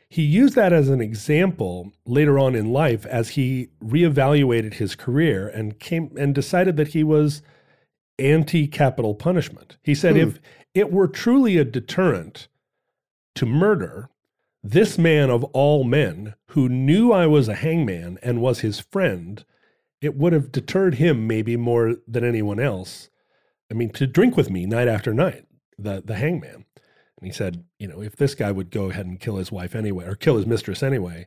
he 0.09 0.23
used 0.23 0.55
that 0.57 0.73
as 0.73 0.89
an 0.89 1.01
example 1.01 1.93
later 2.05 2.39
on 2.39 2.55
in 2.55 2.73
life 2.73 3.07
as 3.07 3.31
he 3.31 3.69
reevaluated 3.83 4.75
his 4.75 4.95
career 4.95 5.49
and 5.49 5.79
came 5.81 6.15
and 6.19 6.35
decided 6.35 6.77
that 6.77 6.89
he 6.89 7.03
was 7.03 7.43
anti-capital 8.19 9.15
punishment. 9.15 9.77
He 9.83 9.95
said 9.95 10.15
Hmm. 10.15 10.21
if 10.21 10.41
it 10.75 10.93
were 10.93 11.09
truly 11.09 11.57
a 11.57 11.65
deterrent 11.65 12.49
to 13.35 13.47
murder, 13.47 14.09
this 14.67 14.97
man 14.97 15.29
of 15.29 15.45
all 15.45 15.85
men 15.85 16.35
who 16.49 16.71
knew 16.71 17.13
I 17.13 17.27
was 17.27 17.49
a 17.49 17.55
hangman 17.55 18.19
and 18.23 18.41
was 18.41 18.61
his 18.61 18.81
friend, 18.81 19.45
it 20.01 20.17
would 20.17 20.33
have 20.33 20.51
deterred 20.51 20.95
him 20.95 21.27
maybe 21.27 21.57
more 21.57 21.97
than 22.09 22.25
anyone 22.25 22.59
else. 22.59 23.11
I 23.71 23.75
mean, 23.75 23.91
to 23.91 24.07
drink 24.07 24.39
with 24.39 24.51
me 24.51 24.65
night 24.65 24.89
after 24.89 25.13
night, 25.13 25.45
the 25.79 26.03
the 26.05 26.17
hangman. 26.17 26.65
And 27.19 27.27
he 27.27 27.33
said, 27.33 27.65
you 27.79 27.87
know, 27.87 28.01
if 28.01 28.17
this 28.17 28.35
guy 28.35 28.51
would 28.51 28.71
go 28.71 28.91
ahead 28.91 29.07
and 29.07 29.21
kill 29.21 29.37
his 29.37 29.53
wife 29.53 29.75
anyway, 29.75 30.07
or 30.07 30.15
kill 30.15 30.37
his 30.37 30.47
mistress 30.47 30.83
anyway, 30.83 31.27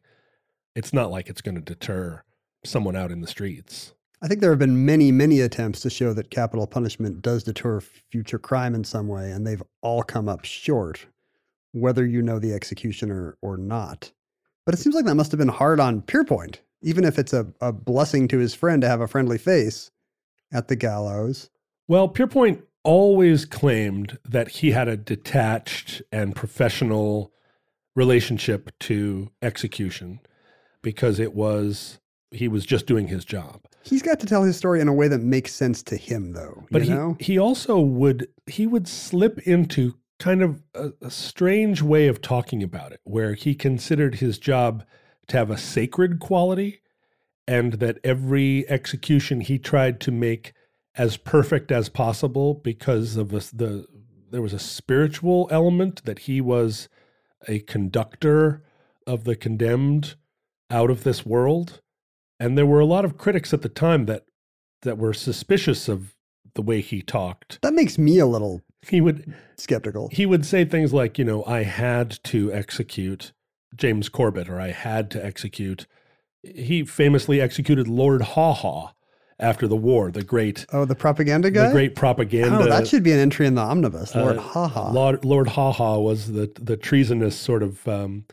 it's 0.76 0.94
not 0.94 1.12
like 1.12 1.30
it's 1.30 1.42
going 1.42 1.56
to 1.56 1.62
deter 1.62 2.24
someone 2.66 2.96
out 2.96 3.12
in 3.12 3.22
the 3.22 3.28
streets. 3.28 3.94
I 4.22 4.28
think 4.28 4.42
there 4.42 4.50
have 4.50 4.60
been 4.60 4.86
many, 4.86 5.12
many 5.12 5.42
attempts 5.42 5.82
to 5.82 5.92
show 5.92 6.12
that 6.14 6.32
capital 6.32 6.66
punishment 6.66 7.22
does 7.22 7.44
deter 7.44 7.82
future 7.82 8.40
crime 8.40 8.74
in 8.74 8.84
some 8.84 9.08
way, 9.08 9.32
and 9.32 9.46
they've 9.46 9.62
all 9.82 10.02
come 10.02 10.28
up 10.28 10.44
short, 10.44 11.06
whether 11.72 12.06
you 12.06 12.22
know 12.22 12.40
the 12.40 12.54
executioner 12.54 13.38
or 13.42 13.58
not. 13.58 14.12
But 14.66 14.74
it 14.74 14.80
seems 14.80 14.96
like 14.96 15.06
that 15.06 15.16
must 15.16 15.32
have 15.32 15.40
been 15.40 15.48
hard 15.48 15.80
on 15.80 16.02
Pierrepoint, 16.02 16.58
even 16.82 17.04
if 17.04 17.18
it's 17.18 17.34
a, 17.34 17.48
a 17.62 17.72
blessing 17.72 18.28
to 18.30 18.38
his 18.38 18.54
friend 18.54 18.82
to 18.82 18.88
have 18.88 19.02
a 19.02 19.08
friendly 19.08 19.38
face 19.38 19.92
at 20.52 20.68
the 20.68 20.76
gallows. 20.76 21.50
Well, 21.88 22.10
Pierrepoint 22.10 22.64
always 22.84 23.46
claimed 23.46 24.18
that 24.26 24.50
he 24.50 24.72
had 24.72 24.88
a 24.88 24.98
detached 24.98 26.02
and 26.12 26.36
professional 26.36 27.32
relationship 27.96 28.72
to 28.80 29.30
execution 29.42 30.20
because 30.82 31.20
it 31.20 31.34
was 31.34 32.00
he 32.32 32.48
was 32.48 32.66
just 32.66 32.86
doing 32.86 33.08
his 33.08 33.26
job. 33.26 33.62
He's 33.84 34.02
got 34.02 34.20
to 34.20 34.26
tell 34.26 34.44
his 34.44 34.58
story 34.58 34.82
in 34.82 34.88
a 34.88 34.94
way 34.94 35.08
that 35.08 35.22
makes 35.22 35.54
sense 35.54 35.82
to 35.84 35.96
him, 35.96 36.34
though. 36.34 36.66
But 36.70 36.84
he 36.84 36.90
know? 36.90 37.16
he 37.20 37.38
also 37.38 37.80
would 37.80 38.28
he 38.46 38.68
would 38.68 38.88
slip 38.88 39.40
into 39.40 39.96
kind 40.20 40.42
of 40.42 40.64
a, 40.74 40.92
a 41.02 41.12
strange 41.12 41.82
way 41.82 42.08
of 42.08 42.22
talking 42.22 42.64
about 42.64 42.92
it 42.92 43.02
where 43.04 43.34
he 43.34 43.54
considered 43.54 44.16
his 44.16 44.40
job 44.40 44.84
to 45.28 45.38
have 45.38 45.50
a 45.50 45.58
sacred 45.58 46.20
quality 46.20 46.82
and 47.48 47.74
that 47.74 48.00
every 48.04 48.68
execution 48.70 49.42
he 49.42 49.58
tried 49.58 50.00
to 50.02 50.12
make 50.12 50.54
as 50.96 51.18
perfect 51.18 51.72
as 51.72 51.90
possible 51.90 52.56
because 52.56 53.16
of 53.16 53.34
a, 53.34 53.40
the 53.56 53.86
there 54.30 54.42
was 54.42 54.54
a 54.54 54.60
spiritual 54.60 55.48
element 55.52 56.04
that 56.04 56.20
he 56.20 56.42
was 56.42 56.90
a 57.48 57.60
conductor 57.60 58.64
of 59.06 59.24
the 59.24 59.36
condemned 59.36 60.16
out 60.70 60.90
of 60.90 61.04
this 61.04 61.26
world. 61.26 61.82
And 62.40 62.58
there 62.58 62.66
were 62.66 62.82
a 62.82 62.86
lot 62.86 63.06
of 63.06 63.18
critics 63.18 63.54
at 63.54 63.62
the 63.62 63.70
time 63.70 64.06
that 64.06 64.26
that 64.82 64.98
were 64.98 65.14
suspicious 65.14 65.88
of 65.88 66.14
the 66.54 66.62
way 66.62 66.82
he 66.82 67.02
talked. 67.02 67.60
That 67.62 67.74
makes 67.74 67.98
me 67.98 68.20
a 68.20 68.28
little 68.28 68.62
he 68.90 69.02
would 69.02 69.34
skeptical. 69.58 70.10
he 70.12 70.26
would 70.26 70.46
say 70.46 70.64
things 70.66 70.94
like 70.94 71.18
you 71.18 71.26
know 71.26 71.44
i 71.46 71.64
had 71.64 72.12
to 72.24 72.52
execute 72.54 73.32
james 73.76 74.10
corbett 74.10 74.50
or 74.50 74.60
i 74.60 74.72
had 74.72 75.10
to 75.12 75.24
execute 75.24 75.86
he 76.44 76.84
famously 76.86 77.42
executed 77.42 77.88
lord 77.88 78.22
haw 78.22 78.54
haw 78.54 78.92
after 79.40 79.68
the 79.68 79.76
war 79.76 80.10
the 80.12 80.24
great 80.24 80.66
Oh, 80.74 80.86
the 80.86 80.96
propaganda 80.96 81.52
guy? 81.52 81.68
the 81.68 81.74
great 81.74 81.96
propaganda 81.96 82.58
Oh, 82.60 82.66
that 82.70 82.88
should 82.88 83.04
be 83.04 83.12
an 83.12 83.20
entry 83.20 83.46
in 83.46 83.54
the 83.56 83.62
omnibus. 83.62 84.16
Lord 84.16 84.38
uh, 84.38 84.42
Haw 84.42 84.68
Haw. 84.68 84.92
Lord, 84.92 85.24
Lord 85.24 85.48
Haw 85.50 85.72
Haw 85.72 86.00
was 86.00 86.32
the 86.32 86.52
the 86.60 86.76
treasonous 86.76 87.36
sort 87.36 87.62
of 87.62 87.88
um, 87.88 88.26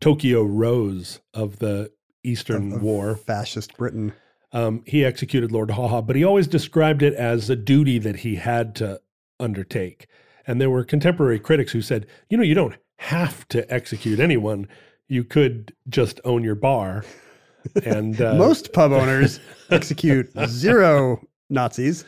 Tokyo 0.00 0.44
Rose 0.44 1.20
of 1.32 1.58
the 1.58 1.90
Eastern 2.22 2.72
of 2.72 2.82
War. 2.82 3.16
Fascist 3.16 3.76
Britain. 3.76 4.12
Um, 4.52 4.84
he 4.86 5.04
executed 5.04 5.50
Lord 5.50 5.72
Haw 5.72 5.88
Haw, 5.88 6.00
but 6.02 6.14
he 6.14 6.22
always 6.24 6.46
described 6.46 7.02
it 7.02 7.14
as 7.14 7.50
a 7.50 7.56
duty 7.56 7.98
that 7.98 8.16
he 8.16 8.36
had 8.36 8.76
to 8.76 9.00
undertake. 9.40 10.06
And 10.46 10.60
there 10.60 10.70
were 10.70 10.84
contemporary 10.84 11.38
critics 11.38 11.72
who 11.72 11.82
said, 11.82 12.06
you 12.28 12.36
know, 12.36 12.42
you 12.42 12.54
don't 12.54 12.76
have 12.98 13.46
to 13.48 13.70
execute 13.72 14.20
anyone. 14.20 14.68
You 15.08 15.24
could 15.24 15.74
just 15.88 16.20
own 16.24 16.44
your 16.44 16.54
bar. 16.54 17.04
And 17.86 18.20
uh, 18.20 18.34
Most 18.34 18.74
pub 18.74 18.92
owners 18.92 19.40
execute 19.70 20.30
zero 20.46 21.18
Nazis. 21.48 22.04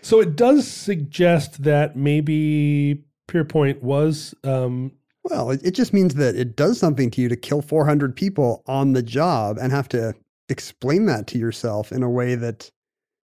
so 0.00 0.20
it 0.20 0.36
does 0.36 0.66
suggest 0.66 1.62
that 1.64 1.96
maybe 1.96 3.04
Pierrepoint 3.28 3.82
was 3.82 4.34
um, 4.42 4.90
Well, 5.24 5.50
it, 5.50 5.60
it 5.62 5.72
just 5.72 5.92
means 5.92 6.14
that 6.14 6.34
it 6.34 6.56
does 6.56 6.78
something 6.78 7.10
to 7.10 7.20
you 7.20 7.28
to 7.28 7.36
kill 7.36 7.60
400 7.60 8.16
people 8.16 8.62
on 8.66 8.94
the 8.94 9.02
job 9.02 9.58
and 9.60 9.70
have 9.70 9.86
to 9.90 10.14
explain 10.48 11.04
that 11.06 11.26
to 11.26 11.38
yourself 11.38 11.92
in 11.92 12.02
a 12.02 12.08
way 12.08 12.34
that 12.34 12.70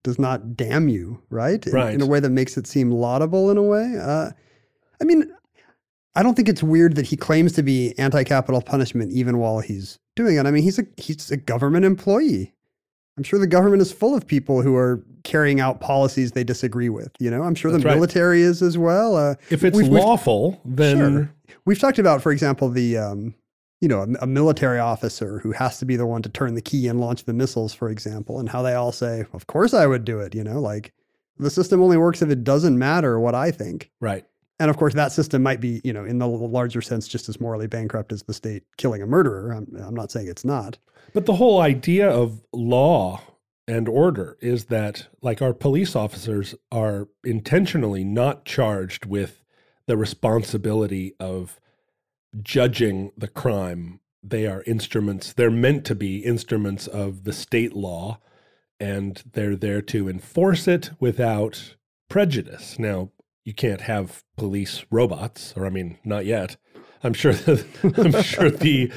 does 0.04 0.18
not 0.18 0.56
damn 0.56 0.88
you, 0.88 1.20
right? 1.30 1.66
In, 1.66 1.72
Right. 1.72 1.94
in 1.94 2.00
a 2.00 2.06
way 2.06 2.20
that 2.20 2.30
makes 2.30 2.56
it 2.56 2.66
seem 2.68 2.92
laudable 2.92 3.50
in 3.50 3.56
a 3.56 3.62
way. 3.62 3.96
Uh, 4.00 4.30
I 5.00 5.04
mean, 5.04 5.32
I 6.14 6.22
don't 6.22 6.34
think 6.34 6.48
it's 6.48 6.62
weird 6.62 6.94
that 6.94 7.06
he 7.06 7.16
claims 7.16 7.52
to 7.54 7.62
be 7.64 7.98
anti-capital 7.98 8.62
punishment 8.62 9.10
even 9.12 9.38
while 9.38 9.58
he's 9.58 9.98
doing 10.14 10.36
it. 10.36 10.46
I 10.46 10.52
mean, 10.52 10.62
he's 10.62 10.78
a 10.78 10.84
he's 10.96 11.32
a 11.32 11.36
government 11.36 11.84
employee. 11.84 12.52
I'm 13.16 13.24
sure 13.24 13.38
the 13.38 13.46
government 13.46 13.80
is 13.82 13.92
full 13.92 14.14
of 14.14 14.26
people 14.26 14.60
who 14.62 14.74
are 14.76 15.02
carrying 15.22 15.58
out 15.60 15.80
policies 15.80 16.32
they 16.32 16.44
disagree 16.44 16.88
with. 16.88 17.10
You 17.18 17.30
know, 17.30 17.42
I'm 17.42 17.54
sure 17.54 17.70
That's 17.72 17.82
the 17.82 17.88
right. 17.88 17.94
military 17.94 18.42
is 18.42 18.60
as 18.62 18.76
well. 18.76 19.16
Uh, 19.16 19.34
if 19.50 19.64
it's 19.64 19.76
We've- 19.76 19.88
we've- 19.88 20.02
lawful, 20.04 20.60
then 20.64 20.96
Sure. 20.98 21.30
We've 21.64 21.78
talked 21.78 21.98
about, 21.98 22.20
for 22.22 22.30
example, 22.32 22.68
the 22.68 22.98
um, 22.98 23.34
you 23.84 23.88
know 23.88 24.00
a, 24.00 24.24
a 24.24 24.26
military 24.26 24.78
officer 24.78 25.40
who 25.40 25.52
has 25.52 25.78
to 25.78 25.84
be 25.84 25.94
the 25.94 26.06
one 26.06 26.22
to 26.22 26.30
turn 26.30 26.54
the 26.54 26.62
key 26.62 26.88
and 26.88 26.98
launch 26.98 27.24
the 27.24 27.34
missiles, 27.34 27.74
for 27.74 27.90
example, 27.90 28.40
and 28.40 28.48
how 28.48 28.62
they 28.62 28.72
all 28.72 28.92
say, 28.92 29.26
"Of 29.34 29.46
course, 29.46 29.74
I 29.74 29.86
would 29.86 30.06
do 30.06 30.20
it." 30.20 30.34
You 30.34 30.42
know, 30.42 30.58
like 30.58 30.94
the 31.38 31.50
system 31.50 31.82
only 31.82 31.98
works 31.98 32.22
if 32.22 32.30
it 32.30 32.44
doesn't 32.44 32.78
matter 32.78 33.20
what 33.20 33.34
I 33.34 33.50
think. 33.50 33.90
right. 34.00 34.24
And 34.60 34.70
of 34.70 34.76
course, 34.76 34.94
that 34.94 35.12
system 35.12 35.42
might 35.42 35.60
be, 35.60 35.80
you 35.82 35.92
know, 35.92 36.04
in 36.04 36.18
the 36.18 36.28
larger 36.28 36.80
sense, 36.80 37.08
just 37.08 37.28
as 37.28 37.40
morally 37.40 37.66
bankrupt 37.66 38.12
as 38.12 38.22
the 38.22 38.32
state 38.32 38.62
killing 38.76 39.02
a 39.02 39.06
murderer. 39.06 39.52
I'm, 39.52 39.66
I'm 39.84 39.96
not 39.96 40.12
saying 40.12 40.28
it's 40.28 40.44
not. 40.44 40.78
But 41.12 41.26
the 41.26 41.34
whole 41.34 41.60
idea 41.60 42.08
of 42.08 42.40
law 42.52 43.20
and 43.66 43.88
order 43.88 44.38
is 44.40 44.66
that, 44.66 45.08
like, 45.20 45.42
our 45.42 45.52
police 45.52 45.96
officers 45.96 46.54
are 46.70 47.08
intentionally 47.24 48.04
not 48.04 48.44
charged 48.44 49.06
with 49.06 49.42
the 49.86 49.96
responsibility 49.96 51.16
of 51.18 51.58
judging 52.42 53.12
the 53.16 53.28
crime. 53.28 54.00
They 54.22 54.46
are 54.46 54.62
instruments, 54.66 55.32
they're 55.32 55.50
meant 55.50 55.84
to 55.86 55.94
be 55.94 56.18
instruments 56.18 56.86
of 56.86 57.24
the 57.24 57.32
state 57.32 57.74
law, 57.74 58.20
and 58.80 59.22
they're 59.32 59.56
there 59.56 59.82
to 59.82 60.08
enforce 60.08 60.66
it 60.66 60.90
without 60.98 61.74
prejudice. 62.08 62.78
Now, 62.78 63.10
you 63.44 63.52
can't 63.52 63.82
have 63.82 64.24
police 64.36 64.84
robots, 64.90 65.52
or 65.56 65.66
I 65.66 65.70
mean, 65.70 65.98
not 66.04 66.24
yet. 66.24 66.56
I'm 67.02 67.12
sure 67.12 67.34
that 67.34 67.66
I'm 67.98 68.22
sure 68.22 68.50
the 68.50 68.90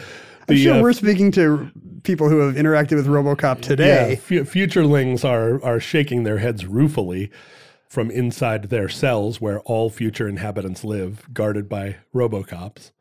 I'm 0.47 0.55
sure 0.55 0.75
uh, 0.75 0.81
we're 0.81 0.93
speaking 0.93 1.31
to 1.31 1.69
people 2.03 2.29
who 2.29 2.39
have 2.39 2.55
interacted 2.55 2.95
with 2.95 3.07
RoboCop 3.07 3.55
yeah, 3.55 3.61
today. 3.61 4.19
futurelings 4.21 5.25
are 5.25 5.63
are 5.63 5.79
shaking 5.79 6.23
their 6.23 6.37
heads 6.37 6.65
ruefully 6.65 7.29
from 7.87 8.09
inside 8.11 8.63
their 8.63 8.89
cells 8.89 9.39
where 9.41 9.59
all 9.61 9.89
future 9.89 10.27
inhabitants 10.27 10.83
live, 10.83 11.27
guarded 11.33 11.67
by 11.67 11.97
robocops. 12.13 12.91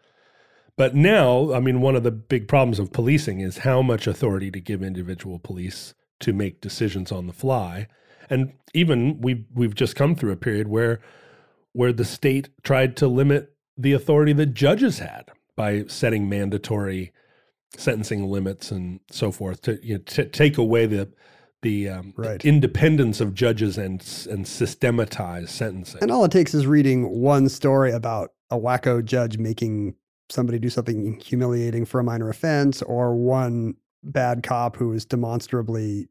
But 0.77 0.95
now, 0.95 1.53
I 1.55 1.61
mean, 1.61 1.81
one 1.81 1.97
of 1.97 2.03
the 2.03 2.11
big 2.11 2.49
problems 2.49 2.79
of 2.79 2.93
policing 2.93 3.41
is 3.41 3.59
how 3.59 3.81
much 3.83 4.07
authority 4.07 4.51
to 4.51 4.61
give 4.61 4.83
individual 4.83 5.39
police 5.39 5.95
to 6.21 6.33
make 6.33 6.61
decisions 6.61 7.11
on 7.11 7.27
the 7.27 7.33
fly. 7.33 7.89
And 8.29 8.53
even 8.75 9.21
we've 9.21 9.45
we've 9.55 9.75
just 9.75 9.97
come 9.97 10.15
through 10.15 10.33
a 10.33 10.37
period 10.37 10.69
where 10.69 11.01
where 11.73 11.93
the 11.93 12.05
state 12.05 12.49
tried 12.63 12.97
to 12.97 13.07
limit 13.09 13.55
the 13.77 13.93
authority 13.93 14.33
that 14.35 14.55
judges 14.55 14.99
had 14.99 15.31
by 15.57 15.85
setting 15.87 16.29
mandatory 16.29 17.13
sentencing 17.77 18.25
limits 18.27 18.71
and 18.71 19.01
so 19.11 19.31
forth 19.31 19.61
to 19.63 19.79
you 19.83 19.95
know, 19.95 20.01
to 20.05 20.25
take 20.25 20.59
away 20.59 20.87
the 20.87 21.11
the 21.63 21.89
um, 21.89 22.13
Right. 22.17 22.45
independence 22.45 23.21
of 23.21 23.35
judges 23.35 23.79
and 23.79 24.01
and 24.31 24.47
systematize 24.47 25.51
sentencing. 25.51 26.03
And 26.03 26.11
all 26.11 26.25
it 26.25 26.33
takes 26.33 26.53
is 26.55 26.67
reading 26.67 27.09
one 27.09 27.49
story 27.49 27.93
about 27.93 28.33
a 28.51 28.59
wacko 28.59 29.05
judge 29.05 29.39
making 29.39 29.95
somebody 30.31 30.59
do 30.59 30.69
something 30.71 31.21
humiliating 31.21 31.85
for 31.85 32.01
a 32.01 32.05
minor 32.05 32.29
offense, 32.29 32.83
or 32.83 33.15
one 33.17 33.75
bad 34.03 34.43
cop 34.43 34.77
who 34.77 34.93
is 34.93 35.05
demonstrably 35.05 36.09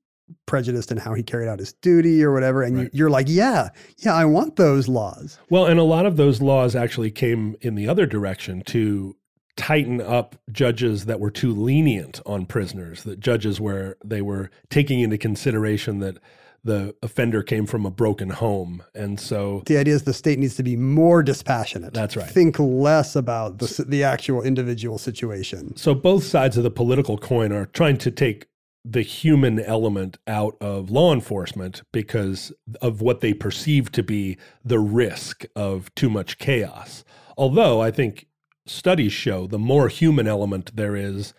prejudiced 0.48 0.92
in 0.92 0.98
how 0.98 1.14
he 1.14 1.22
carried 1.22 1.48
out 1.48 1.60
his 1.60 1.74
duty 1.74 2.24
or 2.24 2.34
whatever. 2.34 2.64
And 2.64 2.76
you, 2.78 2.82
Right. 2.84 2.94
you're 2.94 3.10
like, 3.10 3.28
yeah, 3.30 3.70
yeah, 4.00 4.14
I 4.16 4.26
want 4.26 4.56
those 4.56 4.88
laws. 4.88 5.38
Well, 5.50 5.66
and 5.66 5.80
a 5.80 5.84
lot 5.84 6.06
of 6.06 6.18
those 6.18 6.42
laws 6.42 6.76
actually 6.76 7.12
came 7.12 7.56
in 7.62 7.76
the 7.76 7.88
other 7.88 8.06
direction 8.08 8.62
to 8.64 9.16
tighten 9.56 10.02
up 10.02 10.36
judges 10.52 11.06
that 11.06 11.20
were 11.20 11.30
too 11.32 11.54
lenient 11.54 12.22
on 12.26 12.46
prisoners, 12.46 13.04
that 13.04 13.20
judges 13.20 13.62
where 13.62 13.96
they 14.04 14.22
were 14.22 14.50
taking 14.70 15.00
into 15.00 15.18
consideration 15.18 16.00
that 16.00 16.18
the 16.66 16.96
offender 17.04 17.44
came 17.44 17.66
from 17.68 17.86
a 17.86 17.92
broken 17.92 18.32
home. 18.32 18.84
And 18.94 19.20
so 19.20 19.64
The 19.68 19.78
idea 19.78 19.94
is 19.94 20.04
the 20.04 20.14
state 20.14 20.40
needs 20.40 20.56
to 20.56 20.64
be 20.64 20.76
more 20.76 21.24
dispassionate. 21.24 21.94
That's 21.94 22.18
right. 22.18 22.30
Think 22.30 22.60
less 22.60 23.16
about 23.16 23.60
the, 23.60 23.86
the 23.88 24.04
actual 24.04 24.42
individual 24.42 24.98
situation. 24.98 25.78
so 25.78 25.94
both 25.94 26.24
sides 26.26 26.58
of 26.58 26.64
the 26.64 26.72
political 26.72 27.18
coin 27.18 27.54
are 27.54 27.68
trying 27.68 27.98
to 28.00 28.12
take 28.12 28.48
the 28.84 29.02
human 29.02 29.60
element 29.60 30.18
out 30.28 30.56
of 30.62 30.92
law 30.92 31.14
enforcement 31.14 31.82
because 31.92 32.52
of 32.82 33.02
what 33.02 33.22
they 33.22 33.34
perceive 33.34 33.92
to 33.92 34.04
be 34.04 34.38
the 34.64 34.80
risk 34.80 35.46
of 35.56 35.94
too 35.96 36.10
much 36.10 36.38
chaos. 36.38 37.04
Although 37.38 37.82
I 37.82 37.90
think 37.92 38.28
studies 38.68 39.14
show 39.14 39.48
the 39.48 39.60
more 39.60 39.88
human 39.88 40.28
element 40.28 40.76
there 40.76 40.96
is 40.96 41.34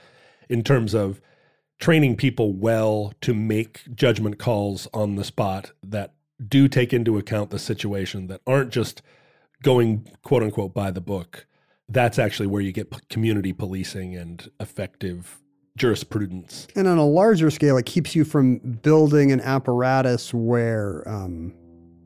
in 0.48 0.62
terms 0.62 0.94
of 0.94 1.20
training 1.78 2.16
people 2.16 2.52
well 2.52 3.12
to 3.20 3.34
make 3.34 3.82
judgment 3.94 4.38
calls 4.38 4.88
on 4.94 5.16
the 5.16 5.24
spot 5.24 5.72
that 5.82 6.14
do 6.46 6.68
take 6.68 6.92
into 6.92 7.18
account 7.18 7.50
the 7.50 7.58
situation 7.58 8.26
that 8.26 8.40
aren't 8.46 8.70
just 8.70 9.02
going 9.62 10.06
quote 10.22 10.42
unquote 10.42 10.74
by 10.74 10.90
the 10.90 11.00
book. 11.00 11.46
That's 11.88 12.18
actually 12.18 12.48
where 12.48 12.62
you 12.62 12.72
get 12.72 12.90
p- 12.90 12.98
community 13.08 13.52
policing 13.52 14.16
and 14.16 14.50
effective 14.58 15.40
jurisprudence. 15.76 16.66
And 16.74 16.88
on 16.88 16.98
a 16.98 17.06
larger 17.06 17.50
scale, 17.50 17.76
it 17.76 17.86
keeps 17.86 18.14
you 18.16 18.24
from 18.24 18.58
building 18.58 19.30
an 19.30 19.40
apparatus 19.40 20.32
where, 20.34 21.06
um, 21.08 21.54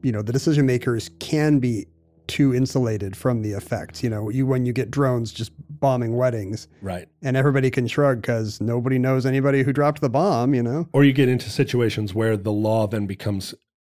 you 0.03 0.13
know, 0.13 0.23
the 0.23 0.33
decision 0.33 0.67
makers 0.67 1.11
can 1.21 1.61
be 1.61 1.87
too 2.31 2.55
insulated 2.55 3.17
from 3.17 3.43
the 3.43 3.53
effects. 3.53 4.03
You 4.03 4.11
know, 4.11 4.31
you 4.31 4.47
when 4.47 4.65
you 4.65 4.73
get 4.73 4.91
drones 4.91 5.33
just 5.33 5.53
bombing 5.69 6.17
weddings, 6.17 6.69
right 6.81 7.09
and 7.23 7.37
everybody 7.37 7.71
can 7.71 7.87
shrug 7.87 8.23
because 8.23 8.61
nobody 8.61 8.99
knows 8.99 9.27
anybody 9.27 9.63
who 9.63 9.73
dropped 9.73 10.01
the 10.01 10.09
bomb. 10.09 10.55
You 10.55 10.63
know, 10.63 10.89
or 10.93 11.05
you 11.05 11.13
get 11.13 11.29
into 11.29 11.51
situations 11.51 12.15
where 12.15 12.37
the 12.37 12.53
law 12.53 12.87
then 12.87 13.07
becomes 13.07 13.55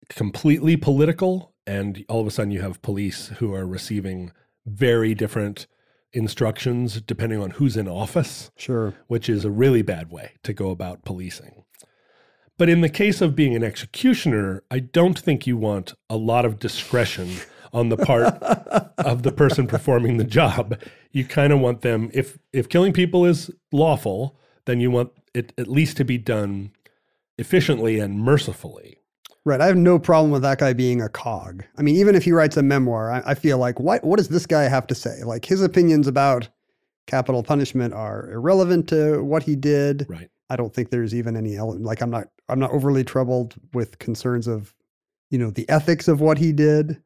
completely 0.10 0.76
political 0.76 1.54
and 1.66 2.06
all 2.10 2.22
of 2.22 2.28
a 2.28 2.32
sudden 2.32 2.52
you 2.52 2.62
have 2.62 2.82
police 2.82 3.30
who 3.40 3.54
are 3.54 3.66
receiving 3.66 4.32
very 4.66 5.16
different 5.16 5.66
instructions 6.14 7.02
depending 7.02 7.42
on 7.42 7.52
who's 7.52 7.76
in 7.76 7.88
office 7.88 8.52
sure. 8.56 8.94
which 9.08 9.28
is 9.28 9.44
a 9.44 9.52
really 9.52 9.82
bad 9.82 10.12
way 10.12 10.34
to 10.44 10.54
go 10.54 10.70
about 10.70 11.04
policing. 11.04 11.64
But 12.58 12.70
in 12.70 12.82
the 12.82 12.90
case 12.90 13.20
of 13.20 13.36
being 13.36 13.54
an 13.56 13.64
executioner, 13.64 14.64
I 14.72 14.80
don't 14.80 15.20
think 15.20 15.46
you 15.46 15.58
want 15.58 15.94
a 16.10 16.16
lot 16.16 16.46
of 16.46 16.60
discretion 16.60 17.30
on 17.76 17.90
the 17.90 17.98
part 17.98 18.34
of 18.98 19.24
the 19.24 19.32
person 19.32 19.68
performing 19.68 20.18
the 20.18 20.24
job. 20.24 20.80
You 21.12 21.26
kind 21.26 21.54
of 21.54 21.60
want 21.60 21.82
them 21.82 22.10
if 22.14 22.40
if 22.54 22.70
killing 22.70 22.94
people 22.94 23.26
is 23.26 23.52
lawful, 23.72 24.38
then 24.66 24.80
you 24.80 24.90
want 24.90 25.12
it 25.34 25.54
at 25.58 25.68
least 25.68 25.98
to 25.98 26.06
be 26.06 26.18
done 26.18 26.72
efficiently 27.38 28.00
and 28.00 28.20
mercifully. 28.20 28.98
Right. 29.44 29.62
I 29.62 29.68
have 29.68 29.78
no 29.78 30.00
problem 30.00 30.32
with 30.32 30.42
that 30.42 30.58
guy 30.58 30.74
being 30.74 31.02
a 31.02 31.10
cog. 31.10 31.64
I 31.78 31.84
mean, 31.84 31.96
even 31.98 32.16
if 32.16 32.24
he 32.24 32.32
writes 32.32 32.58
a 32.58 32.64
memoir, 32.64 33.12
I, 33.12 33.22
I 33.28 33.34
feel 33.36 33.60
like 33.60 33.80
what 33.80 34.04
what 34.04 34.18
does 34.18 34.30
this 34.30 34.48
guy 34.48 34.64
have 34.64 34.88
to 34.88 34.96
say? 34.96 35.24
Like 35.24 35.46
his 35.46 35.62
opinions 35.62 36.08
about 36.08 36.48
capital 37.06 37.44
punishment 37.44 37.94
are 37.94 38.32
irrelevant 38.32 38.90
to 38.90 39.24
what 39.24 39.44
he 39.44 39.56
did. 39.56 40.08
Right. 40.10 40.30
I 40.50 40.56
don't 40.56 40.74
think 40.74 40.90
there's 40.90 41.14
even 41.14 41.36
any 41.36 41.60
like 41.60 42.02
I'm 42.02 42.10
not 42.10 42.30
I'm 42.50 42.60
not 42.60 42.72
overly 42.72 43.04
troubled 43.04 43.56
with 43.74 44.00
concerns 44.00 44.48
of 44.48 44.74
you 45.30 45.38
know 45.38 45.52
the 45.52 45.68
ethics 45.70 46.08
of 46.08 46.22
what 46.22 46.38
he 46.38 46.52
did. 46.52 47.02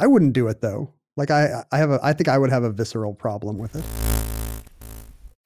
I 0.00 0.06
wouldn't 0.06 0.32
do 0.32 0.48
it 0.48 0.62
though. 0.62 0.94
Like 1.16 1.30
I 1.30 1.64
I 1.70 1.76
have 1.76 1.90
a 1.90 2.00
I 2.02 2.14
think 2.14 2.28
I 2.28 2.38
would 2.38 2.50
have 2.50 2.64
a 2.64 2.70
visceral 2.70 3.14
problem 3.14 3.58
with 3.58 3.76
it. 3.76 3.84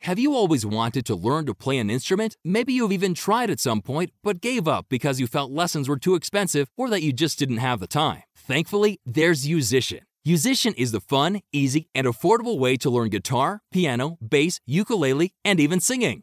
Have 0.03 0.19
you 0.19 0.35
always 0.35 0.65
wanted 0.65 1.05
to 1.07 1.15
learn 1.15 1.47
to 1.47 1.55
play 1.55 1.79
an 1.79 1.91
instrument? 1.91 2.37
Maybe 2.45 2.75
you've 2.75 2.93
even 2.93 3.15
tried 3.15 3.51
at 3.51 3.59
some 3.59 3.81
point, 3.81 4.11
but 4.23 4.41
gave 4.41 4.69
up 4.69 4.87
because 4.89 5.19
you 5.19 5.27
felt 5.27 5.51
lessons 5.51 5.89
were 5.89 5.97
too 5.97 6.15
expensive 6.15 6.69
or 6.77 6.89
that 6.91 7.03
you 7.03 7.13
just 7.13 7.39
didn't 7.39 7.57
have 7.57 7.81
the 7.81 7.87
time. 7.87 8.23
Thankfully, 8.37 9.01
there's 9.07 9.47
Yousician. 9.47 10.01
Yousician 10.27 10.75
is 10.77 10.93
the 10.93 11.01
fun, 11.01 11.41
easy, 11.53 11.89
and 11.95 12.07
affordable 12.07 12.59
way 12.59 12.77
to 12.77 12.91
learn 12.91 13.09
guitar, 13.09 13.61
piano, 13.73 14.19
bass, 14.27 14.61
ukulele, 14.67 15.33
and 15.45 15.59
even 15.59 15.81
singing. 15.81 16.23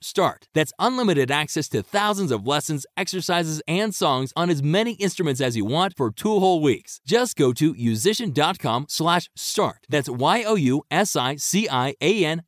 start. 0.00 0.48
That's 0.54 0.72
unlimited 0.78 1.30
access 1.30 1.68
to 1.70 1.82
thousands 1.82 2.30
of 2.30 2.46
lessons, 2.46 2.86
exercises, 2.96 3.62
and 3.68 3.94
songs 3.94 4.32
on 4.36 4.50
as 4.50 4.62
many 4.62 4.92
instruments 4.94 5.40
as 5.40 5.56
you 5.56 5.64
want 5.64 5.96
for 5.96 6.10
two 6.10 6.38
whole 6.38 6.60
weeks. 6.60 7.00
Just 7.06 7.36
go 7.36 7.52
to 7.52 7.74
yousician.com 7.74 8.86
slash 8.88 9.28
start. 9.36 9.86
That's 9.88 10.08
Y-O-U-S-I-C-I-A-N 10.08 10.52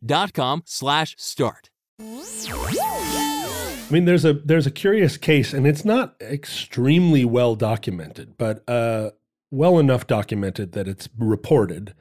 dot 0.05 0.33
com 0.33 0.63
slash 0.65 1.15
start. 1.19 1.71
I 2.01 3.87
mean, 3.91 4.05
there's 4.07 4.25
a 4.25 4.33
there's 4.33 4.67
a 4.67 4.71
curious 4.71 5.17
case, 5.17 5.53
and 5.53 5.67
it's 5.67 5.85
not 5.85 6.17
extremely 6.21 7.25
well 7.25 7.55
documented, 7.55 8.37
but 8.39 8.69
uh, 8.69 9.11
well 9.51 9.79
enough 9.79 10.07
documented 10.07 10.73
that 10.73 10.89
it's 10.89 11.09
reported 11.19 11.95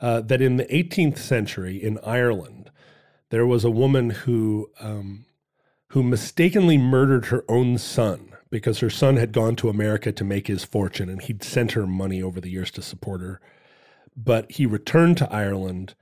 uh, 0.00 0.20
that 0.22 0.40
in 0.42 0.56
the 0.56 0.64
18th 0.64 1.18
century 1.18 1.82
in 1.82 1.98
Ireland, 2.04 2.61
there 3.32 3.46
was 3.46 3.64
a 3.64 3.70
woman 3.70 4.10
who 4.10 4.70
um, 4.78 5.24
who 5.88 6.02
mistakenly 6.02 6.76
murdered 6.76 7.26
her 7.26 7.44
own 7.48 7.78
son 7.78 8.34
because 8.50 8.80
her 8.80 8.90
son 8.90 9.16
had 9.16 9.32
gone 9.32 9.56
to 9.56 9.70
America 9.70 10.12
to 10.12 10.22
make 10.22 10.48
his 10.48 10.64
fortune, 10.64 11.08
and 11.08 11.22
he'd 11.22 11.42
sent 11.42 11.72
her 11.72 11.86
money 11.86 12.22
over 12.22 12.42
the 12.42 12.50
years 12.50 12.70
to 12.70 12.82
support 12.82 13.22
her. 13.22 13.40
But 14.14 14.52
he 14.52 14.66
returned 14.66 15.16
to 15.16 15.32
Ireland, 15.32 15.94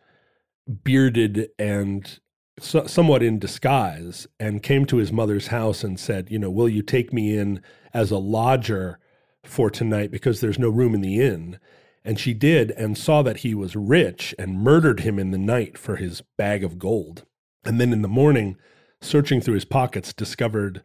bearded 0.83 1.51
and 1.57 2.19
so, 2.59 2.89
somewhat 2.89 3.23
in 3.23 3.39
disguise 3.39 4.27
and 4.41 4.61
came 4.61 4.85
to 4.87 4.97
his 4.97 5.13
mother's 5.13 5.47
house 5.47 5.85
and 5.85 6.01
said, 6.01 6.33
You 6.33 6.41
know, 6.41 6.51
will 6.51 6.69
you 6.69 6.83
take 6.83 7.13
me 7.13 7.39
in 7.39 7.63
as 7.95 8.11
a 8.11 8.19
lodger 8.19 8.99
for 9.45 9.71
tonight 9.71 10.11
because 10.11 10.41
there's 10.41 10.59
no 10.59 10.69
room 10.69 10.97
in 10.97 11.01
the 11.01 11.21
inn? 11.21 11.61
And 12.05 12.19
she 12.19 12.33
did 12.33 12.71
and 12.73 12.97
saw 12.97 13.23
that 13.23 13.39
he 13.39 13.55
was 13.55 13.77
rich 13.77 14.35
and 14.39 14.61
murdered 14.61 15.01
him 15.01 15.19
in 15.19 15.31
the 15.31 15.39
night 15.39 15.77
for 15.77 15.97
his 15.97 16.23
bag 16.39 16.65
of 16.65 16.79
gold. 16.79 17.25
And 17.65 17.79
then 17.81 17.93
in 17.93 18.03
the 18.03 18.09
morning, 18.09 18.57
searching 19.03 19.41
through 19.41 19.55
his 19.55 19.67
pockets, 19.67 20.13
discovered 20.13 20.83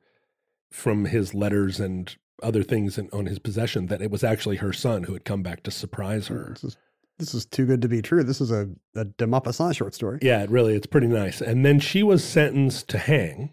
from 0.72 1.06
his 1.06 1.34
letters 1.34 1.80
and 1.80 2.16
other 2.44 2.64
things 2.64 2.98
in, 2.98 3.10
on 3.14 3.28
his 3.28 3.40
possession 3.40 3.88
that 3.88 4.02
it 4.02 4.12
was 4.12 4.24
actually 4.24 4.58
her 4.58 4.74
son 4.74 5.04
who 5.04 5.14
had 5.14 5.24
come 5.24 5.42
back 5.42 5.64
to 5.64 5.72
surprise 5.72 6.28
her. 6.28 6.50
This 6.54 6.64
is 6.66 6.78
this 7.18 7.34
is 7.34 7.46
too 7.46 7.66
good 7.66 7.82
to 7.82 7.88
be 7.88 8.02
true. 8.02 8.24
This 8.24 8.42
is 8.42 8.52
a, 8.52 8.70
a 8.96 9.06
de 9.06 9.26
Maupassant 9.26 9.76
short 9.76 9.96
story. 9.96 10.20
Yeah, 10.22 10.44
it 10.44 10.50
really, 10.50 10.76
it's 10.76 10.88
pretty 10.88 11.08
nice. 11.08 11.40
And 11.40 11.66
then 11.66 11.80
she 11.80 12.04
was 12.04 12.24
sentenced 12.24 12.90
to 12.90 12.98
hang. 12.98 13.52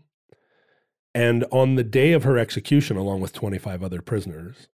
And 1.15 1.45
on 1.53 1.77
the 1.77 1.85
day 1.85 2.13
of 2.13 2.25
her 2.25 2.39
execution, 2.39 2.97
along 2.97 3.21
with 3.21 3.33
25 3.33 3.83
other 3.83 4.03
prisoners, 4.03 4.69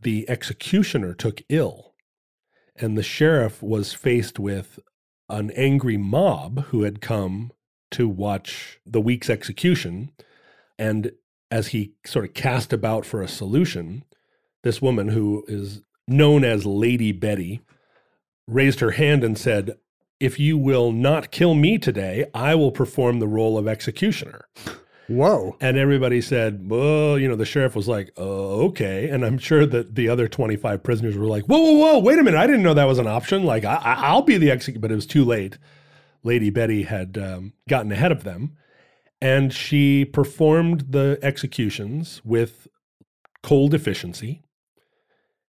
the 0.00 0.28
executioner 0.28 1.14
took 1.14 1.42
ill. 1.48 1.87
And 2.80 2.96
the 2.96 3.02
sheriff 3.02 3.62
was 3.62 3.92
faced 3.92 4.38
with 4.38 4.78
an 5.28 5.50
angry 5.52 5.96
mob 5.96 6.64
who 6.66 6.82
had 6.82 7.00
come 7.00 7.52
to 7.90 8.08
watch 8.08 8.80
the 8.86 9.00
week's 9.00 9.28
execution. 9.28 10.12
And 10.78 11.12
as 11.50 11.68
he 11.68 11.92
sort 12.06 12.24
of 12.24 12.34
cast 12.34 12.72
about 12.72 13.04
for 13.04 13.22
a 13.22 13.28
solution, 13.28 14.04
this 14.62 14.80
woman, 14.80 15.08
who 15.08 15.44
is 15.48 15.82
known 16.06 16.44
as 16.44 16.64
Lady 16.66 17.12
Betty, 17.12 17.60
raised 18.46 18.80
her 18.80 18.92
hand 18.92 19.24
and 19.24 19.36
said, 19.36 19.76
if 20.20 20.38
you 20.38 20.58
will 20.58 20.90
not 20.90 21.30
kill 21.30 21.54
me 21.54 21.78
today, 21.78 22.26
I 22.34 22.54
will 22.54 22.72
perform 22.72 23.18
the 23.18 23.28
role 23.28 23.56
of 23.56 23.68
executioner. 23.68 24.46
Whoa. 25.08 25.56
And 25.58 25.78
everybody 25.78 26.20
said, 26.20 26.68
well, 26.70 27.18
you 27.18 27.28
know, 27.28 27.34
the 27.36 27.46
sheriff 27.46 27.74
was 27.74 27.88
like, 27.88 28.12
oh, 28.18 28.66
okay. 28.66 29.08
And 29.08 29.24
I'm 29.24 29.38
sure 29.38 29.64
that 29.64 29.94
the 29.94 30.08
other 30.08 30.28
25 30.28 30.82
prisoners 30.82 31.16
were 31.16 31.24
like, 31.26 31.44
whoa, 31.44 31.58
whoa, 31.58 31.72
whoa, 31.72 31.98
wait 32.00 32.18
a 32.18 32.22
minute. 32.22 32.38
I 32.38 32.46
didn't 32.46 32.62
know 32.62 32.74
that 32.74 32.84
was 32.84 32.98
an 32.98 33.06
option. 33.06 33.44
Like, 33.44 33.64
I, 33.64 33.76
I- 33.76 34.06
I'll 34.08 34.22
be 34.22 34.36
the 34.36 34.50
executioner. 34.50 34.82
But 34.82 34.92
it 34.92 34.96
was 34.96 35.06
too 35.06 35.24
late. 35.24 35.56
Lady 36.22 36.50
Betty 36.50 36.82
had 36.82 37.16
um, 37.16 37.54
gotten 37.68 37.90
ahead 37.90 38.12
of 38.12 38.24
them. 38.24 38.56
And 39.20 39.52
she 39.52 40.04
performed 40.04 40.92
the 40.92 41.18
executions 41.22 42.20
with 42.22 42.68
cold 43.42 43.72
efficiency 43.72 44.42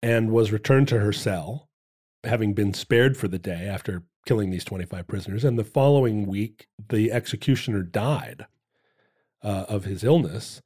and 0.01 0.31
was 0.31 0.51
returned 0.51 0.87
to 0.89 0.99
her 0.99 1.13
cell, 1.13 1.69
having 2.23 2.53
been 2.53 2.73
spared 2.73 3.15
for 3.17 3.27
the 3.27 3.39
day 3.39 3.67
after 3.67 4.03
killing 4.25 4.49
these 4.49 4.65
25 4.65 5.07
prisoners. 5.07 5.43
And 5.45 5.59
the 5.59 5.63
following 5.63 6.25
week, 6.25 6.67
the 6.89 7.11
executioner 7.11 7.83
died 7.83 8.47
uh, 9.43 9.65
of 9.67 9.83
his 9.85 10.03
illness. 10.03 10.61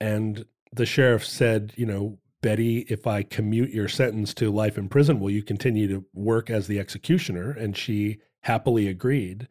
And 0.00 0.44
the 0.72 0.86
sheriff 0.86 1.24
said, 1.24 1.72
You 1.76 1.86
know, 1.86 2.18
Betty, 2.42 2.86
if 2.88 3.06
I 3.06 3.22
commute 3.22 3.70
your 3.70 3.88
sentence 3.88 4.34
to 4.34 4.50
life 4.50 4.78
in 4.78 4.88
prison, 4.88 5.20
will 5.20 5.30
you 5.30 5.42
continue 5.42 5.88
to 5.88 6.04
work 6.14 6.50
as 6.50 6.66
the 6.66 6.78
executioner? 6.78 7.50
And 7.50 7.76
she 7.76 8.18
happily 8.42 8.86
agreed 8.86 9.48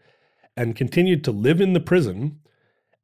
and 0.56 0.76
continued 0.76 1.24
to 1.26 1.32
live 1.32 1.62
in 1.62 1.74
the 1.74 1.80
prison 1.80 2.40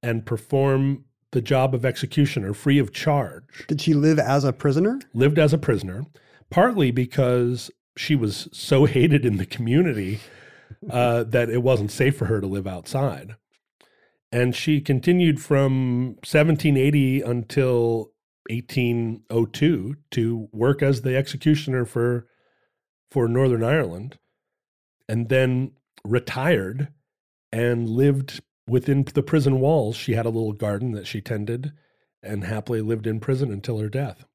and 0.02 0.26
perform 0.26 1.06
the 1.32 1.42
job 1.42 1.74
of 1.74 1.86
executioner 1.86 2.54
free 2.54 2.80
of 2.80 2.94
charge. 2.94 3.66
Did 3.68 3.82
she 3.82 3.94
live 3.94 4.20
as 4.20 4.44
a 4.44 4.54
prisoner? 4.54 5.00
Lived 5.14 5.40
as 5.40 5.54
a 5.54 5.58
prisoner, 5.58 6.06
partly 6.50 6.92
because 6.92 7.70
she 7.98 8.16
was 8.16 8.48
so 8.52 8.86
hated 8.86 9.26
in 9.26 9.38
the 9.38 9.46
community 9.46 10.20
uh, 10.90 11.24
that 11.24 11.50
it 11.50 11.62
wasn't 11.64 11.92
safe 11.92 12.18
for 12.18 12.26
her 12.26 12.40
to 12.40 12.48
live 12.48 12.68
outside. 12.68 13.36
And 14.34 14.56
she 14.56 14.82
continued 14.82 15.40
from 15.40 16.16
1780 16.24 17.22
until 17.22 18.14
1802 18.50 19.96
to 20.10 20.50
work 20.52 20.82
as 20.82 21.02
the 21.02 21.16
executioner 21.16 21.86
for 21.86 22.26
for 23.12 23.28
Northern 23.28 23.64
Ireland 23.64 24.18
and 25.08 25.30
then 25.30 25.74
retired 26.04 26.88
and 27.52 27.88
lived 27.88 28.42
within 28.68 29.06
the 29.14 29.22
prison 29.22 29.60
walls. 29.60 29.96
She 29.96 30.14
had 30.14 30.26
a 30.26 30.32
little 30.32 30.54
garden 30.54 30.94
that 30.94 31.06
she 31.06 31.22
tended 31.22 31.72
and 32.24 32.44
happily 32.44 32.82
lived 32.82 33.06
in 33.06 33.20
prison 33.20 33.52
until 33.52 33.78
her 33.78 33.90
death. 33.90 34.26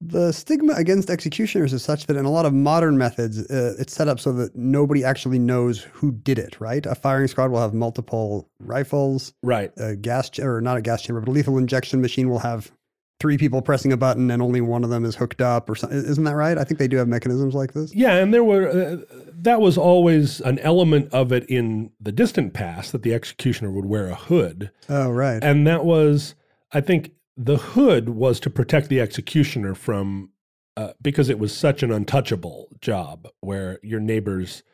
The 0.00 0.32
stigma 0.32 0.74
against 0.74 1.10
executioners 1.10 1.72
is 1.72 1.82
such 1.82 2.06
that 2.06 2.16
in 2.16 2.24
a 2.24 2.30
lot 2.30 2.46
of 2.46 2.54
modern 2.54 2.96
methods, 2.98 3.38
uh, 3.50 3.74
it's 3.78 3.92
set 3.92 4.06
up 4.06 4.20
so 4.20 4.32
that 4.32 4.54
nobody 4.54 5.02
actually 5.02 5.40
knows 5.40 5.82
who 5.92 6.12
did 6.12 6.38
it, 6.38 6.60
right? 6.60 6.86
A 6.86 6.94
firing 6.94 7.26
squad 7.26 7.50
will 7.50 7.60
have 7.60 7.74
multiple 7.74 8.48
rifles. 8.60 9.34
Right. 9.42 9.72
A 9.76 9.96
gas, 9.96 10.30
ch- 10.30 10.38
or 10.38 10.60
not 10.60 10.76
a 10.76 10.82
gas 10.82 11.02
chamber, 11.02 11.20
but 11.20 11.30
a 11.30 11.32
lethal 11.32 11.58
injection 11.58 12.00
machine 12.00 12.28
will 12.28 12.38
have 12.38 12.70
three 13.20 13.36
people 13.36 13.60
pressing 13.60 13.92
a 13.92 13.96
button 13.96 14.30
and 14.30 14.40
only 14.40 14.60
one 14.60 14.84
of 14.84 14.90
them 14.90 15.04
is 15.04 15.16
hooked 15.16 15.40
up 15.40 15.68
or 15.68 15.74
something. 15.74 15.98
Isn't 15.98 16.24
that 16.24 16.36
right? 16.36 16.56
I 16.56 16.64
think 16.64 16.78
they 16.78 16.88
do 16.88 16.98
have 16.98 17.08
mechanisms 17.08 17.54
like 17.54 17.72
this. 17.72 17.92
Yeah, 17.94 18.14
and 18.14 18.32
there 18.32 18.44
were 18.44 18.68
uh, 18.68 18.96
that 19.40 19.60
was 19.60 19.76
always 19.76 20.40
an 20.42 20.60
element 20.60 21.12
of 21.12 21.32
it 21.32 21.44
in 21.50 21.90
the 22.00 22.12
distant 22.12 22.54
past 22.54 22.92
that 22.92 23.02
the 23.02 23.12
executioner 23.12 23.72
would 23.72 23.86
wear 23.86 24.06
a 24.06 24.14
hood. 24.14 24.70
Oh, 24.88 25.10
right. 25.10 25.42
And 25.42 25.66
that 25.66 25.84
was 25.84 26.36
I 26.72 26.80
think 26.80 27.10
the 27.38 27.56
hood 27.56 28.10
was 28.10 28.40
to 28.40 28.50
protect 28.50 28.88
the 28.88 29.00
executioner 29.00 29.74
from 29.74 30.30
uh, 30.76 30.92
because 31.00 31.28
it 31.28 31.38
was 31.38 31.56
such 31.56 31.82
an 31.82 31.92
untouchable 31.92 32.68
job 32.80 33.28
where 33.40 33.78
your 33.82 34.00
neighbors 34.00 34.64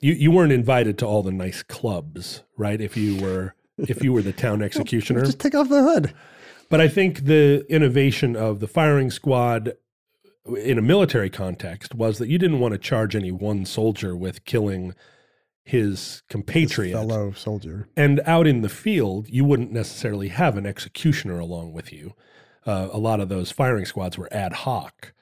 you 0.00 0.12
you 0.12 0.30
weren't 0.30 0.52
invited 0.52 0.98
to 0.98 1.06
all 1.06 1.22
the 1.22 1.32
nice 1.32 1.62
clubs, 1.64 2.44
right? 2.56 2.80
If 2.80 2.96
you 2.96 3.20
were 3.20 3.54
if 3.76 4.04
you 4.04 4.12
were 4.12 4.22
the 4.22 4.32
town 4.32 4.62
executioner. 4.62 5.24
Just 5.24 5.40
take 5.40 5.54
off 5.54 5.68
the 5.68 5.82
hood. 5.82 6.14
But 6.70 6.80
I 6.80 6.88
think 6.88 7.24
the 7.24 7.64
innovation 7.68 8.36
of 8.36 8.60
the 8.60 8.68
firing 8.68 9.10
squad 9.10 9.74
in 10.46 10.78
a 10.78 10.82
military 10.82 11.30
context 11.30 11.94
was 11.94 12.18
that 12.18 12.28
you 12.28 12.38
didn't 12.38 12.60
want 12.60 12.72
to 12.72 12.78
charge 12.78 13.16
any 13.16 13.32
one 13.32 13.64
soldier 13.64 14.16
with 14.16 14.44
killing 14.44 14.94
his 15.66 16.22
compatriot, 16.28 16.96
His 16.96 17.08
fellow 17.10 17.32
soldier. 17.32 17.88
and 17.96 18.20
out 18.24 18.46
in 18.46 18.62
the 18.62 18.68
field, 18.68 19.26
you 19.28 19.44
wouldn't 19.44 19.72
necessarily 19.72 20.28
have 20.28 20.56
an 20.56 20.64
executioner 20.64 21.38
along 21.40 21.72
with 21.72 21.92
you. 21.92 22.14
Uh, 22.64 22.88
a 22.92 22.98
lot 22.98 23.20
of 23.20 23.28
those 23.28 23.50
firing 23.50 23.84
squads 23.84 24.16
were 24.16 24.28
ad 24.32 24.52
hoc, 24.52 25.12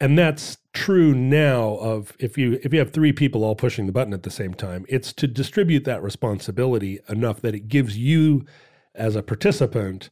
and 0.00 0.16
that's 0.18 0.58
true 0.72 1.12
now. 1.14 1.74
Of 1.74 2.12
if 2.20 2.38
you 2.38 2.58
if 2.62 2.72
you 2.72 2.78
have 2.78 2.92
three 2.92 3.12
people 3.12 3.42
all 3.44 3.54
pushing 3.56 3.86
the 3.86 3.92
button 3.92 4.14
at 4.14 4.22
the 4.22 4.30
same 4.30 4.54
time, 4.54 4.86
it's 4.88 5.12
to 5.14 5.26
distribute 5.26 5.84
that 5.84 6.02
responsibility 6.02 7.00
enough 7.08 7.40
that 7.42 7.54
it 7.54 7.68
gives 7.68 7.96
you, 7.98 8.44
as 8.94 9.16
a 9.16 9.22
participant, 9.22 10.10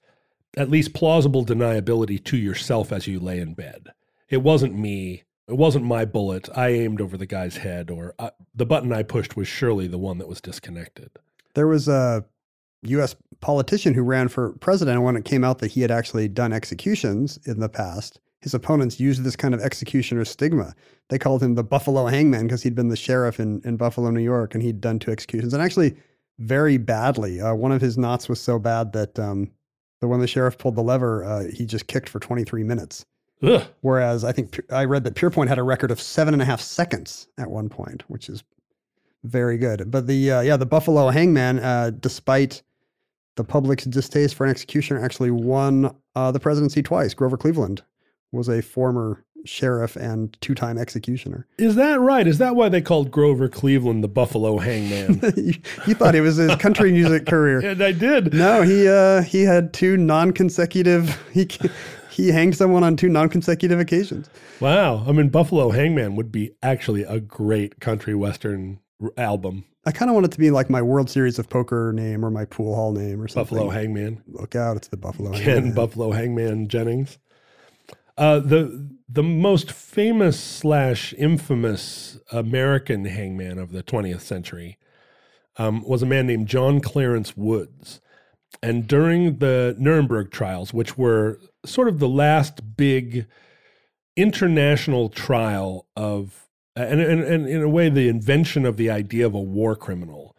at 0.56 0.70
least 0.70 0.92
plausible 0.92 1.44
deniability 1.46 2.22
to 2.24 2.36
yourself 2.36 2.92
as 2.92 3.06
you 3.06 3.20
lay 3.20 3.38
in 3.38 3.54
bed. 3.54 3.88
It 4.28 4.42
wasn't 4.42 4.76
me. 4.78 5.22
It 5.53 5.59
wasn't 5.59 5.84
my 5.84 6.07
bullet. 6.07 6.48
I 6.57 6.70
aimed 6.70 7.03
over 7.03 7.18
the 7.18 7.26
guy's 7.26 7.59
head, 7.59 7.90
or 7.90 8.14
uh, 8.18 8.30
the 8.55 8.64
button 8.64 8.90
I 8.90 9.03
pushed 9.03 9.36
was 9.36 9.46
surely 9.46 9.86
the 9.86 9.98
one 9.98 10.16
that 10.16 10.26
was 10.26 10.40
disconnected. 10.40 11.11
There 11.53 11.66
was 11.66 11.88
a 11.88 12.24
U.S. 12.84 13.14
politician 13.42 13.92
who 13.92 14.03
ran 14.03 14.28
for 14.28 14.53
president, 14.61 14.96
and 14.96 15.05
when 15.05 15.14
it 15.14 15.26
came 15.26 15.44
out 15.44 15.59
that 15.59 15.72
he 15.72 15.82
had 15.82 15.90
actually 15.90 16.26
done 16.28 16.55
executions 16.55 17.38
in 17.44 17.61
the 17.61 17.68
past, 17.68 18.18
his 18.40 18.55
opponents 18.55 18.98
used 18.98 19.24
this 19.24 19.36
kind 19.36 19.53
of 19.53 19.61
executioner 19.61 20.24
stigma. 20.24 20.74
They 21.11 21.18
called 21.18 21.42
him 21.42 21.55
the 21.55 21.62
Buffalo 21.62 22.07
Hangman 22.07 22.46
because 22.46 22.62
he'd 22.62 22.74
been 22.74 22.88
the 22.88 22.96
sheriff 22.96 23.38
in, 23.38 23.61
in 23.62 23.76
Buffalo, 23.76 24.09
New 24.09 24.22
York, 24.22 24.55
and 24.55 24.62
he'd 24.62 24.80
done 24.80 25.00
two 25.00 25.11
executions, 25.11 25.53
and 25.53 25.62
actually 25.62 25.94
very 26.38 26.78
badly. 26.78 27.42
Uh, 27.42 27.53
one 27.53 27.72
of 27.72 27.82
his 27.82 27.98
knots 27.98 28.26
was 28.26 28.40
so 28.40 28.59
bad 28.59 28.94
that 28.94 29.18
um, 29.18 29.50
the 30.00 30.09
when 30.09 30.20
the 30.20 30.26
sheriff 30.26 30.57
pulled 30.57 30.76
the 30.76 30.82
lever, 30.82 31.22
uh, 31.24 31.44
he 31.53 31.66
just 31.66 31.88
kicked 31.88 32.09
for 32.09 32.20
23 32.20 32.64
minutes. 32.64 33.05
Ugh. 33.43 33.62
Whereas 33.80 34.24
I 34.24 34.32
think 34.32 34.61
I 34.70 34.84
read 34.84 35.05
that 35.05 35.14
Pierrepoint 35.14 35.49
had 35.49 35.59
a 35.59 35.62
record 35.62 35.90
of 35.90 36.01
seven 36.01 36.34
and 36.34 36.43
a 36.43 36.47
half 36.47 36.61
seconds 36.61 37.28
at 37.38 37.51
one 37.51 37.68
point, 37.68 38.05
which 38.09 38.28
is 38.28 38.45
very 39.24 39.59
good. 39.59 39.90
But 39.90 40.07
the 40.07 40.30
uh, 40.30 40.40
yeah, 40.40 40.57
the 40.57 40.66
Buffalo 40.66 41.11
Hangman, 41.11 41.59
uh, 41.59 41.90
despite 41.99 42.62
the 43.36 43.45
public's 43.45 43.84
distaste 43.84 44.34
for 44.34 44.45
an 44.45 44.51
executioner, 44.51 45.03
actually 45.03 45.30
won 45.30 45.95
uh, 46.14 46.30
the 46.30 46.40
presidency 46.40 46.82
twice. 46.82 47.14
Grover 47.14 47.36
Cleveland 47.36 47.82
was 48.30 48.49
a 48.49 48.62
former 48.62 49.24
sheriff 49.45 49.97
and 49.97 50.36
two-time 50.40 50.78
executioner. 50.78 51.47
Is 51.59 51.74
that 51.74 52.01
right? 52.01 52.26
Is 52.26 52.38
that 52.38 52.55
why 52.55 52.68
they 52.68 52.80
called 52.80 53.11
Grover 53.11 53.49
Cleveland 53.49 54.05
the 54.05 54.09
Buffalo 54.09 54.59
Hangman? 54.59 55.20
you, 55.36 55.55
you 55.86 55.95
thought 55.95 56.14
it 56.14 56.20
was 56.20 56.36
his 56.36 56.55
country 56.57 56.93
music 56.93 57.26
career. 57.26 57.59
and 57.64 57.82
I 57.82 57.93
did. 57.93 58.32
No, 58.32 58.62
he 58.62 58.88
uh, 58.88 59.22
he 59.22 59.43
had 59.43 59.72
two 59.72 59.97
non-consecutive. 59.97 61.20
He 61.32 61.49
he 62.12 62.28
hanged 62.28 62.56
someone 62.56 62.84
on 62.84 62.96
two 62.96 63.08
non-consecutive 63.08 63.80
occasions. 63.80 64.28
Wow. 64.60 65.04
I 65.06 65.12
mean, 65.12 65.28
Buffalo 65.28 65.70
Hangman 65.70 66.14
would 66.16 66.30
be 66.30 66.52
actually 66.62 67.02
a 67.02 67.20
great 67.20 67.80
country 67.80 68.14
western 68.14 68.80
r- 69.02 69.12
album. 69.16 69.64
I 69.84 69.90
kind 69.92 70.10
of 70.10 70.14
want 70.14 70.26
it 70.26 70.32
to 70.32 70.38
be 70.38 70.50
like 70.50 70.70
my 70.70 70.80
World 70.82 71.10
Series 71.10 71.38
of 71.38 71.48
Poker 71.48 71.92
name 71.92 72.24
or 72.24 72.30
my 72.30 72.44
pool 72.44 72.74
hall 72.74 72.92
name 72.92 73.20
or 73.20 73.26
something. 73.26 73.56
Buffalo 73.56 73.70
Hangman. 73.70 74.22
Look 74.28 74.54
out! 74.54 74.76
It's 74.76 74.88
the 74.88 74.96
Buffalo 74.96 75.32
Ken 75.32 75.42
Hangman. 75.42 75.74
Buffalo 75.74 76.12
Hangman 76.12 76.68
Jennings. 76.68 77.18
Uh, 78.16 78.38
the 78.38 78.90
the 79.08 79.22
most 79.22 79.72
famous 79.72 80.38
slash 80.38 81.12
infamous 81.18 82.18
American 82.30 83.04
hangman 83.06 83.58
of 83.58 83.72
the 83.72 83.82
20th 83.82 84.20
century 84.20 84.78
um, 85.56 85.82
was 85.82 86.02
a 86.02 86.06
man 86.06 86.26
named 86.26 86.46
John 86.46 86.80
Clarence 86.80 87.36
Woods. 87.36 88.00
And 88.62 88.86
during 88.86 89.38
the 89.38 89.76
Nuremberg 89.78 90.30
trials, 90.30 90.72
which 90.72 90.98
were 90.98 91.38
sort 91.64 91.88
of 91.88 91.98
the 91.98 92.09
last 92.09 92.76
big 92.76 93.26
international 94.16 95.09
trial 95.09 95.86
of, 95.96 96.48
and, 96.76 97.00
and, 97.00 97.22
and 97.22 97.48
in 97.48 97.62
a 97.62 97.68
way, 97.68 97.88
the 97.88 98.09
invention 98.09 98.64
of 98.66 98.76
the 98.76 98.90
idea 98.90 99.26
of 99.26 99.34
a 99.34 99.40
war 99.40 99.76
criminal, 99.76 100.36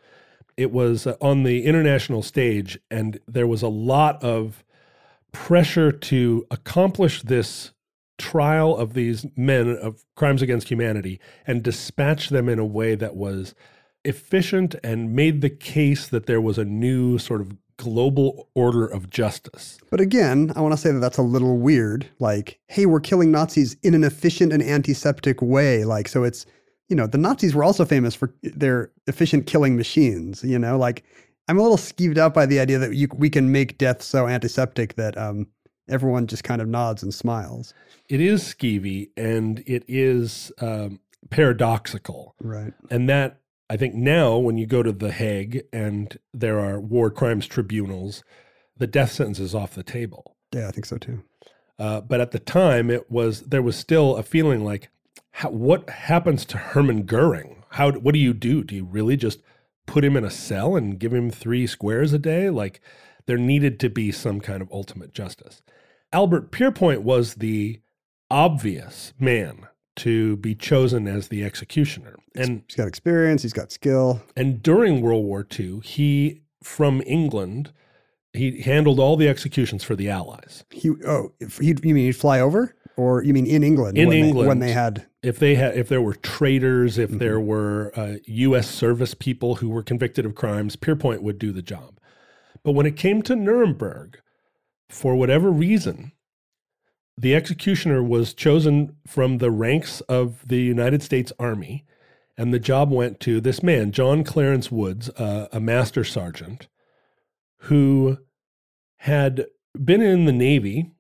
it 0.58 0.72
was 0.72 1.08
uh, 1.08 1.16
on 1.22 1.44
the 1.44 1.66
international 1.66 2.22
stage, 2.22 2.80
and 2.92 3.20
there 3.28 3.48
was 3.48 3.62
a 3.62 3.68
lot 3.68 4.24
of 4.24 4.64
pressure 5.32 5.92
to 5.92 6.46
accomplish 6.52 7.24
this 7.24 7.72
trial 8.18 8.78
of 8.78 8.94
these 8.94 9.26
men 9.36 9.68
of 9.70 10.06
crimes 10.16 10.42
against 10.42 10.70
humanity 10.70 11.20
and 11.48 11.64
dispatch 11.64 12.30
them 12.30 12.48
in 12.48 12.60
a 12.60 12.66
way 12.66 12.96
that 12.96 13.16
was 13.16 13.56
efficient 14.06 14.76
and 14.84 15.16
made 15.16 15.42
the 15.42 15.50
case 15.50 16.08
that 16.08 16.26
there 16.26 16.42
was 16.42 16.58
a 16.58 16.66
new 16.66 17.18
sort 17.18 17.42
of 17.42 17.58
global 17.78 18.50
order 18.56 18.86
of 18.86 19.10
justice. 19.10 19.78
But 19.90 20.02
again, 20.02 20.52
I 20.56 20.62
want 20.62 20.74
to 20.74 20.78
say 20.78 20.92
that 20.92 21.00
that's 21.00 21.18
a 21.18 21.24
little 21.24 21.58
weird. 21.58 22.08
Like, 22.20 22.60
hey, 22.68 22.86
we're 22.86 23.00
killing 23.00 23.32
Nazis 23.32 23.76
in 23.84 23.94
an 23.94 24.04
efficient 24.04 24.54
and 24.54 24.64
antiseptic 24.64 25.42
way. 25.42 25.86
Like, 25.86 26.08
so 26.08 26.24
it's, 26.24 26.46
you 26.90 26.96
know, 26.96 27.08
the 27.08 27.18
Nazis 27.18 27.56
were 27.56 27.64
also 27.64 27.86
famous 27.86 28.16
for 28.16 28.34
their 28.42 28.92
efficient 29.08 29.48
killing 29.48 29.76
machines. 29.76 30.44
You 30.44 30.60
know, 30.60 30.78
like 30.78 31.04
I'm 31.48 31.58
a 31.58 31.62
little 31.62 31.78
skeeved 31.78 32.18
out 32.18 32.34
by 32.34 32.46
the 32.46 32.60
idea 32.60 32.80
that 32.80 32.94
you, 32.94 33.08
we 33.16 33.30
can 33.30 33.52
make 33.52 33.78
death 33.78 34.02
so 34.02 34.28
antiseptic 34.28 34.96
that 34.96 35.18
um, 35.18 35.48
everyone 35.90 36.28
just 36.28 36.44
kind 36.44 36.62
of 36.62 36.68
nods 36.68 37.04
and 37.04 37.14
smiles. 37.14 37.74
It 38.10 38.22
is 38.22 38.44
skeevy 38.44 39.10
and 39.18 39.64
it 39.66 39.84
is 39.88 40.52
um, 40.62 41.00
paradoxical. 41.30 42.36
Right. 42.40 42.74
And 42.90 43.10
that, 43.10 43.40
I 43.74 43.76
think 43.76 43.96
now, 43.96 44.38
when 44.38 44.60
you 44.60 44.68
go 44.68 44.84
to 44.84 44.92
The 44.92 45.12
Hague 45.12 45.64
and 45.74 46.16
there 46.32 46.60
are 46.60 46.80
war 46.80 47.10
crimes 47.10 47.48
tribunals, 47.48 48.24
the 48.78 48.86
death 48.86 49.14
sentence 49.14 49.40
is 49.40 49.56
off 49.56 49.74
the 49.74 49.82
table. 49.82 50.36
Yeah, 50.54 50.68
I 50.68 50.72
think 50.72 50.86
so 50.86 51.00
too. 51.00 51.24
Uh, 51.80 52.02
but 52.02 52.22
at 52.22 52.30
the 52.30 52.38
time, 52.38 52.92
it 52.92 53.10
was 53.10 53.42
there 53.42 53.64
was 53.64 53.76
still 53.76 54.16
a 54.16 54.22
feeling 54.22 54.64
like, 54.64 54.90
how, 55.32 55.50
what 55.50 55.90
happens 55.90 56.46
to 56.46 56.58
Hermann 56.60 57.08
Goering? 57.08 57.64
How 57.70 57.92
what 57.94 58.14
do 58.14 58.20
you 58.20 58.36
do? 58.36 58.64
Do 58.64 58.76
you 58.76 58.86
really 58.86 59.18
just 59.18 59.42
put 59.88 60.06
him 60.06 60.16
in 60.16 60.24
a 60.24 60.30
cell 60.30 60.76
and 60.76 61.00
give 61.00 61.12
him 61.12 61.32
three 61.32 61.66
squares 61.66 62.14
a 62.14 62.20
day? 62.20 62.52
Like 62.52 62.80
There 63.26 63.40
needed 63.40 63.80
to 63.80 63.90
be 63.90 64.12
some 64.12 64.40
kind 64.40 64.62
of 64.62 64.72
ultimate 64.72 65.16
justice. 65.16 65.64
Albert 66.12 66.52
Pierrepoint 66.52 67.00
was 67.00 67.34
the 67.36 67.82
obvious 68.30 69.14
man 69.20 69.68
to 69.98 70.38
be 70.38 70.56
chosen 70.56 71.08
as 71.08 71.28
the 71.28 71.44
executioner. 71.44 72.16
And 72.36 72.64
He's 72.68 72.76
got 72.76 72.88
experience, 72.88 73.42
he's 73.44 73.54
got 73.54 73.72
skill. 73.72 74.22
and 74.36 74.62
during 74.64 75.02
World 75.02 75.26
War 75.26 75.46
II, 75.60 75.82
he 75.84 76.42
from 76.64 77.02
England, 77.06 77.72
he 78.34 78.62
handled 78.62 79.00
all 79.00 79.16
the 79.18 79.28
executions 79.28 79.84
for 79.84 79.96
the 79.96 80.10
Allies. 80.10 80.64
He 80.72 80.90
oh, 81.06 81.34
if 81.40 81.58
he 81.58 81.68
you 81.68 81.94
mean 81.94 82.06
he'd 82.06 82.14
fly 82.16 82.40
over, 82.40 82.76
or 82.98 83.24
you 83.24 83.34
mean 83.34 83.46
in 83.46 83.64
England? 83.64 83.98
In 83.98 84.08
when 84.08 84.20
they- 84.22 84.28
England. 84.28 84.48
when 84.48 84.60
they 84.60 84.72
had 84.72 85.06
If 85.22 85.38
they 85.40 85.56
had, 85.56 85.78
if 85.78 85.88
there 85.90 86.02
were 86.02 86.16
traitors, 86.16 86.98
if 86.98 87.10
there 87.12 87.40
were 87.40 87.92
uh, 87.96 88.16
U.S. 88.26 88.68
service 88.70 89.14
people 89.14 89.56
who 89.56 89.70
were 89.70 89.84
convicted 89.84 90.26
of 90.26 90.34
crimes, 90.36 90.76
Pierrepoint 90.76 91.22
would 91.22 91.38
do 91.38 91.52
the 91.52 91.62
job. 91.62 92.00
But 92.64 92.72
when 92.72 92.86
it 92.86 92.96
came 92.98 93.22
to 93.24 93.36
Nuremberg, 93.36 94.20
for 94.90 95.16
whatever 95.16 95.52
reason, 95.52 96.12
the 97.18 97.36
executioner 97.36 98.02
was 98.04 98.34
chosen 98.34 98.96
from 99.06 99.38
the 99.38 99.52
ranks 99.52 100.02
of 100.02 100.48
the 100.48 100.62
United 100.62 101.04
States 101.04 101.32
Army, 101.40 101.86
and 102.38 102.54
the 102.54 102.60
job 102.60 102.92
went 102.92 103.20
to 103.22 103.40
this 103.40 103.62
man, 103.62 103.92
John 103.92 104.24
Clarence 104.24 104.72
Woods, 104.72 105.10
uh, 105.12 105.48
a 105.52 105.60
master 105.60 106.04
sergeant, 106.04 106.68
who 107.58 108.18
had 108.98 109.46
been 109.84 110.02
in 110.02 110.26
the 110.26 110.32
Navy 110.32 110.92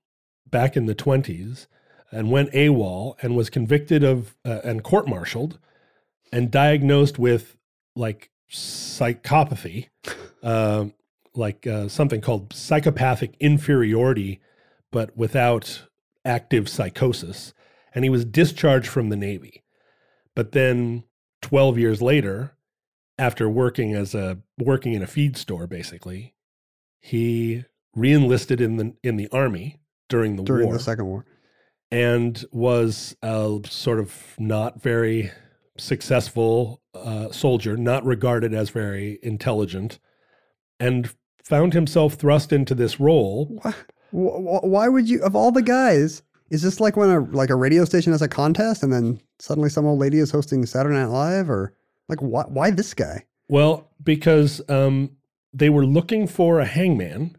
back 0.50 0.78
in 0.78 0.86
the 0.86 0.96
20s 0.96 1.68
and 2.12 2.30
went 2.30 2.52
AWOL 2.52 3.16
and 3.24 3.36
was 3.36 3.50
convicted 3.50 4.04
of 4.04 4.36
uh, 4.46 4.60
and 4.64 4.84
court 4.84 5.08
martialed 5.08 5.58
and 6.32 6.52
diagnosed 6.52 7.18
with 7.18 7.58
like 7.96 8.30
psychopathy, 8.52 9.88
uh, 10.44 10.86
like 11.34 11.66
uh, 11.66 11.88
something 11.88 12.22
called 12.22 12.54
psychopathic 12.54 13.36
inferiority, 13.40 14.40
but 14.92 15.18
without 15.18 15.88
active 16.26 16.70
psychosis. 16.70 17.54
And 17.94 18.04
he 18.04 18.10
was 18.10 18.26
discharged 18.26 18.88
from 18.88 19.10
the 19.10 19.16
Navy. 19.16 19.64
But 20.36 20.52
then 20.52 21.04
12 21.42 21.78
years 21.78 22.02
later, 22.02 22.56
after 23.20 23.48
working 23.48 23.94
as 23.94 24.16
a 24.16 24.40
working 24.58 24.94
in 24.94 25.04
a 25.04 25.08
feed 25.08 25.38
store, 25.38 25.68
basically, 25.68 26.34
he 27.00 27.66
reenlisted 27.96 28.60
in 28.60 28.78
the 28.78 28.96
in 29.04 29.18
the 29.18 29.28
army 29.32 29.80
during 30.10 30.36
the 30.36 30.44
during 30.44 30.66
war 30.68 30.78
the 30.78 30.84
Second 30.84 31.06
War. 31.06 31.26
and 31.92 32.44
was 32.52 33.16
a 33.22 33.60
sort 33.70 34.00
of 34.00 34.36
not 34.40 34.82
very 34.82 35.32
successful 35.78 36.82
uh, 36.96 37.32
soldier, 37.32 37.78
not 37.78 38.04
regarded 38.06 38.54
as 38.54 38.70
very 38.70 39.20
intelligent, 39.22 40.00
and 40.80 41.14
found 41.44 41.74
himself 41.74 42.16
thrust 42.16 42.52
into 42.52 42.74
this 42.74 43.00
role. 43.00 43.60
Why, 43.62 43.72
wh- 43.72 43.93
why 44.14 44.88
would 44.88 45.10
you, 45.10 45.22
of 45.24 45.36
all 45.36 45.52
the 45.52 45.62
guys, 45.62 46.22
is 46.50 46.62
this 46.62 46.80
like 46.80 46.96
when 46.96 47.10
a 47.10 47.20
like 47.20 47.50
a 47.50 47.56
radio 47.56 47.84
station 47.84 48.12
has 48.12 48.22
a 48.22 48.28
contest 48.28 48.84
and 48.84 48.94
then 48.94 49.20
suddenly 49.40 49.70
some 49.70 49.86
old 49.86 50.00
lady 50.00 50.20
is 50.20 50.32
hosting 50.32 50.66
Saturday 50.66 50.96
Night 50.96 51.06
Live, 51.06 51.50
or 51.50 51.74
like 52.08 52.20
why 52.20 52.44
why 52.44 52.70
this 52.70 52.94
guy? 52.94 53.26
Well, 53.50 53.90
because 54.04 54.62
um, 54.70 55.12
they 55.52 55.70
were 55.70 55.86
looking 55.86 56.28
for 56.28 56.60
a 56.60 56.66
hangman 56.66 57.38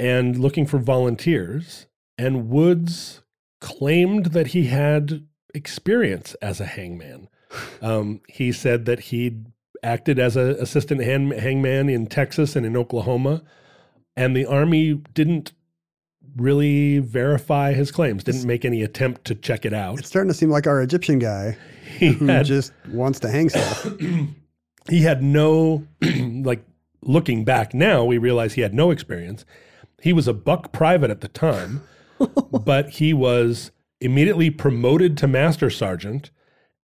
and 0.00 0.38
looking 0.38 0.66
for 0.66 0.78
volunteers, 0.78 1.86
and 2.18 2.48
Woods 2.48 3.22
claimed 3.60 4.26
that 4.26 4.48
he 4.48 4.66
had 4.66 5.26
experience 5.54 6.34
as 6.42 6.60
a 6.60 6.66
hangman. 6.66 7.28
Um, 7.82 8.22
he 8.28 8.50
said 8.50 8.86
that 8.86 9.00
he'd 9.00 9.44
acted 9.82 10.18
as 10.18 10.36
an 10.36 10.52
assistant 10.52 11.02
hang- 11.02 11.32
hangman 11.32 11.90
in 11.90 12.06
Texas 12.06 12.56
and 12.56 12.64
in 12.64 12.78
Oklahoma, 12.78 13.42
and 14.16 14.34
the 14.34 14.46
Army 14.46 14.94
didn't 14.94 15.52
really 16.36 16.98
verify 16.98 17.72
his 17.72 17.90
claims, 17.90 18.24
didn't 18.24 18.46
make 18.46 18.64
any 18.64 18.82
attempt 18.82 19.24
to 19.26 19.34
check 19.34 19.64
it 19.64 19.72
out. 19.72 19.98
It's 19.98 20.08
starting 20.08 20.28
to 20.30 20.34
seem 20.34 20.50
like 20.50 20.66
our 20.66 20.80
Egyptian 20.82 21.18
guy 21.18 21.56
He 21.98 22.12
who 22.12 22.26
had, 22.26 22.46
just 22.46 22.72
wants 22.88 23.20
to 23.20 23.28
hang 23.28 23.48
stuff. 23.48 23.86
he 24.88 25.02
had 25.02 25.22
no, 25.22 25.86
like, 26.02 26.64
looking 27.02 27.44
back 27.44 27.74
now, 27.74 28.04
we 28.04 28.18
realize 28.18 28.54
he 28.54 28.60
had 28.60 28.74
no 28.74 28.90
experience. 28.90 29.44
He 30.00 30.12
was 30.12 30.28
a 30.28 30.32
buck 30.32 30.72
private 30.72 31.10
at 31.10 31.20
the 31.20 31.28
time, 31.28 31.82
but 32.50 32.90
he 32.90 33.12
was 33.12 33.70
immediately 34.00 34.50
promoted 34.50 35.16
to 35.18 35.28
master 35.28 35.70
sergeant 35.70 36.30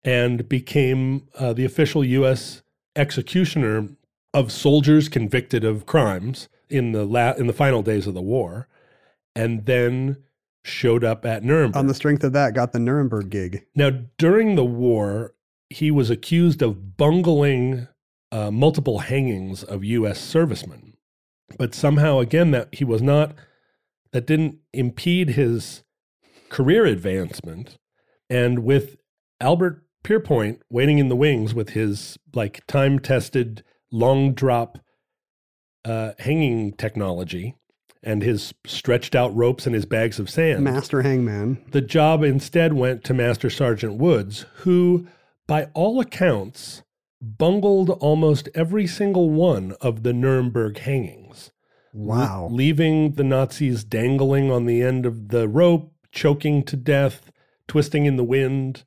and 0.04 0.48
became 0.48 1.28
uh, 1.38 1.52
the 1.52 1.64
official 1.64 2.04
U.S. 2.04 2.62
executioner 2.96 3.88
of 4.34 4.52
soldiers 4.52 5.08
convicted 5.08 5.64
of 5.64 5.86
crimes 5.86 6.48
in 6.68 6.92
the 6.92 7.04
la- 7.04 7.32
in 7.32 7.46
the 7.46 7.52
final 7.52 7.82
days 7.82 8.06
of 8.06 8.14
the 8.14 8.22
war, 8.22 8.68
and 9.38 9.66
then 9.66 10.16
showed 10.64 11.04
up 11.04 11.24
at 11.24 11.44
Nuremberg. 11.44 11.76
On 11.76 11.86
the 11.86 11.94
strength 11.94 12.24
of 12.24 12.32
that, 12.32 12.54
got 12.54 12.72
the 12.72 12.80
Nuremberg 12.80 13.30
gig. 13.30 13.64
Now, 13.74 13.90
during 14.18 14.56
the 14.56 14.64
war, 14.64 15.34
he 15.70 15.90
was 15.92 16.10
accused 16.10 16.60
of 16.60 16.96
bungling 16.96 17.86
uh, 18.32 18.50
multiple 18.50 18.98
hangings 18.98 19.62
of 19.62 19.84
U.S. 19.84 20.20
servicemen. 20.20 20.94
But 21.56 21.72
somehow, 21.72 22.18
again, 22.18 22.50
that 22.50 22.74
he 22.74 22.84
was 22.84 23.00
not, 23.00 23.34
that 24.12 24.26
didn't 24.26 24.58
impede 24.72 25.30
his 25.30 25.84
career 26.48 26.84
advancement. 26.84 27.78
And 28.28 28.64
with 28.64 28.96
Albert 29.40 29.84
Pierrepoint 30.02 30.60
waiting 30.68 30.98
in 30.98 31.08
the 31.08 31.16
wings 31.16 31.54
with 31.54 31.70
his 31.70 32.18
like 32.34 32.66
time 32.66 32.98
tested 32.98 33.62
long 33.92 34.32
drop 34.32 34.78
uh, 35.84 36.12
hanging 36.18 36.72
technology 36.72 37.54
and 38.02 38.22
his 38.22 38.54
stretched 38.66 39.14
out 39.14 39.34
ropes 39.34 39.66
and 39.66 39.74
his 39.74 39.86
bags 39.86 40.18
of 40.18 40.30
sand. 40.30 40.64
Master 40.64 41.02
hangman. 41.02 41.62
The 41.70 41.80
job 41.80 42.22
instead 42.22 42.72
went 42.72 43.04
to 43.04 43.14
Master 43.14 43.50
Sergeant 43.50 43.94
Woods, 43.94 44.46
who, 44.58 45.06
by 45.46 45.68
all 45.74 46.00
accounts, 46.00 46.82
bungled 47.20 47.90
almost 47.90 48.48
every 48.54 48.86
single 48.86 49.30
one 49.30 49.74
of 49.80 50.02
the 50.02 50.12
Nuremberg 50.12 50.78
hangings. 50.78 51.50
Wow. 51.92 52.48
Leaving 52.52 53.12
the 53.12 53.24
Nazis 53.24 53.82
dangling 53.82 54.50
on 54.50 54.66
the 54.66 54.82
end 54.82 55.04
of 55.06 55.28
the 55.28 55.48
rope, 55.48 55.92
choking 56.12 56.62
to 56.64 56.76
death, 56.76 57.32
twisting 57.66 58.06
in 58.06 58.16
the 58.16 58.24
wind. 58.24 58.84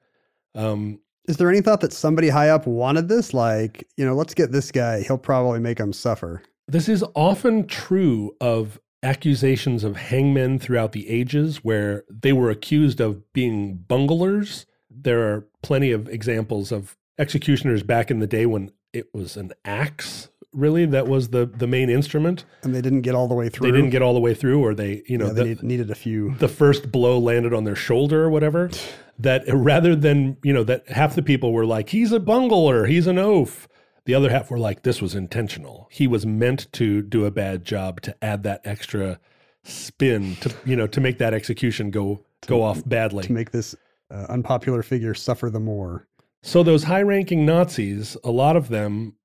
Um, 0.56 1.00
Is 1.28 1.38
there 1.38 1.50
any 1.50 1.62
thought 1.62 1.82
that 1.82 1.94
somebody 1.94 2.30
high 2.30 2.50
up 2.50 2.66
wanted 2.66 3.10
this? 3.10 3.34
Like, 3.34 3.88
you 3.98 4.06
know, 4.06 4.16
let's 4.16 4.34
get 4.34 4.52
this 4.52 4.72
guy. 4.72 5.02
He'll 5.02 5.18
probably 5.18 5.60
make 5.60 5.80
him 5.80 5.92
suffer. 5.94 6.42
This 6.68 6.88
is 6.88 7.04
often 7.16 7.68
true 7.68 8.34
of 8.40 8.80
accusations 9.04 9.84
of 9.84 9.96
hangmen 9.98 10.60
throughout 10.60 10.92
the 10.92 11.10
ages 11.10 11.58
where 11.64 12.04
they 12.10 12.34
were 12.34 12.50
accused 12.50 13.00
of 13.00 13.32
being 13.34 13.84
bunglers. 13.88 14.66
There 14.90 15.22
are 15.34 15.48
plenty 15.64 15.92
of 15.92 16.08
examples 16.10 16.72
of 16.72 16.98
executioners 17.18 17.84
back 17.84 18.12
in 18.12 18.20
the 18.20 18.28
day 18.28 18.46
when 18.46 18.72
it 18.94 19.14
was 19.14 19.38
an 19.38 19.54
axe 19.66 20.30
really 20.54 20.86
that 20.86 21.08
was 21.08 21.30
the 21.30 21.46
the 21.46 21.68
main 21.68 21.90
instrument. 21.90 22.46
And 22.64 22.76
they 22.76 22.82
didn't 22.82 23.02
get 23.02 23.16
all 23.16 23.28
the 23.28 23.36
way 23.36 23.50
through. 23.50 23.72
They 23.72 23.78
didn't 23.78 23.92
get 23.92 24.02
all 24.02 24.14
the 24.14 24.20
way 24.20 24.34
through 24.34 24.64
or 24.64 24.74
they, 24.74 25.04
you 25.08 25.18
know, 25.18 25.28
Yeah, 25.28 25.34
they 25.34 25.44
need, 25.46 25.64
needed 25.64 25.92
a 25.92 25.96
few. 25.96 26.36
the 26.36 26.48
first 26.48 26.92
blow 26.92 27.18
landed 27.20 27.54
on 27.54 27.64
their 27.64 27.76
shoulder 27.76 28.24
or 28.24 28.30
whatever. 28.30 28.70
That 29.20 29.44
rather 29.48 29.96
than, 29.96 30.38
you 30.42 30.52
know, 30.52 30.64
that 30.64 30.90
half 30.90 31.14
the 31.14 31.22
people 31.22 31.54
were 31.54 31.66
like, 31.66 31.90
he's 31.90 32.12
a 32.12 32.20
bungler, 32.20 32.88
he's 32.88 33.06
an 33.06 33.20
oaf. 33.20 33.68
The 34.06 34.16
other 34.16 34.30
half 34.30 34.50
were 34.50 34.58
like, 34.58 34.84
this 34.84 35.02
was 35.02 35.14
intentional. 35.14 35.88
He 35.92 36.08
was 36.08 36.26
meant 36.26 36.72
to 36.74 37.02
do 37.02 37.26
a 37.26 37.32
bad 37.32 37.64
job 37.64 38.02
to 38.02 38.16
add 38.24 38.44
that 38.44 38.62
extra 38.64 39.20
spin 39.64 40.36
to, 40.38 40.54
you 40.66 40.76
know, 40.76 40.88
to 40.88 41.00
make 41.00 41.20
that 41.20 41.34
execution 41.34 41.92
go 41.92 42.26
go 42.48 42.64
off 42.64 42.82
badly. 42.88 43.26
to 43.26 43.32
make 43.32 43.52
this 43.52 43.76
uh, 44.10 44.26
unpopular 44.30 44.82
figure 44.82 45.14
suffer 45.14 45.50
the 45.50 45.60
more. 45.60 46.08
So 46.42 46.64
those 46.64 46.86
high-ranking 46.86 47.46
Nazis, 47.46 48.18
a 48.24 48.32
lot 48.32 48.56
of 48.56 48.70
them, 48.70 49.16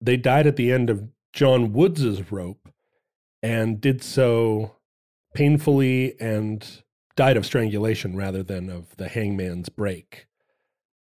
they 0.00 0.18
died 0.18 0.46
at 0.46 0.56
the 0.56 0.70
end 0.70 0.90
of 0.90 1.08
John 1.32 1.72
Woods's 1.72 2.30
rope, 2.30 2.68
and 3.42 3.80
did 3.80 4.02
so 4.02 4.76
painfully 5.34 6.20
and 6.20 6.82
died 7.16 7.36
of 7.36 7.46
strangulation 7.46 8.16
rather 8.16 8.42
than 8.42 8.68
of 8.68 8.96
the 8.96 9.08
hangman's 9.08 9.68
break. 9.68 10.26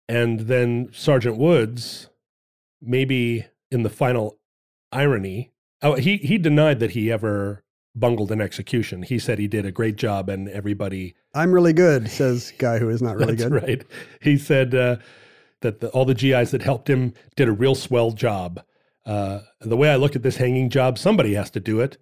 And 0.08 0.40
then 0.40 0.88
Sergeant 0.92 1.36
Woods, 1.36 2.08
maybe 2.80 3.46
in 3.70 3.82
the 3.82 3.90
final 3.90 4.38
irony, 4.92 5.52
oh, 5.82 5.94
he 5.94 6.16
he 6.18 6.38
denied 6.38 6.80
that 6.80 6.92
he 6.92 7.10
ever 7.10 7.62
bungled 7.94 8.30
an 8.30 8.40
execution. 8.40 9.02
He 9.02 9.18
said 9.18 9.38
he 9.38 9.48
did 9.48 9.66
a 9.66 9.72
great 9.72 9.96
job, 9.96 10.28
and 10.28 10.48
everybody 10.48 11.14
I'm 11.34 11.52
really 11.52 11.72
good, 11.72 12.08
says 12.10 12.52
guy 12.58 12.78
who 12.78 12.88
is 12.88 13.02
not 13.02 13.16
really 13.16 13.34
that's 13.34 13.50
good. 13.50 13.62
right. 13.62 13.84
He 14.20 14.36
said 14.36 14.74
uh, 14.74 14.96
that 15.60 15.80
the, 15.80 15.88
all 15.90 16.04
the 16.04 16.14
GIs 16.14 16.50
that 16.50 16.62
helped 16.62 16.88
him 16.88 17.14
did 17.36 17.48
a 17.48 17.52
real 17.52 17.74
swell 17.74 18.12
job. 18.12 18.62
Uh, 19.06 19.40
the 19.60 19.76
way 19.76 19.90
I 19.90 19.96
look 19.96 20.14
at 20.14 20.22
this 20.22 20.36
hanging 20.36 20.70
job, 20.70 20.98
somebody 20.98 21.34
has 21.34 21.50
to 21.50 21.60
do 21.60 21.80
it. 21.80 21.98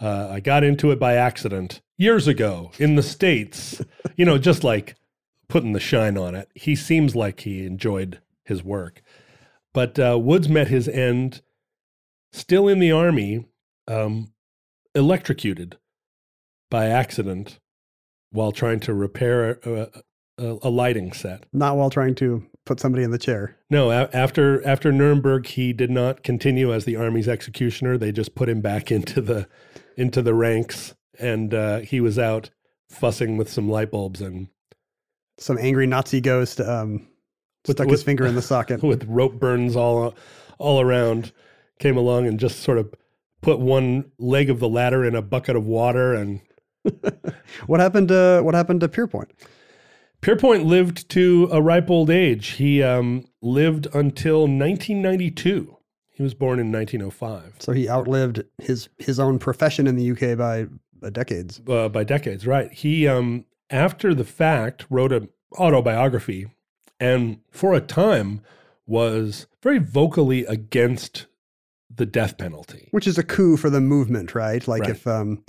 Uh, 0.00 0.28
I 0.30 0.40
got 0.40 0.64
into 0.64 0.90
it 0.90 0.98
by 0.98 1.14
accident 1.14 1.80
years 1.98 2.26
ago 2.26 2.72
in 2.78 2.96
the 2.96 3.02
States, 3.02 3.82
you 4.16 4.24
know, 4.24 4.38
just 4.38 4.64
like 4.64 4.96
putting 5.48 5.72
the 5.72 5.80
shine 5.80 6.16
on 6.16 6.34
it. 6.34 6.48
He 6.54 6.74
seems 6.74 7.14
like 7.14 7.40
he 7.40 7.66
enjoyed 7.66 8.20
his 8.44 8.64
work. 8.64 9.02
But 9.72 9.98
uh, 9.98 10.18
Woods 10.18 10.48
met 10.48 10.68
his 10.68 10.88
end 10.88 11.42
still 12.32 12.68
in 12.68 12.78
the 12.78 12.92
Army. 12.92 13.46
Um, 13.88 14.32
electrocuted 14.94 15.78
by 16.70 16.86
accident 16.86 17.58
while 18.30 18.52
trying 18.52 18.80
to 18.80 18.94
repair 18.94 19.58
a, 19.64 19.88
a, 20.38 20.58
a 20.62 20.68
lighting 20.70 21.12
set. 21.12 21.44
Not 21.52 21.76
while 21.76 21.90
trying 21.90 22.14
to 22.16 22.46
put 22.64 22.80
somebody 22.80 23.02
in 23.02 23.10
the 23.10 23.18
chair. 23.18 23.56
No, 23.68 23.90
a- 23.90 24.10
after 24.12 24.64
after 24.66 24.92
Nuremberg, 24.92 25.46
he 25.46 25.72
did 25.72 25.90
not 25.90 26.22
continue 26.22 26.72
as 26.72 26.84
the 26.84 26.96
army's 26.96 27.28
executioner. 27.28 27.98
They 27.98 28.12
just 28.12 28.34
put 28.34 28.48
him 28.48 28.60
back 28.60 28.90
into 28.92 29.20
the 29.20 29.48
into 29.96 30.22
the 30.22 30.34
ranks, 30.34 30.94
and 31.18 31.52
uh, 31.52 31.78
he 31.80 32.00
was 32.00 32.18
out 32.18 32.50
fussing 32.88 33.36
with 33.36 33.50
some 33.50 33.68
light 33.68 33.90
bulbs 33.90 34.20
and 34.20 34.48
Some 35.38 35.58
angry 35.58 35.86
Nazi 35.86 36.20
ghost 36.20 36.60
um, 36.60 37.08
With- 37.66 37.76
stuck 37.76 37.88
his 37.88 38.02
finger 38.02 38.26
in 38.26 38.34
the 38.34 38.42
socket. 38.42 38.82
with 38.82 39.04
rope 39.04 39.38
burns 39.38 39.76
all 39.76 40.14
all 40.58 40.80
around. 40.80 41.32
Came 41.78 41.96
along 41.96 42.26
and 42.26 42.38
just 42.38 42.60
sort 42.60 42.78
of 42.78 42.92
put 43.40 43.58
one 43.58 44.10
leg 44.18 44.50
of 44.50 44.60
the 44.60 44.68
ladder 44.68 45.04
in 45.04 45.14
a 45.14 45.22
bucket 45.22 45.56
of 45.56 45.66
water 45.66 46.12
and 46.14 46.40
What 47.66 47.80
happened 47.80 48.08
to 48.08 48.40
what 48.42 48.54
happened 48.54 48.80
to 48.80 48.88
Pierrepoint? 48.88 49.30
Pierrepoint 50.22 50.66
lived 50.66 51.08
to 51.10 51.48
a 51.50 51.62
ripe 51.62 51.90
old 51.90 52.10
age. 52.10 52.48
He 52.48 52.82
um, 52.82 53.26
lived 53.40 53.86
until 53.94 54.40
1992. 54.40 55.76
He 56.10 56.22
was 56.22 56.34
born 56.34 56.58
in 56.58 56.70
1905. 56.70 57.56
So 57.58 57.72
he 57.72 57.88
outlived 57.88 58.44
his 58.58 58.88
his 58.98 59.18
own 59.18 59.38
profession 59.38 59.86
in 59.86 59.96
the 59.96 60.10
UK 60.10 60.36
by 60.36 60.66
uh, 61.02 61.10
decades. 61.10 61.60
Uh, 61.66 61.88
by 61.88 62.04
decades, 62.04 62.46
right? 62.46 62.70
He, 62.72 63.08
um, 63.08 63.46
after 63.70 64.14
the 64.14 64.24
fact, 64.24 64.86
wrote 64.90 65.12
an 65.12 65.30
autobiography, 65.58 66.48
and 67.00 67.38
for 67.50 67.74
a 67.74 67.80
time 67.80 68.40
was 68.86 69.46
very 69.62 69.78
vocally 69.78 70.44
against 70.44 71.26
the 71.92 72.06
death 72.06 72.38
penalty. 72.38 72.88
which 72.92 73.06
is 73.06 73.18
a 73.18 73.22
coup 73.24 73.56
for 73.56 73.70
the 73.70 73.80
movement, 73.80 74.34
right? 74.34 74.66
Like 74.68 74.82
Right. 74.82 74.90
if 74.90 75.06
um, 75.06 75.44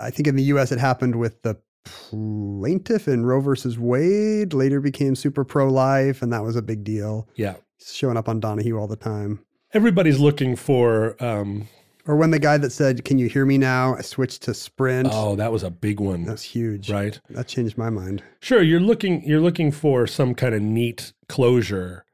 I 0.00 0.10
think 0.10 0.26
in 0.28 0.36
the 0.36 0.44
U.S. 0.44 0.72
it 0.72 0.78
happened 0.78 1.16
with 1.16 1.42
the 1.42 1.56
plaintiff 1.84 3.06
in 3.08 3.26
Roe 3.26 3.40
versus 3.40 3.78
Wade. 3.78 4.54
Later 4.54 4.80
became 4.80 5.14
super 5.14 5.44
pro-life, 5.44 6.22
and 6.22 6.32
that 6.32 6.42
was 6.42 6.56
a 6.56 6.62
big 6.62 6.84
deal. 6.84 7.28
Yeah, 7.36 7.56
He's 7.78 7.94
showing 7.94 8.16
up 8.16 8.28
on 8.28 8.40
Donahue 8.40 8.78
all 8.78 8.86
the 8.86 8.96
time. 8.96 9.40
everybody's 9.72 10.18
looking 10.18 10.56
for. 10.56 11.16
Um, 11.22 11.68
Or 12.06 12.16
when 12.16 12.30
the 12.32 12.38
guy 12.38 12.58
that 12.58 12.70
said, 12.70 13.04
"Can 13.04 13.18
you 13.18 13.28
hear 13.28 13.46
me 13.46 13.56
now?" 13.56 13.94
I 13.96 14.02
switched 14.02 14.42
to 14.42 14.54
Sprint. 14.54 15.08
oh, 15.10 15.36
that 15.36 15.50
was 15.52 15.62
a 15.62 15.70
big 15.70 16.00
one, 16.00 16.24
That's 16.24 16.42
huge. 16.42 16.90
right? 16.90 17.18
That 17.30 17.48
changed 17.48 17.78
my 17.78 17.88
mind. 17.90 18.22
Sure, 18.40 18.62
you're 18.62 18.80
looking 18.80 19.22
you're 19.26 19.40
looking 19.40 19.70
for 19.72 20.06
some 20.06 20.34
kind 20.34 20.54
of 20.54 20.60
neat 20.62 21.12
closure, 21.28 22.04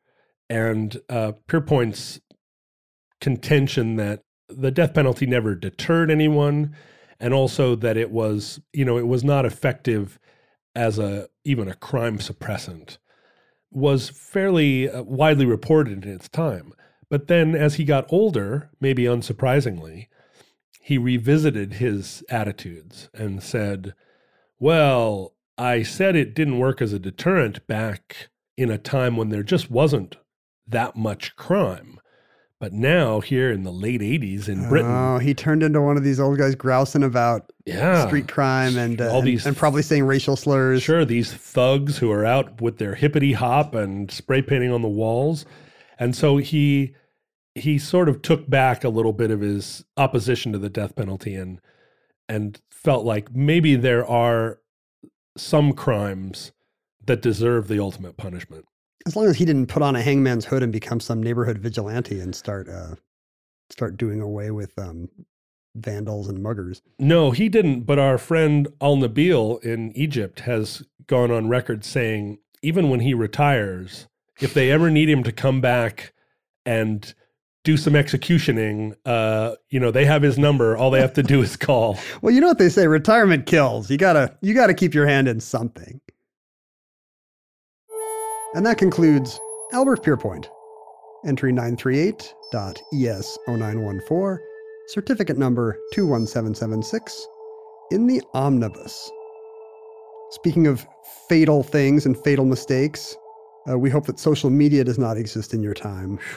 and 0.49 0.97
uh, 1.09 1.33
Pierrepoint's 1.49 2.21
contention 3.21 3.97
that 3.97 4.23
the 4.49 4.71
death 4.71 4.95
penalty 4.95 5.27
never 5.27 5.55
deterred 5.55 6.11
anyone, 6.11 6.75
and 7.19 7.35
also 7.35 7.75
that 7.77 7.97
it 7.97 8.11
was 8.11 8.61
you 8.73 8.85
know 8.85 8.97
it 8.97 9.07
was 9.09 9.25
not 9.25 9.45
effective 9.45 10.19
as 10.77 10.99
a 11.01 11.29
even 11.45 11.67
a 11.69 11.75
crime 11.75 12.19
suppressant 12.19 12.99
was 13.73 14.09
fairly 14.09 14.89
uh, 14.89 15.03
widely 15.03 15.47
reported 15.47 16.05
in 16.05 16.13
its 16.13 16.29
time. 16.29 16.73
But 17.11 17.27
then, 17.27 17.55
as 17.55 17.75
he 17.75 17.85
got 17.85 18.11
older, 18.13 18.71
maybe 18.81 19.03
unsurprisingly, 19.03 20.07
he 20.81 20.97
revisited 20.97 21.75
his 21.75 22.23
attitudes 22.31 23.11
and 23.13 23.43
said, 23.43 23.95
well, 24.59 25.35
I 25.59 25.83
said 25.83 26.17
it 26.17 26.35
didn't 26.35 26.59
work 26.59 26.81
as 26.81 26.93
a 26.93 26.99
deterrent 26.99 27.67
back 27.67 28.29
in 28.57 28.71
a 28.71 28.79
time 28.79 29.17
when 29.17 29.29
there 29.31 29.43
just 29.43 29.71
wasn't 29.71 30.17
that 30.67 30.97
much 30.97 31.35
crime. 31.37 31.99
But 32.61 32.73
now, 32.75 33.21
here 33.21 33.51
in 33.51 33.63
the 33.63 33.73
late 33.73 34.03
80s 34.03 34.47
in 34.47 34.69
Britain, 34.69 34.91
Oh, 34.95 35.19
he 35.19 35.33
turned 35.33 35.63
into 35.63 35.81
one 35.81 35.97
of 35.97 36.05
these 36.05 36.21
old 36.21 36.37
guys 36.39 36.55
grousing 36.55 37.03
about 37.03 37.51
yeah, 37.65 38.07
street 38.07 38.29
crime 38.29 38.77
and 38.77 39.01
uh, 39.01 39.11
All 39.11 39.19
and- 39.21 39.27
these- 39.29 39.47
and 39.47 39.57
probably 39.57 39.81
saying 39.83 40.05
racial 40.05 40.37
slurs. 40.37 40.83
sure, 40.83 41.07
these 41.07 41.33
thugs 41.33 41.97
who 41.99 42.11
are 42.13 42.25
out 42.27 42.61
with 42.61 42.77
their 42.77 42.95
hippity 42.95 43.33
hop 43.33 43.75
and 43.75 44.11
spray 44.11 44.43
painting 44.43 44.71
on 44.73 44.83
the 44.83 44.89
walls. 44.89 45.47
And 46.01 46.17
so 46.17 46.39
he 46.39 46.95
he 47.55 47.79
sort 47.79 48.09
of 48.09 48.23
took 48.23 48.49
back 48.49 48.83
a 48.83 48.89
little 48.89 49.13
bit 49.13 49.31
of 49.31 49.41
his 49.41 49.85
opposition 49.97 50.53
to 50.53 50.59
the 50.59 50.71
death 50.71 50.97
penalty 50.97 51.35
and 51.35 51.61
and 52.29 52.61
felt 52.71 53.05
like 53.05 53.35
maybe 53.35 53.77
there 53.77 54.07
are 54.07 54.61
some 55.37 55.73
crimes 55.73 56.53
that 57.07 57.23
deserve 57.23 57.69
the 57.69 57.81
ultimate 57.81 58.17
punishment. 58.17 58.65
As 59.07 59.17
long 59.17 59.27
as 59.27 59.37
he 59.37 59.45
didn't 59.45 59.67
put 59.67 59.83
on 59.83 59.97
a 59.97 60.03
hangman's 60.03 60.47
hood 60.47 60.63
and 60.63 60.73
become 60.73 61.01
some 61.01 61.23
neighborhood 61.23 61.59
vigilante 61.59 62.21
and 62.21 62.35
start 62.35 62.69
uh, 62.69 62.95
start 63.69 63.97
doing 63.97 64.21
away 64.21 64.51
with 64.51 64.79
um, 64.79 65.09
vandals 65.77 66.29
and 66.29 66.43
muggers. 66.43 66.83
No, 66.99 67.31
he 67.31 67.49
didn't. 67.49 67.83
But 67.83 67.99
our 67.99 68.19
friend 68.19 68.69
Al 68.81 68.97
Nabil 68.97 69.63
in 69.63 69.93
Egypt 69.97 70.41
has 70.41 70.83
gone 71.07 71.31
on 71.31 71.49
record 71.49 71.85
saying 71.85 72.39
even 72.63 72.89
when 72.89 73.01
he 73.01 73.15
retires, 73.15 74.07
if 74.41 74.55
they 74.55 74.71
ever 74.71 74.91
need 74.91 75.09
him 75.09 75.23
to 75.25 75.33
come 75.33 75.61
back 75.61 76.13
and 76.65 77.15
do 77.63 77.77
some 77.77 77.95
executioning, 77.95 78.95
uh, 79.05 79.55
you 79.69 79.79
know, 79.79 79.91
they 79.91 80.05
have 80.05 80.23
his 80.23 80.39
number. 80.39 80.77
All 80.77 80.91
they 80.91 81.01
have 81.01 81.13
to 81.15 81.23
do 81.23 81.43
is 81.43 81.57
call. 81.57 81.99
Well, 82.23 82.35
you 82.35 82.41
know 82.41 82.49
what 82.49 82.59
they 82.59 82.69
say: 82.69 82.87
retirement 82.87 83.47
kills. 83.47 83.91
You 83.91 83.99
gotta 83.99 84.37
you 84.41 84.55
gotta 84.55 84.75
keep 84.75 84.95
your 84.95 85.07
hand 85.07 85.29
in 85.29 85.41
something. 85.41 86.01
And 88.55 88.67
that 88.67 88.79
concludes 88.79 89.39
Albert 89.73 90.03
Pierrepoint. 90.03 90.47
Entry 91.27 91.51
E 91.51 91.55
938.ES0914, 91.55 94.39
certificate 94.89 95.39
number 95.39 95.79
21776, 95.93 97.27
in 97.91 98.07
the 98.07 98.23
omnibus. 98.33 99.11
Speaking 100.31 100.67
of 100.67 100.87
fatal 101.29 101.63
things 101.63 102.07
and 102.07 102.17
fatal 102.19 102.47
mistakes, 102.47 103.15
uh, 103.69 103.79
we 103.79 103.91
hope 103.91 104.07
that 104.07 104.19
social 104.19 104.51
media 104.51 104.85
does 104.85 104.99
not 104.99 105.17
exist 105.17 105.53
in 105.55 105.63
your 105.63 105.75
time. 105.75 106.19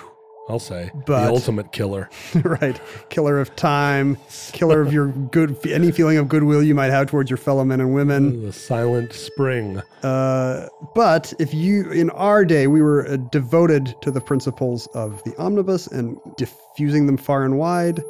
I'll 0.49 0.59
say 0.59 0.91
But- 1.05 1.23
the 1.27 1.29
ultimate 1.29 1.71
killer. 1.71 2.09
right. 2.43 2.77
Killer 3.09 3.39
of 3.39 3.55
time, 3.55 4.17
killer 4.51 4.81
of 4.81 4.91
your 4.91 5.07
good, 5.07 5.55
any 5.65 5.89
feeling 5.89 6.17
of 6.17 6.27
goodwill 6.27 6.61
you 6.61 6.75
might 6.75 6.89
have 6.91 7.07
towards 7.07 7.29
your 7.29 7.37
fellow 7.37 7.63
men 7.63 7.79
and 7.79 7.93
women. 7.93 8.43
The 8.47 8.51
silent 8.51 9.13
spring. 9.13 9.81
Uh, 10.03 10.67
but 10.95 11.31
if 11.39 11.53
you, 11.53 11.89
in 11.91 12.09
our 12.09 12.43
day, 12.43 12.67
we 12.67 12.81
were 12.81 13.07
uh, 13.07 13.15
devoted 13.31 13.95
to 14.01 14.11
the 14.11 14.19
principles 14.19 14.87
of 14.87 15.23
the 15.23 15.33
omnibus 15.37 15.87
and 15.87 16.17
diffusing 16.35 17.05
them 17.05 17.15
far 17.15 17.45
and 17.45 17.57
wide, 17.57 18.03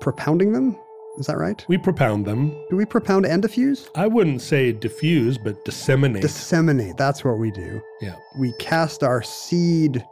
propounding 0.00 0.52
them. 0.54 0.76
Is 1.18 1.26
that 1.26 1.36
right? 1.38 1.64
We 1.68 1.76
propound 1.78 2.24
them. 2.26 2.50
Do 2.70 2.76
we 2.76 2.84
propound 2.84 3.26
and 3.26 3.42
diffuse? 3.42 3.88
I 3.94 4.06
wouldn't 4.06 4.40
say 4.40 4.72
diffuse, 4.72 5.36
but 5.36 5.64
disseminate. 5.64 6.22
Disseminate. 6.22 6.96
That's 6.96 7.24
what 7.24 7.38
we 7.38 7.50
do. 7.50 7.82
yeah. 8.00 8.16
We 8.38 8.52
cast 8.60 9.02
our 9.02 9.22
seed 9.22 10.04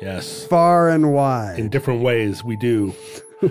Yes. 0.00 0.44
far 0.44 0.88
and 0.90 1.12
wide. 1.12 1.58
In 1.58 1.68
different 1.68 2.02
ways, 2.02 2.42
we 2.44 2.56
do. 2.56 2.94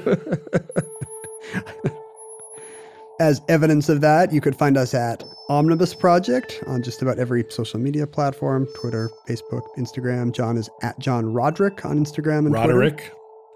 As 3.20 3.42
evidence 3.48 3.88
of 3.88 4.02
that, 4.02 4.34
you 4.34 4.42
could 4.42 4.58
find 4.58 4.76
us 4.78 4.94
at 4.94 5.24
Omnibus 5.48 5.94
Project 5.94 6.62
on 6.68 6.82
just 6.84 7.02
about 7.02 7.18
every 7.18 7.46
social 7.50 7.80
media 7.80 8.06
platform 8.06 8.68
Twitter, 8.76 9.10
Facebook, 9.28 9.62
Instagram. 9.78 10.34
John 10.34 10.58
is 10.58 10.70
at 10.82 11.00
John 11.00 11.32
Roderick 11.32 11.86
on 11.86 11.98
Instagram 11.98 12.40
and 12.40 12.54
Twitter. 12.56 12.98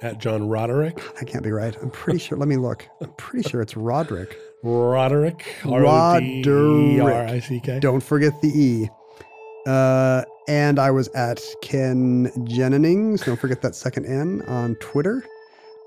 At 0.01 0.17
John 0.17 0.47
Roderick. 0.47 1.01
I 1.19 1.25
can't 1.25 1.43
be 1.43 1.51
right. 1.51 1.75
I'm 1.81 1.91
pretty 1.91 2.19
sure. 2.19 2.37
Let 2.37 2.47
me 2.47 2.55
look. 2.55 2.87
I'm 3.01 3.11
pretty 3.13 3.49
sure 3.49 3.61
it's 3.61 3.75
Roderick. 3.75 4.37
Roderick. 4.63 5.45
R-O-D-E-R-I-C-K. 5.65 6.39
Don't 7.79 7.99
forget 8.01 8.31
the 8.41 8.47
E. 8.47 8.89
Uh, 9.67 10.23
and 10.47 10.79
I 10.79 10.89
was 10.89 11.09
at 11.09 11.41
Ken 11.61 12.31
Jennings. 12.45 13.21
Don't 13.23 13.39
forget 13.39 13.61
that 13.61 13.75
second 13.75 14.05
N 14.05 14.41
on 14.47 14.75
Twitter. 14.75 15.25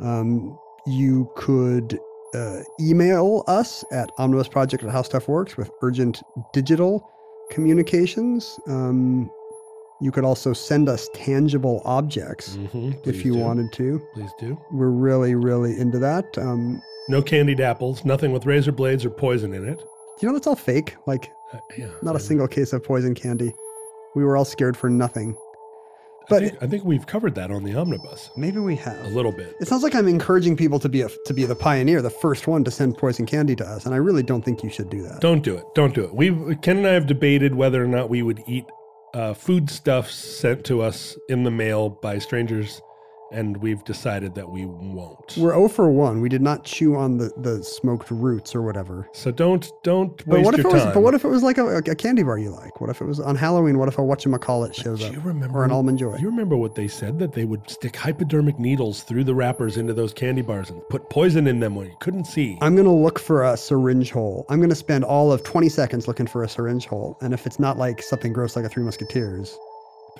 Um, 0.01 0.59
you 0.87 1.31
could 1.37 1.99
uh, 2.35 2.61
email 2.81 3.45
us 3.47 3.85
at 3.93 4.11
omnibusproject 4.19 4.85
at 4.85 4.91
howstuffworks 4.91 5.57
with 5.57 5.71
urgent 5.81 6.23
digital 6.53 7.09
communications. 7.51 8.59
Um, 8.67 9.31
you 10.03 10.11
could 10.11 10.25
also 10.25 10.53
send 10.53 10.89
us 10.89 11.09
tangible 11.15 11.81
objects 11.85 12.57
Mhm, 12.57 13.07
if 13.07 13.25
you 13.25 13.35
do. 13.35 13.39
wanted 13.39 13.73
to. 13.75 14.01
Please 14.15 14.31
do. 14.41 14.59
We're 14.73 14.91
really, 14.91 15.35
really 15.35 15.79
into 15.79 15.99
that. 16.01 16.37
Um, 16.39 16.83
No 17.09 17.23
candied 17.23 17.61
apples, 17.61 18.05
nothing 18.05 18.33
with 18.33 18.45
razor 18.47 18.73
blades 18.73 19.05
or 19.05 19.11
poison 19.11 19.55
in 19.55 19.67
it. 19.67 19.83
you 20.21 20.29
know, 20.29 20.35
that's 20.35 20.47
all 20.47 20.55
fake. 20.57 20.95
Like, 21.07 21.31
Uh, 21.53 21.59
yeah. 21.77 21.87
not 22.03 22.15
a 22.15 22.19
I- 22.19 22.23
single 22.23 22.47
case 22.47 22.73
of 22.73 22.85
poison 22.85 23.15
candy. 23.15 23.53
We 24.15 24.25
were 24.25 24.37
all 24.37 24.45
scared 24.45 24.77
for 24.77 24.89
nothing. 24.91 25.35
I 25.35 26.25
But 26.29 26.43
think, 26.43 26.63
I 26.63 26.67
think 26.69 26.85
we've 26.85 27.05
covered 27.07 27.35
that 27.35 27.51
on 27.51 27.65
the 27.65 27.75
omnibus 27.75 28.31
maybe 28.37 28.61
we 28.61 28.77
have 28.77 28.97
a 29.05 29.09
little 29.09 29.33
bit. 29.33 29.57
It 29.61 29.67
sounds 29.67 29.83
like 29.83 29.95
I'm 29.97 30.07
encouraging 30.07 30.57
people 30.57 30.79
to 30.79 30.89
be 30.89 31.03
a 31.03 31.09
to 31.27 31.35
be 31.35 31.45
the 31.45 31.57
pioneer, 31.57 32.01
the 32.01 32.11
first 32.11 32.47
one 32.47 32.63
to 32.63 32.71
send 32.71 32.97
poison 32.97 33.27
candy 33.27 33.57
to 33.57 33.67
us, 33.67 33.85
and 33.87 33.93
I 33.95 33.99
really 33.99 34.23
don't 34.23 34.45
think 34.45 34.63
you 34.63 34.71
should 34.71 34.89
do 34.89 35.03
that. 35.03 35.21
Don't 35.21 35.43
do 35.43 35.57
it. 35.57 35.65
Don't 35.75 35.93
do 35.95 36.03
it. 36.05 36.15
We 36.15 36.55
Ken 36.63 36.77
and 36.79 36.87
I 36.87 36.93
have 36.93 37.07
debated 37.09 37.57
whether 37.57 37.83
or 37.83 37.89
not 37.89 38.09
we 38.09 38.23
would 38.23 38.41
eat 38.47 38.65
uh, 39.15 39.35
foodstuffs 39.35 40.15
sent 40.15 40.65
to 40.65 40.83
us 40.83 41.17
in 41.29 41.43
the 41.45 41.51
mail 41.51 41.89
by 41.89 42.19
strangers 42.19 42.81
and 43.33 43.57
we've 43.59 43.83
decided 43.85 44.35
that 44.35 44.49
we 44.51 44.67
won't. 44.67 45.37
We're 45.37 45.53
0 45.55 45.69
for 45.69 45.91
1. 45.91 46.21
We 46.21 46.29
did 46.29 46.43
not 46.43 46.65
chew 46.65 46.95
on 46.97 47.17
the, 47.17 47.33
the 47.39 47.63
smoked 47.65 48.11
roots 48.11 48.55
or 48.55 48.63
whatever. 48.63 49.09
so 49.13 49.31
don't 49.31 49.71
don't 49.83 50.17
But 50.19 50.27
waste 50.27 50.45
what 50.45 50.55
if 50.55 50.59
your 50.65 50.71
it 50.71 50.75
was? 50.75 50.83
time. 50.85 50.95
But 50.95 51.01
what 51.03 51.15
if 51.15 51.25
it 51.25 51.29
was 51.29 51.43
like 51.43 51.59
a, 51.59 51.79
a 51.79 51.95
candy 51.95 52.23
bar 52.23 52.39
you 52.39 52.51
like? 52.51 52.81
What 52.81 52.91
if 52.91 53.01
it 53.01 53.05
was 53.07 53.21
on 53.21 53.37
Halloween? 53.37 53.79
What 53.79 53.89
if 53.89 53.99
a 53.99 54.03
whatchamacallit 54.03 54.75
shows 54.75 55.01
Do 55.01 55.07
up? 55.07 55.13
you 55.13 55.21
remember 55.21 55.59
or 55.59 55.65
an 55.65 55.73
almond 55.73 55.99
joy? 55.99 56.17
You 56.19 56.27
remember 56.29 56.57
what 56.57 56.75
they 56.75 56.89
said 56.89 57.19
that 57.19 57.33
they 57.33 57.45
would 57.45 57.69
stick 57.71 57.97
hypodermic 57.97 58.59
needles 58.59 59.03
through 59.03 59.25
the 59.25 59.35
wrappers 59.35 59.77
into 59.77 59.95
those 59.95 60.13
candy 60.13 60.43
bars 60.43 60.71
and 60.71 60.87
put 60.89 61.09
poison 61.11 61.47
in 61.47 61.61
them 61.61 61.75
when 61.75 61.87
you 61.87 61.97
couldn't 62.01 62.27
see. 62.27 62.59
I'm 62.61 62.77
gonna 62.77 62.95
look 62.95 63.19
for 63.19 63.45
a 63.45 63.57
syringe 63.57 64.11
hole. 64.11 64.45
I'm 64.49 64.61
gonna 64.61 64.75
spend 64.75 65.05
all 65.05 65.33
of 65.33 65.43
20 65.43 65.69
seconds 65.69 66.07
looking 66.07 66.27
for 66.27 66.43
a 66.45 66.49
syringe 66.49 66.87
hole, 66.87 67.17
and 67.23 67.33
if 67.33 67.47
it's 67.47 67.59
not 67.59 67.79
like 67.79 68.03
something 68.03 68.33
gross 68.33 68.57
like 68.57 68.65
a 68.65 68.69
Three 68.69 68.83
Musketeers, 68.85 69.57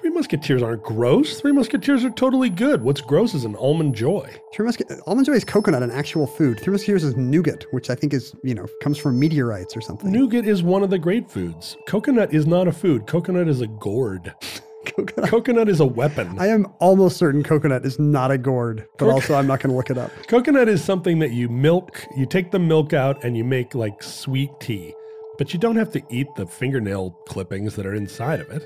Three 0.03 0.11
Musketeers 0.11 0.65
aren't 0.65 0.83
gross. 0.83 1.41
Three 1.41 1.53
Musketeers 1.53 2.05
are 2.05 2.11
totally 2.11 2.51
good. 2.51 2.83
What's 2.83 3.01
gross 3.01 3.35
is 3.35 3.45
an 3.45 3.55
almond 3.55 3.95
joy. 3.95 4.29
Three 4.53 4.67
Musket 4.67 4.91
almond 5.07 5.27
joy 5.27 5.35
is 5.35 5.45
coconut, 5.45 5.85
an 5.85 5.93
actual 5.93 6.27
food. 6.27 6.59
Three 6.59 6.73
Musketeers 6.73 7.05
is 7.05 7.17
nougat, 7.17 7.67
which 7.71 7.89
I 7.89 7.95
think 7.95 8.13
is 8.13 8.35
you 8.43 8.53
know 8.53 8.67
comes 8.83 8.99
from 8.99 9.21
meteorites 9.21 9.77
or 9.77 9.81
something. 9.81 10.11
Nougat 10.11 10.45
is 10.45 10.65
one 10.65 10.83
of 10.83 10.91
the 10.91 10.99
great 10.99 11.31
foods. 11.31 11.77
Coconut 11.87 12.35
is 12.35 12.49
not 12.49 12.67
a 12.67 12.73
food. 12.73 13.07
Coconut 13.07 13.47
is 13.47 13.61
a 13.61 13.69
gourd. 13.69 14.35
coconut. 14.87 15.31
Coconut 15.31 15.69
is 15.69 15.79
a 15.79 15.87
weapon. 15.87 16.37
I 16.37 16.49
am 16.49 16.67
almost 16.81 17.17
certain 17.17 17.45
coconut 17.45 17.87
is 17.87 18.01
not 18.01 18.33
a 18.33 18.39
gourd, 18.39 18.89
but 18.99 19.09
also 19.09 19.37
I'm 19.37 19.47
not 19.47 19.61
gonna 19.61 19.77
look 19.77 19.91
it 19.91 19.99
up. 19.99 20.11
Coconut 20.27 20.69
is 20.69 20.83
something 20.83 21.21
that 21.21 21.31
you 21.31 21.49
milk, 21.49 22.05
you 22.17 22.27
take 22.27 22.51
the 22.51 22.59
milk 22.59 22.93
out 22.93 23.23
and 23.23 23.37
you 23.37 23.45
make 23.45 23.77
like 23.77 24.03
sweet 24.03 24.51
tea. 24.59 24.95
But 25.39 25.53
you 25.55 25.61
don't 25.61 25.77
have 25.77 25.93
to 25.93 26.03
eat 26.11 26.27
the 26.37 26.45
fingernail 26.45 27.13
clippings 27.29 27.77
that 27.77 27.87
are 27.87 27.95
inside 27.95 28.41
of 28.41 28.51
it. 28.51 28.65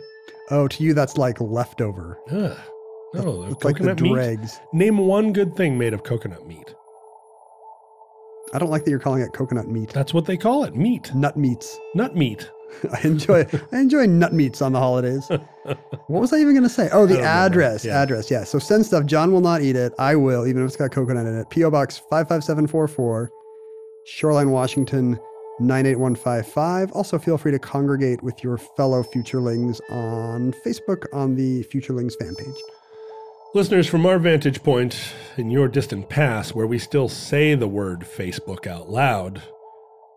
Oh, 0.51 0.69
to 0.69 0.83
you 0.85 0.95
that's 0.95 1.17
like 1.19 1.41
leftover. 1.41 2.19
Ugh. 2.31 2.57
No, 3.15 3.23
the 3.23 3.49
oh, 3.49 3.53
It's 3.53 3.65
like 3.65 3.77
the 3.77 3.81
coconut 3.85 4.01
meat. 4.01 4.13
dregs. 4.13 4.61
Name 4.73 4.99
one 4.99 5.33
good 5.33 5.57
thing 5.57 5.79
made 5.79 5.95
of 5.95 6.05
coconut 6.05 6.47
meat. 6.47 6.75
I 8.53 8.59
don't 8.59 8.71
like 8.71 8.85
that 8.85 8.91
you're 8.91 9.01
calling 9.01 9.23
it 9.23 9.33
coconut 9.33 9.67
meat. 9.69 9.91
That's 9.91 10.15
what 10.15 10.25
they 10.27 10.37
call 10.37 10.65
it 10.65 10.77
meat. 10.77 11.13
Nut 11.15 11.37
meats. 11.37 11.79
Nut 11.95 12.15
meat. 12.15 12.49
I 12.93 13.01
enjoy 13.03 13.47
I 13.73 13.79
enjoy 13.79 14.07
nut 14.07 14.33
meats 14.33 14.61
on 14.63 14.73
the 14.73 14.79
holidays. 14.79 15.27
what 15.65 16.21
was 16.21 16.33
I 16.33 16.39
even 16.39 16.53
going 16.53 16.63
to 16.63 16.69
say? 16.69 16.89
Oh, 16.93 17.07
the 17.07 17.15
I 17.15 17.17
don't 17.17 17.25
remember. 17.25 17.27
address. 17.47 17.85
Yeah. 17.85 18.03
Address. 18.03 18.31
Yeah. 18.31 18.45
So 18.45 18.59
send 18.59 18.87
stuff. 18.87 19.05
John 19.07 19.33
will 19.33 19.41
not 19.41 19.63
eat 19.63 19.77
it. 19.77 19.93
I 19.99 20.15
will, 20.17 20.47
even 20.47 20.63
if 20.63 20.69
it's 20.69 20.77
got 20.77 20.91
coconut 20.93 21.27
in 21.27 21.37
it. 21.39 21.49
PO 21.51 21.71
Box 21.71 21.99
55744, 22.11 23.31
Shoreline, 24.05 24.51
Washington 24.51 25.19
98155. 25.59 26.93
Also, 26.93 27.19
feel 27.19 27.39
free 27.39 27.53
to 27.53 27.59
congregate 27.59 28.23
with 28.23 28.43
your 28.43 28.59
fellow 28.59 29.03
futurelings 29.03 29.81
on 29.91 30.53
Facebook 30.65 31.05
on 31.13 31.35
the 31.35 31.65
Futurelings 31.65 32.15
fan 32.19 32.35
page. 32.35 32.57
Listeners, 33.55 33.87
from 33.87 34.05
our 34.05 34.19
vantage 34.19 34.63
point 34.63 35.15
in 35.37 35.51
your 35.51 35.69
distant 35.69 36.09
past, 36.09 36.55
where 36.55 36.67
we 36.67 36.79
still 36.79 37.09
say 37.09 37.55
the 37.55 37.69
word 37.69 38.01
Facebook 38.01 38.67
out 38.67 38.91
loud, 38.91 39.43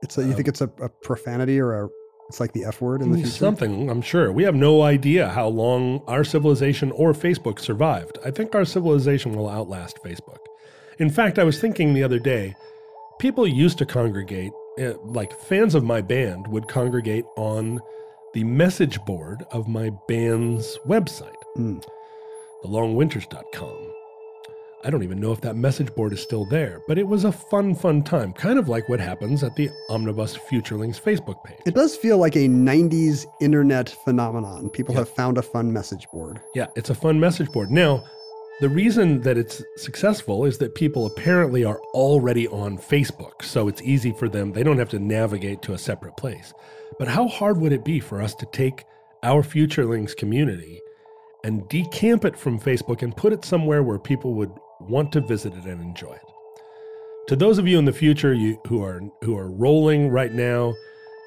It's 0.01 0.17
a, 0.17 0.21
you 0.21 0.33
think 0.33 0.47
um, 0.47 0.49
it's 0.49 0.61
a, 0.61 0.71
a 0.81 0.89
profanity 0.89 1.59
or 1.59 1.85
a 1.85 1.89
it's 2.29 2.39
like 2.39 2.53
the 2.53 2.65
F 2.65 2.79
word 2.79 3.01
in 3.01 3.11
the 3.11 3.17
mm, 3.17 3.21
future? 3.21 3.37
something, 3.37 3.89
I'm 3.89 4.03
sure. 4.03 4.31
We 4.31 4.43
have 4.43 4.53
no 4.53 4.83
idea 4.83 5.29
how 5.29 5.47
long 5.47 6.03
our 6.07 6.23
civilization 6.23 6.91
or 6.91 7.13
Facebook 7.13 7.59
survived. 7.59 8.19
I 8.23 8.29
think 8.29 8.53
our 8.53 8.65
civilization 8.65 9.33
will 9.33 9.49
outlast 9.49 9.97
Facebook. 10.03 10.37
In 10.99 11.09
fact, 11.09 11.39
I 11.39 11.43
was 11.43 11.59
thinking 11.59 11.93
the 11.93 12.03
other 12.03 12.19
day, 12.19 12.55
people 13.17 13.47
used 13.47 13.79
to 13.79 13.85
congregate, 13.85 14.51
eh, 14.77 14.93
like 15.03 15.33
fans 15.39 15.75
of 15.75 15.83
my 15.83 16.01
band 16.01 16.47
would 16.47 16.67
congregate 16.67 17.25
on 17.37 17.79
the 18.33 18.43
message 18.43 18.99
board 19.05 19.43
of 19.51 19.67
my 19.67 19.89
band's 20.07 20.77
website, 20.87 21.33
Mm. 21.57 21.83
thelongwinters.com. 22.63 23.93
I 24.81 24.89
don't 24.89 25.03
even 25.03 25.19
know 25.19 25.33
if 25.33 25.41
that 25.41 25.57
message 25.57 25.93
board 25.93 26.13
is 26.13 26.21
still 26.21 26.45
there, 26.45 26.81
but 26.87 26.97
it 26.97 27.05
was 27.05 27.25
a 27.25 27.33
fun, 27.33 27.75
fun 27.75 28.01
time, 28.01 28.31
kind 28.31 28.57
of 28.57 28.69
like 28.69 28.87
what 28.87 29.01
happens 29.01 29.43
at 29.43 29.53
the 29.57 29.69
Omnibus 29.89 30.37
Futurelings 30.37 31.01
Facebook 31.01 31.43
page. 31.43 31.57
It 31.65 31.73
does 31.75 31.97
feel 31.97 32.17
like 32.17 32.37
a 32.37 32.47
90s 32.47 33.25
internet 33.41 33.89
phenomenon. 33.89 34.69
People 34.69 34.93
Yeah. 34.93 34.99
have 34.99 35.09
found 35.09 35.37
a 35.37 35.41
fun 35.41 35.73
message 35.73 36.07
board. 36.13 36.39
Yeah, 36.55 36.67
it's 36.77 36.89
a 36.89 36.95
fun 36.95 37.19
message 37.19 37.51
board. 37.51 37.71
Now, 37.71 38.03
the 38.61 38.69
reason 38.69 39.21
that 39.21 39.37
it's 39.37 39.63
successful 39.77 40.45
is 40.45 40.57
that 40.57 40.75
people 40.75 41.05
apparently 41.05 41.63
are 41.63 41.79
already 41.93 42.47
on 42.47 42.77
Facebook, 42.77 43.41
so 43.43 43.67
it's 43.67 43.81
easy 43.81 44.11
for 44.11 44.27
them. 44.27 44.51
They 44.51 44.63
don't 44.63 44.77
have 44.77 44.89
to 44.89 44.99
navigate 44.99 45.61
to 45.63 45.73
a 45.73 45.77
separate 45.77 46.17
place. 46.17 46.53
But 46.97 47.07
how 47.07 47.27
hard 47.27 47.57
would 47.59 47.71
it 47.71 47.85
be 47.85 47.99
for 47.99 48.21
us 48.21 48.35
to 48.35 48.45
take 48.47 48.83
our 49.23 49.43
Futurelings 49.43 50.15
community 50.15 50.81
and 51.43 51.63
decamp 51.69 52.25
it 52.25 52.37
from 52.37 52.59
Facebook 52.59 53.01
and 53.01 53.15
put 53.15 53.31
it 53.31 53.45
somewhere 53.45 53.81
where 53.81 53.99
people 53.99 54.33
would 54.33 54.51
want 54.81 55.11
to 55.13 55.21
visit 55.21 55.53
it 55.53 55.65
and 55.65 55.81
enjoy 55.81 56.13
it? 56.13 56.21
To 57.29 57.35
those 57.35 57.59
of 57.59 57.67
you 57.67 57.77
in 57.77 57.85
the 57.85 57.93
future 57.93 58.33
you, 58.33 58.59
who 58.67 58.83
are 58.83 59.01
who 59.21 59.37
are 59.37 59.49
rolling 59.49 60.09
right 60.09 60.33
now 60.33 60.73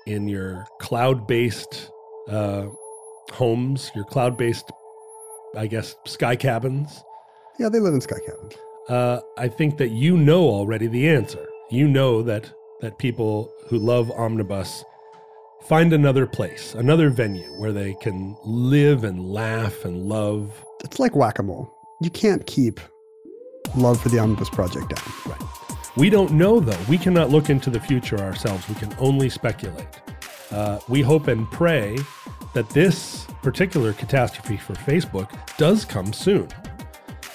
in 0.07 0.29
your 0.29 0.67
cloud-based 0.81 1.91
uh, 2.29 2.67
homes, 3.31 3.91
your 3.95 4.05
cloud-based 4.05 4.71
I 5.57 5.67
guess, 5.67 5.97
sky 6.07 6.37
cabins. 6.37 7.05
Yeah, 7.59 7.69
they 7.69 7.81
live 7.81 7.95
in 7.95 8.01
sky 8.01 8.19
cabins. 8.27 8.55
Uh, 8.89 9.21
I 9.39 9.49
think 9.49 9.79
that 9.79 9.91
you 9.91 10.17
know 10.17 10.49
already 10.49 10.87
the 10.87 11.09
answer. 11.09 11.47
You 11.71 11.89
know 11.89 12.23
that 12.23 12.53
that 12.81 12.99
people 12.99 13.53
who 13.69 13.79
love 13.79 14.11
omnibus 14.11 14.85
find 15.63 15.93
another 15.93 16.27
place, 16.27 16.75
another 16.75 17.09
venue 17.09 17.49
where 17.61 17.73
they 17.73 17.95
can 17.95 18.37
live 18.45 19.05
and 19.05 19.25
laugh 19.25 19.85
and 19.85 20.09
love. 20.09 20.65
It's 20.83 20.99
like 20.99 21.15
whack 21.15 21.39
a 21.39 21.43
mole. 21.45 21.73
You 22.01 22.11
can't 22.11 22.45
keep 22.47 22.81
love 23.77 24.01
for 24.01 24.09
the 24.09 24.19
Omnibus 24.19 24.51
Project 24.51 24.89
down. 24.89 25.15
Right. 25.27 25.43
We 25.97 26.11
don't 26.11 26.33
know 26.33 26.59
though. 26.59 26.79
We 26.89 26.99
cannot 26.99 27.31
look 27.31 27.51
into 27.51 27.71
the 27.71 27.81
future 27.81 28.19
ourselves. 28.19 28.69
We 28.69 28.75
can 28.75 28.95
only 28.99 29.29
speculate. 29.29 30.01
Uh, 30.51 30.81
we 30.89 31.01
hope 31.01 31.29
and 31.29 31.51
pray 31.51 31.97
that 32.55 32.69
this 32.71 33.27
particular 33.43 33.93
catastrophe 33.93 34.57
for 34.57 34.75
Facebook 34.75 35.31
does 35.57 35.85
come 35.85 36.13
soon. 36.13 36.49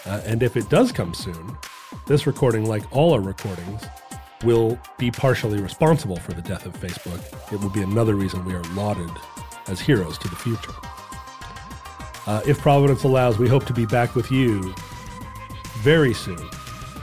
Uh, 0.07 0.21
and 0.25 0.41
if 0.41 0.55
it 0.55 0.69
does 0.69 0.91
come 0.91 1.13
soon, 1.13 1.57
this 2.05 2.25
recording, 2.25 2.65
like 2.65 2.83
all 2.95 3.13
our 3.13 3.19
recordings, 3.19 3.83
will 4.43 4.79
be 4.97 5.11
partially 5.11 5.61
responsible 5.61 6.17
for 6.17 6.33
the 6.33 6.41
death 6.41 6.65
of 6.65 6.73
Facebook. 6.73 7.21
It 7.51 7.59
will 7.59 7.69
be 7.69 7.81
another 7.81 8.15
reason 8.15 8.45
we 8.45 8.53
are 8.53 8.63
lauded 8.73 9.09
as 9.67 9.79
heroes 9.79 10.17
to 10.19 10.27
the 10.29 10.35
future. 10.35 10.73
Uh, 12.25 12.41
if 12.45 12.59
Providence 12.59 13.03
allows, 13.03 13.37
we 13.37 13.47
hope 13.47 13.65
to 13.65 13.73
be 13.73 13.85
back 13.85 14.15
with 14.15 14.31
you 14.31 14.73
very 15.79 16.13
soon, 16.13 16.49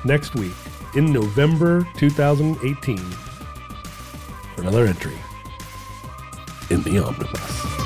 next 0.04 0.34
week, 0.34 0.54
in 0.94 1.12
November 1.12 1.86
2018, 1.96 2.98
for 2.98 4.60
another 4.62 4.86
entry 4.86 5.16
in 6.70 6.82
the 6.82 6.98
Omnibus. 6.98 7.83